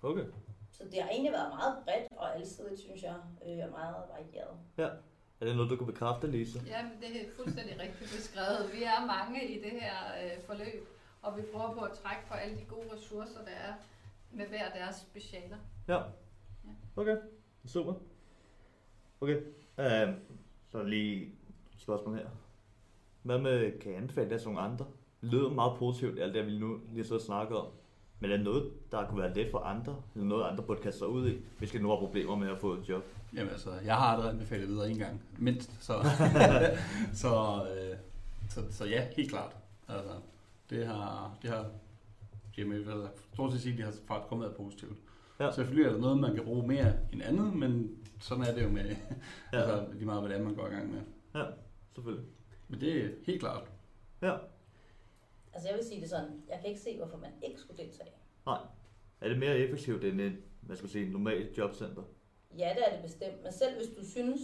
Okay. 0.02 0.24
Så 0.72 0.84
det 0.84 1.02
har 1.02 1.10
egentlig 1.10 1.32
været 1.32 1.48
meget 1.48 1.84
bredt 1.84 2.06
og 2.16 2.36
alsidigt, 2.36 2.80
synes 2.80 3.02
jeg, 3.02 3.16
øh, 3.46 3.64
og 3.64 3.70
meget 3.70 3.94
varieret. 3.94 4.56
Er 5.40 5.46
det 5.46 5.56
noget, 5.56 5.70
du 5.70 5.76
kan 5.76 5.86
bekræfte, 5.86 6.26
Lise? 6.30 6.60
Ja, 6.66 6.82
men 6.82 6.92
det 7.00 7.20
er 7.20 7.30
fuldstændig 7.36 7.80
rigtigt 7.80 8.10
beskrevet. 8.16 8.72
Vi 8.72 8.82
er 8.82 9.06
mange 9.06 9.48
i 9.48 9.62
det 9.62 9.70
her 9.80 9.96
øh, 10.22 10.42
forløb, 10.42 10.88
og 11.22 11.36
vi 11.36 11.42
prøver 11.52 11.74
på 11.74 11.80
at 11.80 11.92
trække 11.92 12.22
på 12.28 12.34
alle 12.34 12.56
de 12.56 12.64
gode 12.64 12.94
ressourcer, 12.94 13.44
der 13.44 13.50
er 13.50 13.72
med 14.30 14.46
hver 14.46 14.70
deres 14.70 14.96
specialer. 14.96 15.56
Ja. 15.88 16.00
Okay, 16.96 17.16
super. 17.66 17.94
Okay, 19.20 19.36
uh, 19.78 20.14
så 20.72 20.82
lige 20.82 21.22
et 21.22 21.80
spørgsmål 21.80 22.16
her. 22.16 22.26
Hvad 23.22 23.38
med, 23.38 23.78
kan 23.80 23.92
I 23.92 23.94
anbefale 23.94 24.30
det 24.30 24.40
til 24.40 24.48
nogle 24.48 24.60
andre? 24.60 24.84
Det 25.20 25.32
lyder 25.32 25.50
meget 25.50 25.78
positivt, 25.78 26.20
alt 26.20 26.34
det 26.34 26.46
vi 26.46 26.58
nu 26.58 26.80
lige 26.92 27.04
så 27.04 27.18
snakket 27.18 27.56
om. 27.56 27.66
Men 28.20 28.30
er 28.30 28.36
det 28.36 28.44
noget, 28.44 28.72
der 28.92 29.08
kunne 29.08 29.22
være 29.22 29.34
let 29.34 29.50
for 29.50 29.58
andre? 29.58 29.96
Eller 30.14 30.28
noget, 30.28 30.44
andre 30.44 30.64
burde 30.64 30.82
kaste 30.82 30.98
sig 30.98 31.08
ud 31.08 31.28
i, 31.28 31.38
hvis 31.58 31.70
de 31.70 31.78
nu 31.78 31.88
har 31.88 31.96
problemer 31.96 32.36
med 32.36 32.48
at 32.48 32.58
få 32.58 32.72
et 32.72 32.88
job? 32.88 33.02
Jamen 33.34 33.50
altså, 33.52 33.70
jeg 33.84 33.96
har 33.96 34.06
aldrig 34.06 34.30
anbefalet 34.30 34.68
videre 34.68 34.90
en 34.90 34.98
gang, 34.98 35.22
mindst. 35.38 35.84
Så, 35.84 35.92
så, 37.22 37.62
øh, 37.76 37.96
så, 38.48 38.60
så 38.70 38.84
ja, 38.84 39.06
helt 39.16 39.30
klart. 39.30 39.56
Altså, 39.88 40.12
det 40.70 40.86
har, 40.86 41.36
det 41.42 41.50
har 41.50 41.66
Jimmy 42.58 42.86
stort 43.32 43.52
set 43.52 43.60
sige, 43.60 43.76
de 43.76 43.82
har 43.82 43.92
faktisk 44.06 44.28
kommet 44.28 44.46
af 44.46 44.54
positivt. 44.54 44.96
Ja. 45.42 45.50
Selvfølgelig 45.50 45.88
er 45.88 45.92
der 45.92 46.00
noget, 46.00 46.18
man 46.18 46.34
kan 46.34 46.44
bruge 46.44 46.66
mere 46.66 46.92
end 47.12 47.22
andet, 47.22 47.54
men 47.56 47.98
sådan 48.20 48.44
er 48.44 48.54
det 48.54 48.62
jo 48.62 48.68
med 48.68 48.84
Ja. 49.52 49.60
altså, 49.60 49.92
lige 49.92 50.04
meget, 50.04 50.22
hvad 50.22 50.30
det 50.30 50.38
er, 50.38 50.44
man 50.44 50.54
går 50.54 50.66
i 50.66 50.70
gang 50.70 50.92
med. 50.92 51.00
Ja, 51.34 51.44
selvfølgelig. 51.94 52.26
Men 52.68 52.80
det 52.80 53.04
er 53.04 53.08
helt 53.26 53.40
klart. 53.40 53.70
Ja. 54.22 54.36
Altså 55.52 55.68
jeg 55.68 55.76
vil 55.76 55.86
sige 55.86 56.00
det 56.00 56.10
sådan, 56.10 56.42
jeg 56.48 56.58
kan 56.60 56.68
ikke 56.68 56.80
se, 56.80 56.96
hvorfor 56.96 57.16
man 57.16 57.30
ikke 57.42 57.60
skulle 57.60 57.84
deltage. 57.84 58.10
Er 59.20 59.28
det 59.28 59.38
mere 59.38 59.58
effektivt 59.58 60.04
end 60.04 60.20
et, 60.20 60.36
hvad 60.60 60.76
skal 60.76 60.86
jeg 60.86 60.90
sige, 60.90 61.10
normalt 61.10 61.58
jobcenter? 61.58 62.02
Ja, 62.58 62.72
det 62.76 62.84
er 62.88 62.92
det 62.94 63.02
bestemt. 63.02 63.42
Men 63.42 63.52
selv 63.52 63.76
hvis 63.76 63.88
du 63.98 64.04
synes, 64.10 64.40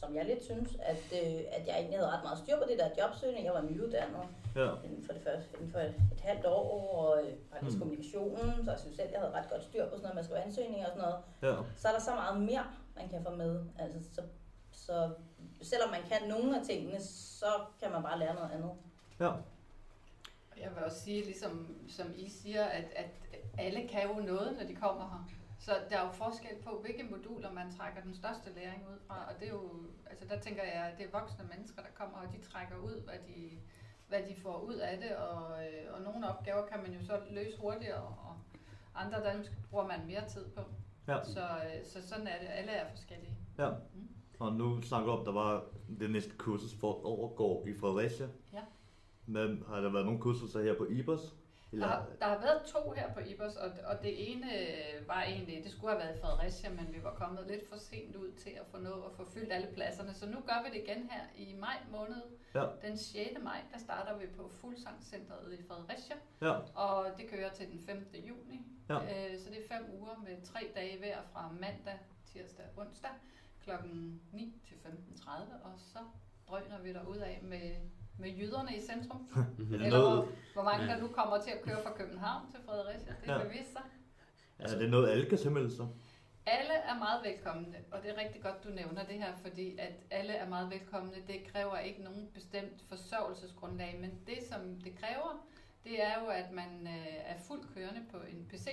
som 0.00 0.14
jeg 0.16 0.24
lidt 0.24 0.44
synes, 0.44 0.76
at, 0.82 1.04
øh, 1.12 1.40
at 1.52 1.66
jeg 1.66 1.74
egentlig 1.78 1.98
havde 1.98 2.10
ret 2.10 2.22
meget 2.22 2.38
styr 2.38 2.56
på 2.56 2.64
det 2.70 2.78
der 2.78 2.88
jobsøgning, 2.98 3.44
jeg 3.44 3.52
var 3.54 3.62
nyuddannet 3.62 4.26
Ja. 4.56 4.68
inden 4.84 5.04
for 5.06 5.12
det 5.12 5.22
første, 5.22 5.48
inden 5.56 5.72
for 5.72 5.78
et, 5.78 5.94
halvt 6.22 6.46
år, 6.46 6.96
og 6.98 7.22
øh, 7.24 7.32
faktisk 7.52 7.72
Mm. 7.72 7.74
mm. 7.74 7.80
kommunikationen, 7.80 8.64
så 8.64 8.70
jeg 8.70 8.80
synes 8.80 8.96
selv, 8.96 9.08
jeg 9.12 9.20
havde 9.20 9.32
ret 9.32 9.50
godt 9.50 9.64
styr 9.64 9.84
på 9.84 9.90
sådan 9.90 10.02
noget 10.02 10.14
med 10.14 10.22
at 10.22 10.26
skrive 10.26 10.40
ansøgninger 10.42 10.86
og 10.86 10.92
sådan 10.92 11.08
noget. 11.08 11.56
Ja. 11.56 11.62
Så 11.76 11.88
er 11.88 11.92
der 11.92 12.00
så 12.00 12.14
meget 12.14 12.40
mere, 12.40 12.64
man 12.96 13.08
kan 13.08 13.24
få 13.24 13.30
med. 13.34 13.64
Altså, 13.78 13.98
så, 14.14 14.22
så 14.72 15.10
selvom 15.62 15.90
man 15.90 16.00
kan 16.08 16.28
nogle 16.28 16.58
af 16.60 16.66
tingene, 16.66 17.00
så 17.02 17.46
kan 17.82 17.92
man 17.92 18.02
bare 18.02 18.18
lære 18.18 18.34
noget 18.34 18.50
andet. 18.50 18.70
Ja. 19.20 19.32
Jeg 20.62 20.70
vil 20.74 20.84
også 20.84 21.00
sige, 21.00 21.24
ligesom 21.24 21.76
som 21.88 22.12
I 22.16 22.28
siger, 22.30 22.64
at, 22.64 22.84
at 22.96 23.06
alle 23.58 23.88
kan 23.88 24.02
jo 24.02 24.20
noget, 24.20 24.56
når 24.60 24.66
de 24.66 24.74
kommer 24.74 25.02
her. 25.02 25.34
Så 25.58 25.72
der 25.90 25.96
er 25.98 26.06
jo 26.06 26.12
forskel 26.12 26.56
på, 26.64 26.80
hvilke 26.80 27.04
moduler 27.10 27.52
man 27.52 27.72
trækker 27.72 28.02
den 28.02 28.14
største 28.14 28.54
læring 28.54 28.82
ud 28.92 28.98
fra. 29.06 29.28
Og 29.28 29.40
det 29.40 29.48
er 29.48 29.52
jo, 29.52 29.70
altså 30.10 30.24
der 30.28 30.40
tænker 30.40 30.62
jeg, 30.62 30.84
at 30.84 30.98
det 30.98 31.06
er 31.06 31.20
voksne 31.20 31.44
mennesker, 31.54 31.82
der 31.82 31.88
kommer, 31.94 32.18
og 32.18 32.32
de 32.32 32.38
trækker 32.50 32.76
ud, 32.76 33.02
hvad 33.04 33.18
de, 33.28 33.58
hvad 34.08 34.22
de 34.28 34.40
får 34.42 34.58
ud 34.60 34.74
af 34.74 34.98
det, 34.98 35.16
og, 35.16 35.64
øh, 35.64 35.94
og 35.94 36.02
nogle 36.02 36.28
opgaver 36.28 36.66
kan 36.66 36.82
man 36.82 36.92
jo 36.92 37.02
så 37.06 37.20
løse 37.30 37.58
hurtigere, 37.60 38.02
og 38.02 38.36
andre 38.94 39.32
dem 39.32 39.44
bruger 39.70 39.86
man 39.86 40.06
mere 40.06 40.28
tid 40.28 40.44
på. 40.56 40.60
Ja. 41.08 41.24
Så, 41.24 41.40
øh, 41.40 41.84
så 41.84 42.08
sådan 42.08 42.26
er 42.26 42.38
det. 42.38 42.48
Alle 42.48 42.70
er 42.72 42.90
forskellige. 42.90 43.36
Ja. 43.58 43.70
Mm. 43.70 44.08
Og 44.38 44.52
nu 44.52 44.82
snakker 44.82 45.06
du 45.06 45.18
om, 45.18 45.24
der 45.24 45.32
var 45.32 45.64
det 46.00 46.10
næste 46.10 46.30
kursus 46.36 46.74
for 46.80 46.90
et 46.92 47.04
år 47.04 47.34
går 47.34 47.66
i 47.66 47.74
Fredericia. 47.74 48.28
Ja. 48.52 48.62
Men 49.26 49.64
har 49.68 49.80
der 49.80 49.92
været 49.92 50.04
nogle 50.04 50.20
kurser 50.20 50.62
her 50.62 50.74
på 50.78 50.86
IBOS? 50.90 51.34
Der, 51.72 51.86
har, 51.86 52.06
der 52.20 52.26
har 52.26 52.38
været 52.40 52.62
to 52.66 52.90
her 52.90 53.12
på 53.14 53.20
IBOS, 53.20 53.56
og, 53.56 53.70
og 53.84 54.02
det 54.02 54.30
ene 54.32 54.46
øh, 54.58 55.08
var 55.08 55.22
egentlig, 55.22 55.64
det 55.64 55.72
skulle 55.72 55.90
have 55.92 56.02
været 56.04 56.20
Fredericia, 56.20 56.70
men 56.70 56.94
vi 56.94 57.02
var 57.02 57.14
kommet 57.14 57.46
lidt 57.46 57.68
for 57.68 57.76
sent 57.76 58.16
ud 58.16 58.32
til 58.32 58.50
at 58.50 58.66
få 58.66 58.78
noget 58.78 59.04
at 59.04 59.12
få 59.16 59.30
fyldt 59.30 59.52
alle 59.52 59.68
pladserne. 59.74 60.14
Så 60.14 60.26
nu 60.26 60.40
gør 60.40 60.62
vi 60.64 60.78
det 60.78 60.84
igen 60.88 61.10
her 61.10 61.22
i 61.36 61.54
maj 61.58 61.76
måned. 61.90 62.22
Ja. 62.54 62.64
Den 62.82 62.98
6. 62.98 63.30
maj, 63.42 63.60
der 63.72 63.78
starter 63.78 64.18
vi 64.18 64.26
på 64.26 64.48
Fuglsangcenteret 64.48 65.58
i 65.58 65.62
Fredericia, 65.68 66.16
Ja. 66.42 66.52
og 66.74 67.06
det 67.18 67.28
kører 67.30 67.50
til 67.52 67.66
den 67.70 67.80
5. 67.80 68.08
juni. 68.28 68.66
Ja. 68.88 68.94
Øh, 68.94 69.38
så 69.38 69.50
det 69.50 69.58
er 69.64 69.68
fem 69.76 69.86
uger 70.00 70.22
med 70.24 70.42
tre 70.44 70.70
dage 70.74 70.98
hver 70.98 71.18
fra 71.32 71.52
mandag, 71.52 71.98
tirsdag 72.32 72.64
og 72.76 72.82
onsdag 72.86 73.10
klokken 73.64 74.20
9 74.32 74.60
til 74.68 74.74
15.30, 74.74 75.30
og 75.64 75.72
så 75.76 75.98
drøner 76.48 76.78
vi 76.82 76.92
derud 76.92 77.16
af 77.16 77.40
med, 77.42 77.70
med 78.18 78.30
jyderne 78.30 78.76
i 78.76 78.80
centrum. 78.80 79.28
Er 79.36 79.44
det 79.58 79.74
Eller 79.74 79.88
noget, 79.88 80.14
hvor, 80.16 80.28
hvor 80.54 80.62
mange 80.62 80.86
der 80.86 81.00
nu 81.00 81.08
kommer 81.08 81.40
til 81.42 81.50
at 81.50 81.62
køre 81.62 81.82
fra 81.82 81.92
København 81.96 82.50
til 82.50 82.60
Fredericia. 82.66 83.14
Det 83.20 83.28
Ja. 83.28 83.38
vil 83.42 83.50
vise 83.52 83.72
sig. 83.72 83.82
er 84.58 84.78
det 84.78 84.90
noget, 84.90 85.10
alle 85.10 85.26
kan 85.28 85.38
tilmelde 85.38 85.76
sig? 85.76 85.86
Alle 86.46 86.72
er 86.72 86.98
meget 86.98 87.20
velkomne, 87.24 87.66
og 87.90 88.02
det 88.02 88.10
er 88.10 88.20
rigtig 88.22 88.42
godt, 88.42 88.64
du 88.64 88.68
nævner 88.68 89.04
det 89.04 89.14
her, 89.14 89.32
fordi 89.36 89.78
at 89.78 89.92
alle 90.10 90.32
er 90.32 90.48
meget 90.48 90.70
velkomne. 90.70 91.12
Det 91.26 91.44
kræver 91.52 91.78
ikke 91.78 92.02
nogen 92.02 92.28
bestemt 92.34 92.84
forsørgelsesgrundlag, 92.88 93.98
men 94.00 94.10
det, 94.26 94.38
som 94.50 94.60
det 94.84 94.92
kræver, 95.00 95.46
det 95.84 96.02
er 96.04 96.12
jo, 96.22 96.26
at 96.26 96.52
man 96.52 96.86
øh, 96.86 97.06
er 97.26 97.38
fuldt 97.48 97.74
kørende 97.74 98.00
på 98.10 98.16
en 98.16 98.46
PC. 98.50 98.68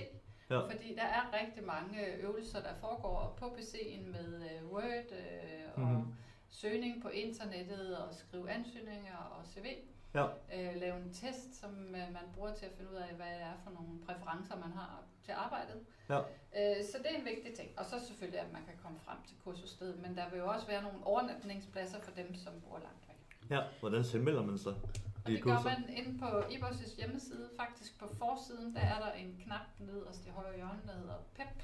Ja. 0.50 0.58
Fordi 0.58 0.94
der 0.94 1.02
er 1.02 1.40
rigtig 1.42 1.64
mange 1.64 2.06
øvelser, 2.22 2.60
der 2.60 2.74
foregår 2.80 3.36
på 3.38 3.46
PC'en 3.46 4.06
med 4.12 4.42
øh, 4.50 4.72
Word 4.72 5.12
øh, 5.12 5.62
og 5.74 5.80
Mhm. 5.80 6.14
Søgning 6.48 7.02
på 7.02 7.08
internettet 7.08 7.96
og 7.96 8.14
skrive 8.14 8.50
ansøgninger 8.50 9.16
og 9.16 9.46
CV. 9.46 9.66
Ja. 10.14 10.24
Øh, 10.54 10.80
lave 10.80 10.96
en 10.96 11.12
test, 11.12 11.60
som 11.60 11.70
øh, 11.88 12.06
man 12.18 12.26
bruger 12.34 12.54
til 12.54 12.66
at 12.66 12.72
finde 12.76 12.90
ud 12.90 12.96
af, 12.96 13.14
hvad 13.14 13.26
det 13.26 13.42
er 13.42 13.56
for 13.64 13.70
nogle 13.70 14.00
præferencer, 14.06 14.56
man 14.56 14.72
har 14.72 15.02
til 15.24 15.32
arbejdet. 15.32 15.78
Ja. 16.08 16.18
Øh, 16.58 16.84
så 16.90 16.98
det 16.98 17.08
er 17.12 17.18
en 17.18 17.24
vigtig 17.24 17.54
ting. 17.54 17.68
Og 17.78 17.84
så 17.84 17.96
selvfølgelig, 18.06 18.40
at 18.40 18.52
man 18.52 18.62
kan 18.68 18.74
komme 18.82 18.98
frem 19.06 19.18
til 19.26 19.36
kursusstedet. 19.44 19.98
Men 20.02 20.16
der 20.16 20.30
vil 20.30 20.38
jo 20.38 20.48
også 20.48 20.66
være 20.66 20.82
nogle 20.82 20.98
overnatningspladser 21.06 22.00
for 22.00 22.10
dem, 22.10 22.34
som 22.34 22.52
bor 22.60 22.78
langt 22.78 23.04
væk. 23.08 23.20
Ja, 23.50 23.60
hvordan 23.80 24.04
tilmelder 24.04 24.42
man 24.42 24.58
sig? 24.58 24.74
Og 25.24 25.30
det 25.32 25.42
gør 25.42 25.62
man 25.64 25.80
inde 25.98 26.18
på 26.18 26.26
IBOS' 26.26 26.96
hjemmeside. 26.96 27.50
Faktisk 27.56 27.98
på 27.98 28.06
forsiden, 28.18 28.74
der 28.74 28.80
er 28.80 28.98
der 29.04 29.12
en 29.12 29.40
knap 29.44 29.66
nederst 29.78 30.26
i 30.26 30.30
højre 30.30 30.56
hjørne, 30.56 30.80
der 30.86 30.92
hedder 30.92 31.18
PEP. 31.34 31.62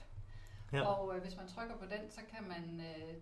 Ja. 0.73 0.87
Og 0.87 1.17
øh, 1.17 1.23
hvis 1.23 1.37
man 1.37 1.49
trykker 1.49 1.77
på 1.77 1.85
den, 1.85 2.11
så 2.11 2.21
kan 2.33 2.49
man 2.49 2.81
øh, 2.81 3.15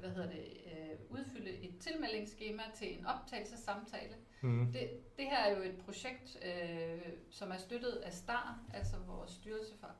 hvad 0.00 0.10
hedder 0.10 0.30
det, 0.30 0.46
øh, 0.66 0.98
udfylde 1.10 1.50
et 1.50 1.78
tilmeldingsskema 1.80 2.62
til 2.74 2.98
en 2.98 3.06
optagelsessamtale. 3.06 4.14
Mm. 4.42 4.72
Det, 4.72 4.90
det 5.16 5.24
her 5.24 5.38
er 5.38 5.56
jo 5.56 5.62
et 5.62 5.78
projekt, 5.84 6.38
øh, 6.44 7.00
som 7.30 7.50
er 7.50 7.56
støttet 7.56 7.92
af 7.92 8.12
STAR, 8.12 8.58
altså 8.74 8.96
vores 8.96 9.30
styrelse 9.30 9.78
for 9.80 9.90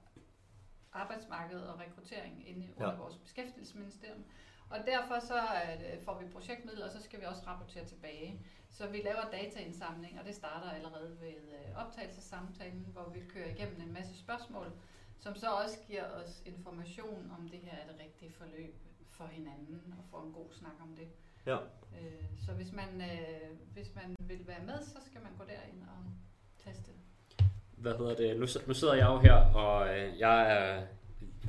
arbejdsmarked 0.93 1.61
og 1.61 1.81
rekruttering 1.81 2.49
inde 2.49 2.69
under 2.77 2.91
Ja. 2.93 2.97
vores 2.99 3.17
beskæftigelsesministerium. 3.17 4.25
Og 4.71 4.79
derfor 4.87 5.19
så 5.19 5.41
det, 5.81 6.01
får 6.05 6.19
vi 6.21 6.27
projektmidler, 6.33 6.85
og 6.85 6.91
så 6.91 7.03
skal 7.03 7.21
vi 7.21 7.25
også 7.25 7.43
rapportere 7.47 7.85
tilbage. 7.85 8.41
Så 8.71 8.89
vi 8.89 8.97
laver 9.05 9.31
dataindsamling, 9.33 10.21
og 10.21 10.27
det 10.27 10.35
starter 10.35 10.71
allerede 10.71 11.17
ved 11.21 11.29
øh, 11.59 11.77
optagelsessamtalen, 11.87 12.87
hvor 12.93 13.09
vi 13.09 13.21
kører 13.29 13.49
igennem 13.51 13.81
en 13.81 13.93
masse 13.93 14.19
spørgsmål, 14.19 14.73
som 15.19 15.35
så 15.35 15.47
også 15.51 15.79
giver 15.87 16.05
os 16.11 16.43
information 16.47 17.33
om 17.39 17.49
det 17.49 17.59
her 17.61 17.73
er 17.79 17.87
det 17.93 18.01
rigtige 18.01 18.33
forløb 18.33 18.75
for 19.11 19.25
hinanden, 19.25 19.95
og 19.99 20.05
får 20.11 20.23
en 20.23 20.33
god 20.33 20.47
snak 20.53 20.77
om 20.83 20.97
det. 20.97 21.09
Ja. 21.47 21.57
Øh, 22.01 22.29
så 22.47 22.53
hvis 22.53 22.73
man, 22.73 23.01
øh, 23.01 23.51
hvis 23.73 23.95
man 23.95 24.17
vil 24.19 24.47
være 24.47 24.65
med, 24.67 24.83
så 24.83 24.99
skal 25.07 25.21
man 25.23 25.33
gå 25.39 25.45
derind 25.45 25.83
og 25.83 26.05
teste. 26.65 26.91
Hvad 27.77 27.93
hedder 27.99 28.15
det? 28.15 28.41
Nu, 28.41 28.47
nu 28.67 28.75
sidder 28.75 28.95
jeg 28.95 29.07
jo 29.07 29.19
her, 29.19 29.35
og 29.55 29.99
øh, 29.99 30.19
jeg 30.19 30.53
er 30.53 30.83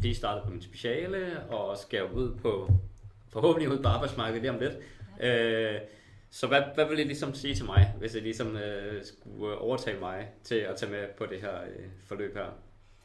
lige 0.01 0.15
startet 0.15 0.43
på 0.43 0.49
min 0.49 0.61
speciale, 0.61 1.43
og 1.49 1.77
skal 1.77 2.11
ud 2.11 2.37
på, 2.37 2.69
forhåbentlig 3.29 3.69
ud 3.71 3.83
på 3.83 3.89
arbejdsmarkedet 3.89 4.41
lige 4.41 4.51
om 4.51 4.59
lidt. 4.59 4.73
Øh, 5.19 5.81
så 6.29 6.47
hvad, 6.47 6.61
hvad 6.75 6.85
vil 6.85 6.99
I 6.99 7.03
ligesom 7.03 7.33
sige 7.33 7.55
til 7.55 7.65
mig, 7.65 7.93
hvis 7.99 8.15
I 8.15 8.19
ligesom 8.19 8.57
øh, 8.57 9.05
skulle 9.05 9.57
overtage 9.57 9.99
mig 9.99 10.31
til 10.43 10.55
at 10.55 10.75
tage 10.75 10.91
med 10.91 11.07
på 11.17 11.25
det 11.25 11.41
her 11.41 11.61
øh, 11.61 11.89
forløb 12.05 12.35
her? 12.35 12.51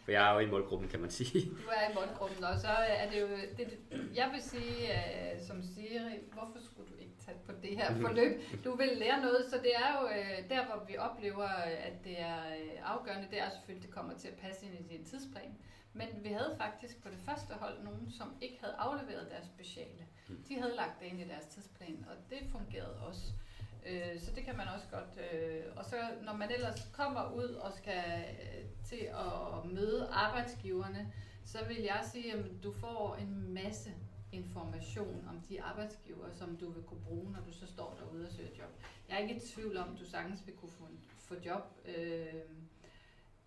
For 0.05 0.11
jeg 0.13 0.29
er 0.31 0.33
jo 0.35 0.39
i 0.39 0.51
målgruppen, 0.51 0.89
kan 0.89 1.01
man 1.01 1.11
sige. 1.11 1.41
Du 1.51 1.69
er 1.79 1.91
i 1.91 1.95
målgruppen, 1.95 2.45
og 2.45 2.59
så 2.59 2.69
er 2.69 3.11
det 3.11 3.21
jo... 3.21 3.27
Det, 3.59 3.79
jeg 4.15 4.31
vil 4.33 4.43
sige, 4.43 4.77
øh, 4.95 5.41
som 5.47 5.63
Siri, 5.63 6.15
hvorfor 6.33 6.59
skulle 6.65 6.89
du 6.93 6.97
ikke 7.01 7.15
tage 7.27 7.39
på 7.47 7.53
det 7.63 7.77
her 7.79 7.91
Mhm. 7.91 8.01
forløb? 8.01 8.33
Du 8.65 8.77
vil 8.77 8.89
lære 8.97 9.21
noget, 9.21 9.47
så 9.51 9.57
det 9.63 9.73
er 9.77 9.91
jo 10.01 10.09
øh, 10.09 10.49
der, 10.49 10.67
hvor 10.67 10.85
vi 10.89 10.97
oplever, 10.97 11.49
at 11.89 12.05
det 12.05 12.21
er 12.21 12.39
øh, 12.39 12.71
afgørende. 12.93 13.27
Det 13.31 13.41
er 13.41 13.49
selvfølgelig, 13.51 13.87
det 13.87 13.95
kommer 13.95 14.15
til 14.15 14.29
at 14.29 14.35
passe 14.35 14.67
ind 14.67 14.75
i 14.81 14.97
din 14.97 15.05
tidsplan. 15.05 15.55
Men 15.93 16.09
vi 16.23 16.29
havde 16.29 16.55
faktisk 16.59 17.03
på 17.03 17.09
det 17.09 17.19
første 17.29 17.53
hold 17.55 17.83
nogen, 17.85 18.11
som 18.19 18.29
ikke 18.41 18.59
havde 18.61 18.75
afleveret 18.79 19.31
deres 19.31 19.47
speciale. 19.47 20.03
De 20.49 20.55
havde 20.61 20.75
lagt 20.77 21.01
det 21.01 21.07
ind 21.07 21.21
i 21.21 21.29
deres 21.29 21.47
tidsplan, 21.47 22.07
og 22.11 22.17
det 22.31 22.39
fungerede 22.53 22.97
også. 23.09 23.27
Øh, 23.27 23.54
Øh, 23.87 24.21
så 24.21 24.31
det 24.35 24.45
kan 24.45 24.57
man 24.57 24.67
også 24.75 24.87
godt. 24.91 25.19
øh, 25.33 25.63
Og 25.77 25.85
så 25.85 25.97
når 26.25 26.33
man 26.33 26.53
ellers 26.53 26.89
kommer 26.93 27.33
ud 27.33 27.49
og 27.49 27.73
skal 27.73 28.25
øh, 28.31 28.65
til 28.85 29.09
at 29.25 29.71
møde 29.73 30.09
arbejdsgiverne, 30.13 31.13
så 31.45 31.59
vil 31.69 31.77
jeg 31.83 32.01
sige, 32.13 32.33
at 32.33 32.45
du 32.63 32.73
får 32.73 33.15
en 33.15 33.55
masse 33.55 33.91
information 34.33 35.27
om 35.29 35.41
de 35.49 35.63
arbejdsgiver, 35.63 36.27
som 36.33 36.57
du 36.57 36.71
vil 36.71 36.83
kunne 36.83 37.01
bruge, 37.05 37.33
når 37.33 37.41
du 37.41 37.53
så 37.53 37.67
står 37.67 37.97
derude 38.01 38.27
og 38.27 38.33
søger 38.33 38.51
job. 38.59 38.71
Jeg 39.09 39.15
er 39.17 39.19
ikke 39.19 39.37
i 39.37 39.41
tvivl 39.41 39.77
om, 39.77 39.93
at 39.93 39.99
du 40.01 40.05
sagtens 40.05 40.47
vil 40.47 40.55
kunne 40.57 40.71
få, 40.71 40.89
få 41.19 41.35
job 41.45 41.63
øh, 41.97 42.27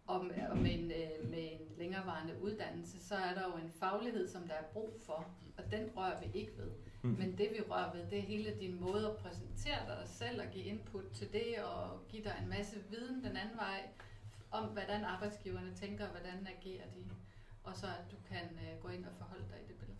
om, 0.07 0.31
og 0.49 0.57
med, 0.57 0.71
en, 0.79 0.91
øh, 0.91 1.29
med 1.29 1.51
en 1.51 1.61
længerevarende 1.77 2.41
uddannelse, 2.41 3.05
så 3.07 3.15
er 3.15 3.33
der 3.33 3.43
jo 3.43 3.55
en 3.65 3.71
faglighed, 3.71 4.27
som 4.27 4.47
der 4.47 4.53
er 4.53 4.63
brug 4.73 4.93
for, 5.05 5.25
og 5.57 5.71
den 5.71 5.89
rører 5.97 6.19
vi 6.19 6.39
ikke 6.39 6.51
ved. 6.57 6.71
Mm. 7.01 7.15
Men 7.19 7.37
det 7.37 7.49
vi 7.55 7.61
rører 7.69 7.91
ved, 7.93 8.01
det 8.11 8.17
er 8.17 8.21
hele 8.21 8.53
din 8.59 8.81
måde 8.81 9.05
at 9.05 9.15
præsentere 9.15 9.81
dig 9.87 10.01
selv 10.05 10.41
og 10.41 10.47
give 10.53 10.65
input 10.65 11.03
til 11.13 11.27
det, 11.33 11.49
og 11.63 12.07
give 12.09 12.23
dig 12.23 12.35
en 12.43 12.49
masse 12.49 12.75
viden 12.89 13.15
den 13.15 13.37
anden 13.37 13.57
vej, 13.57 13.81
om 14.51 14.63
hvordan 14.63 15.03
arbejdsgiverne 15.03 15.71
tænker, 15.81 16.03
og 16.05 16.11
hvordan 16.11 16.47
agerer 16.57 16.87
de, 16.95 17.01
og 17.63 17.73
så 17.75 17.85
at 17.85 18.11
du 18.11 18.17
kan 18.29 18.45
øh, 18.63 18.83
gå 18.83 18.89
ind 18.89 19.05
og 19.05 19.11
forholde 19.17 19.45
dig 19.51 19.59
i 19.63 19.67
det 19.67 19.75
billede. 19.79 19.97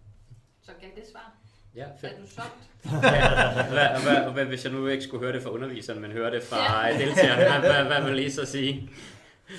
Så 0.62 0.72
gav 0.82 0.90
det 0.96 1.08
svar. 1.12 1.36
Ja, 1.76 1.88
fedt. 2.02 2.14
Er 2.14 2.22
du 2.22 2.28
solgt? 2.28 2.64
hvad, 3.74 4.02
hvad, 4.04 4.34
hvad, 4.34 4.46
hvis 4.46 4.66
jeg 4.66 4.74
nu 4.74 4.88
ikke 4.88 5.04
skulle 5.04 5.24
høre 5.26 5.34
det 5.36 5.44
fra 5.44 5.50
underviseren, 5.50 6.02
men 6.02 6.12
høre 6.12 6.32
det 6.32 6.44
fra 6.44 6.88
ja. 6.88 6.98
deltagerne, 6.98 7.60
hvad, 7.60 7.74
hvad, 7.74 7.86
hvad 7.86 8.12
vil 8.12 8.26
I 8.26 8.30
så 8.30 8.46
sige? 8.46 8.90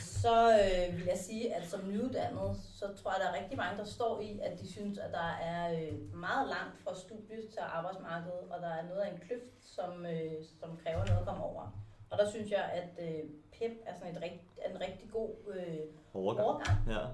Så 0.00 0.50
øh, 0.52 0.96
vil 0.96 1.04
jeg 1.04 1.18
sige, 1.18 1.54
at 1.54 1.68
som 1.68 1.88
nyuddannet, 1.88 2.56
så 2.74 2.86
tror 2.96 3.10
jeg, 3.12 3.20
der 3.20 3.28
er 3.32 3.40
rigtig 3.42 3.56
mange, 3.56 3.78
der 3.78 3.84
står 3.84 4.20
i, 4.20 4.38
at 4.42 4.60
de 4.60 4.72
synes, 4.72 4.98
at 4.98 5.12
der 5.12 5.28
er 5.42 5.72
øh, 5.80 6.14
meget 6.14 6.48
langt 6.48 6.78
fra 6.84 6.94
studiet 6.94 7.48
til 7.50 7.60
arbejdsmarkedet, 7.60 8.40
og 8.50 8.60
der 8.60 8.68
er 8.68 8.88
noget 8.88 9.00
af 9.00 9.10
en 9.12 9.18
kløft, 9.18 9.64
som, 9.64 10.06
øh, 10.06 10.32
som 10.60 10.76
kræver 10.84 11.04
noget 11.06 11.18
at 11.20 11.26
komme 11.26 11.44
over. 11.44 11.82
Og 12.10 12.18
der 12.18 12.30
synes 12.30 12.50
jeg, 12.50 12.64
at 12.64 13.08
øh, 13.08 13.24
PEP 13.52 13.72
er 13.86 13.94
sådan 13.98 14.16
et 14.16 14.22
rigt, 14.22 14.42
en 14.74 14.80
rigtig 14.80 15.10
god 15.12 15.30
øh, 15.54 15.78
Overgang. 16.14 16.46
overgang 16.48 16.78
Ja. 16.88 17.06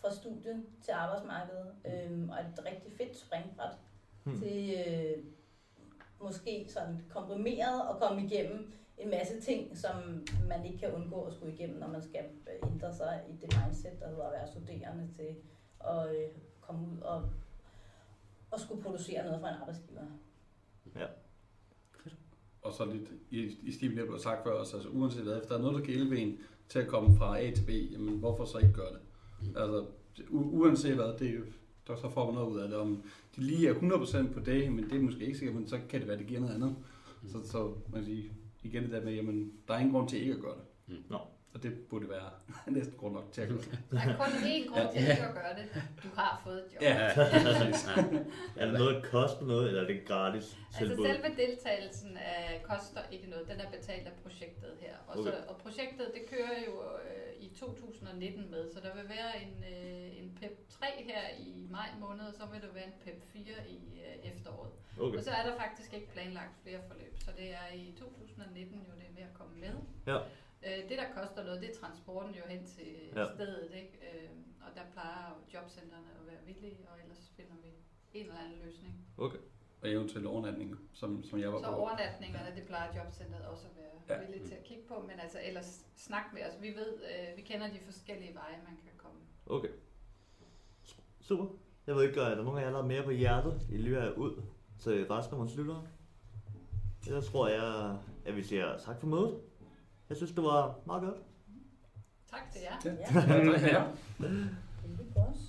fra 0.00 0.14
studiet 0.14 0.66
til 0.84 0.92
arbejdsmarkedet, 0.92 1.72
øh, 1.84 2.28
og 2.28 2.36
et 2.40 2.64
rigtig 2.66 2.92
fedt 2.96 3.18
springbræt 3.18 3.74
Hmm. 4.24 4.40
til 4.40 4.74
øh, 4.86 5.24
måske 6.20 6.66
sådan 6.68 7.04
komprimeret 7.10 7.82
at 7.90 7.96
komme 8.00 8.22
igennem 8.24 8.72
en 8.98 9.10
masse 9.10 9.40
ting, 9.40 9.78
som 9.78 9.96
man 10.48 10.64
ikke 10.66 10.78
kan 10.78 10.92
undgå 10.92 11.22
at 11.24 11.34
skulle 11.34 11.52
igennem, 11.54 11.78
når 11.78 11.88
man 11.88 12.02
skal 12.02 12.20
øh, 12.24 12.70
ændre 12.72 12.94
sig 12.94 13.22
i 13.28 13.32
det 13.32 13.56
mindset, 13.64 14.00
der 14.00 14.08
hedder 14.08 14.24
at 14.26 14.32
være 14.32 14.46
studerende 14.46 15.08
til 15.16 15.34
at 15.88 16.16
øh, 16.16 16.28
komme 16.60 16.86
ud 16.92 17.00
og, 17.00 17.22
og 18.50 18.60
skulle 18.60 18.82
producere 18.82 19.24
noget 19.24 19.40
for 19.40 19.46
en 19.48 19.54
arbejdsgiver. 19.60 20.00
Og 22.62 22.72
så 22.72 22.84
lidt 22.84 23.08
i, 23.30 23.58
i 23.62 23.72
stil 23.72 23.90
med 23.90 23.98
det, 24.02 24.06
du 24.08 24.12
har 24.12 24.18
sagt 24.20 24.42
før 24.42 24.50
også, 24.50 24.76
altså 24.76 24.88
uanset 24.88 25.22
hvad, 25.22 25.34
hvis 25.36 25.46
der 25.46 25.54
er 25.54 25.60
noget, 25.62 25.78
der 25.78 25.84
kan 25.84 25.94
hjælpe 25.94 26.18
en 26.18 26.38
til 26.68 26.78
at 26.78 26.88
komme 26.88 27.16
fra 27.16 27.40
A 27.40 27.50
til 27.50 27.64
B, 27.64 27.92
jamen 27.92 28.18
hvorfor 28.18 28.44
så 28.44 28.58
ikke 28.58 28.72
gøre 28.72 28.92
det? 28.92 29.00
Altså, 29.56 29.86
u- 30.18 30.34
uanset 30.56 30.94
hvad, 30.94 31.18
det 31.18 31.28
er 31.28 31.34
jo, 31.34 31.44
der 31.86 31.96
så 31.96 32.08
får 32.08 32.26
man 32.26 32.34
noget 32.34 32.48
ud 32.50 32.58
af 32.58 32.68
det. 32.68 32.78
Om 32.78 33.02
de 33.36 33.40
lige 33.40 33.68
er 33.68 33.74
100% 33.74 34.32
på 34.32 34.40
det, 34.40 34.72
men 34.72 34.84
det 34.90 34.96
er 34.96 35.00
måske 35.02 35.24
ikke 35.26 35.38
sikkert, 35.38 35.56
men 35.56 35.68
så 35.68 35.80
kan 35.88 36.00
det 36.00 36.08
være, 36.08 36.18
det 36.18 36.26
giver 36.26 36.40
noget 36.40 36.54
andet. 36.54 36.76
Så, 37.26 37.48
så 37.48 37.64
man 37.68 38.00
kan 38.00 38.04
sige, 38.04 38.32
igen 38.62 38.82
det 38.82 38.92
der 38.92 39.00
med, 39.04 39.12
jamen, 39.14 39.52
der 39.68 39.74
er 39.74 39.78
ingen 39.78 39.94
grund 39.94 40.08
til 40.08 40.20
ikke 40.20 40.34
at 40.34 40.40
gøre 40.40 40.54
det. 40.88 40.96
Nå, 41.10 41.18
Og 41.54 41.62
det 41.62 41.72
burde 41.90 42.08
være 42.08 42.30
næsten 42.76 42.94
grund 42.98 43.14
nok 43.14 43.32
til 43.32 43.40
at 43.40 43.48
gøre. 43.48 43.58
Der 43.92 44.00
er 44.00 44.16
kun 44.16 44.32
én 44.32 44.64
grund 44.72 44.88
til 44.92 45.00
ikke 45.00 45.22
at 45.30 45.34
gøre 45.34 45.54
det. 45.58 45.66
Du 46.04 46.08
har 46.16 46.40
fået 46.44 46.58
et 46.58 46.64
job. 46.74 46.82
Ja, 46.82 47.10
præcis. 47.16 47.88
Er 48.56 48.64
det 48.66 48.74
noget, 48.80 48.94
der 48.94 49.02
koster 49.10 49.44
noget, 49.52 49.68
eller 49.68 49.82
er 49.82 49.86
det 49.86 50.04
gratis 50.06 50.46
Altså 50.66 50.78
tilbud? 50.86 51.04
selve 51.06 51.28
deltagelsen 51.42 52.16
er, 52.16 52.44
koster 52.72 53.00
ikke 53.12 53.26
noget. 53.30 53.44
Den 53.50 53.60
er 53.60 53.70
betalt 53.70 54.06
af 54.06 54.12
projektet 54.22 54.72
her. 54.80 54.94
Og, 55.08 55.14
så, 55.16 55.20
Okay. 55.28 55.38
og 55.48 55.56
projektet 55.56 56.06
det 56.16 56.22
kører 56.32 56.56
jo 56.66 56.72
øh, 56.87 56.87
2019 57.58 58.50
med, 58.50 58.72
så 58.72 58.80
der 58.80 58.94
vil 58.94 59.08
være 59.08 59.42
en, 59.42 59.64
øh, 59.72 60.18
en 60.22 60.38
PEP 60.40 60.68
3 60.68 60.86
her 61.10 61.22
i 61.38 61.66
maj 61.70 61.88
måned, 62.00 62.24
og 62.30 62.34
så 62.34 62.46
vil 62.52 62.60
der 62.62 62.72
være 62.72 62.86
en 62.86 62.92
PEP 63.04 63.22
4 63.32 63.42
i 63.70 64.00
øh, 64.06 64.32
efteråret. 64.32 64.72
Okay. 65.00 65.18
Og 65.18 65.24
så 65.24 65.30
er 65.30 65.44
der 65.50 65.56
faktisk 65.58 65.92
ikke 65.94 66.08
planlagt 66.12 66.54
flere 66.62 66.80
forløb, 66.88 67.14
så 67.18 67.30
det 67.36 67.48
er 67.54 67.68
i 67.74 67.94
2019 67.98 68.76
jo 68.88 68.92
det 69.00 69.06
er 69.10 69.14
ved 69.14 69.22
at 69.22 69.34
komme 69.34 69.56
med. 69.64 69.74
Ja. 70.06 70.18
Øh, 70.66 70.88
det, 70.88 70.96
der 71.02 71.08
koster 71.20 71.44
noget, 71.44 71.60
det 71.62 71.70
er 71.70 71.74
transporten 71.80 72.34
jo 72.34 72.42
hen 72.48 72.66
til 72.66 72.88
Ja. 73.16 73.24
stedet, 73.34 73.70
ikke? 73.74 73.94
Øh, 74.08 74.30
og 74.66 74.70
der 74.76 74.82
plejer 74.92 75.22
jo 75.30 75.58
jobcentrene 75.58 76.10
at 76.20 76.26
være 76.26 76.42
villige, 76.46 76.78
og 76.90 76.96
ellers 77.02 77.32
finder 77.36 77.56
vi 77.64 77.68
en 78.18 78.26
eller 78.26 78.38
anden 78.44 78.58
løsning. 78.64 78.94
Okay. 79.18 79.38
Og 79.82 79.88
eventuelt 79.90 80.26
overnatning, 80.26 80.76
som, 80.92 81.22
som 81.22 81.40
jeg 81.40 81.52
var 81.52 81.58
Så 81.58 81.64
på. 81.70 81.76
overnatningerne, 81.76 82.56
det 82.56 82.64
plejer 82.66 82.96
jobcentret 82.96 83.44
også 83.46 83.64
at 83.66 83.76
være 83.76 84.18
Ja. 84.20 84.26
villige 84.26 84.46
til 84.48 84.54
at 84.54 84.62
kigge 84.64 84.82
på, 84.88 84.94
men 85.02 85.20
altså 85.20 85.38
ellers 85.44 85.86
snak 85.96 86.22
med 86.32 86.42
os. 86.42 86.62
Vi 86.62 86.68
ved, 86.68 86.92
øh, 87.02 87.36
vi 87.36 87.42
kender 87.42 87.66
de 87.68 87.78
forskellige 87.84 88.34
veje, 88.34 88.56
man 88.68 88.76
kan 88.76 88.92
komme. 88.96 89.18
Okay. 89.46 89.68
Super. 91.20 91.46
Jeg 91.86 91.94
ved 91.96 92.02
ikke, 92.08 92.20
er 92.20 92.34
der 92.34 92.42
nogen 92.44 92.58
af 92.58 92.62
jer, 92.64 92.70
der 92.70 92.78
er 92.78 92.86
mere 92.86 93.02
på 93.02 93.10
hjertet, 93.10 93.60
I 93.70 93.76
lige 93.76 93.96
er 93.96 94.12
ud 94.12 94.42
til 94.78 95.06
resten 95.12 95.34
af 95.34 95.40
vores 95.40 95.56
lyttere? 95.56 95.86
Ellers 97.06 97.26
tror 97.26 97.48
jeg, 97.48 97.96
at 98.26 98.36
vi 98.36 98.42
siger 98.42 98.78
tak 98.78 99.00
for 99.00 99.06
mødet. 99.06 99.40
Jeg 100.08 100.16
synes, 100.16 100.32
det 100.32 100.42
var 100.44 100.78
meget 100.86 101.02
godt. 101.02 101.16
Tak 102.30 102.40
til 102.52 102.60
jer. 102.60 102.76
Ja, 102.84 102.90
Ja, 103.14 103.52
ja, 103.52 103.58
tak, 103.70 103.88
os. 105.16 105.38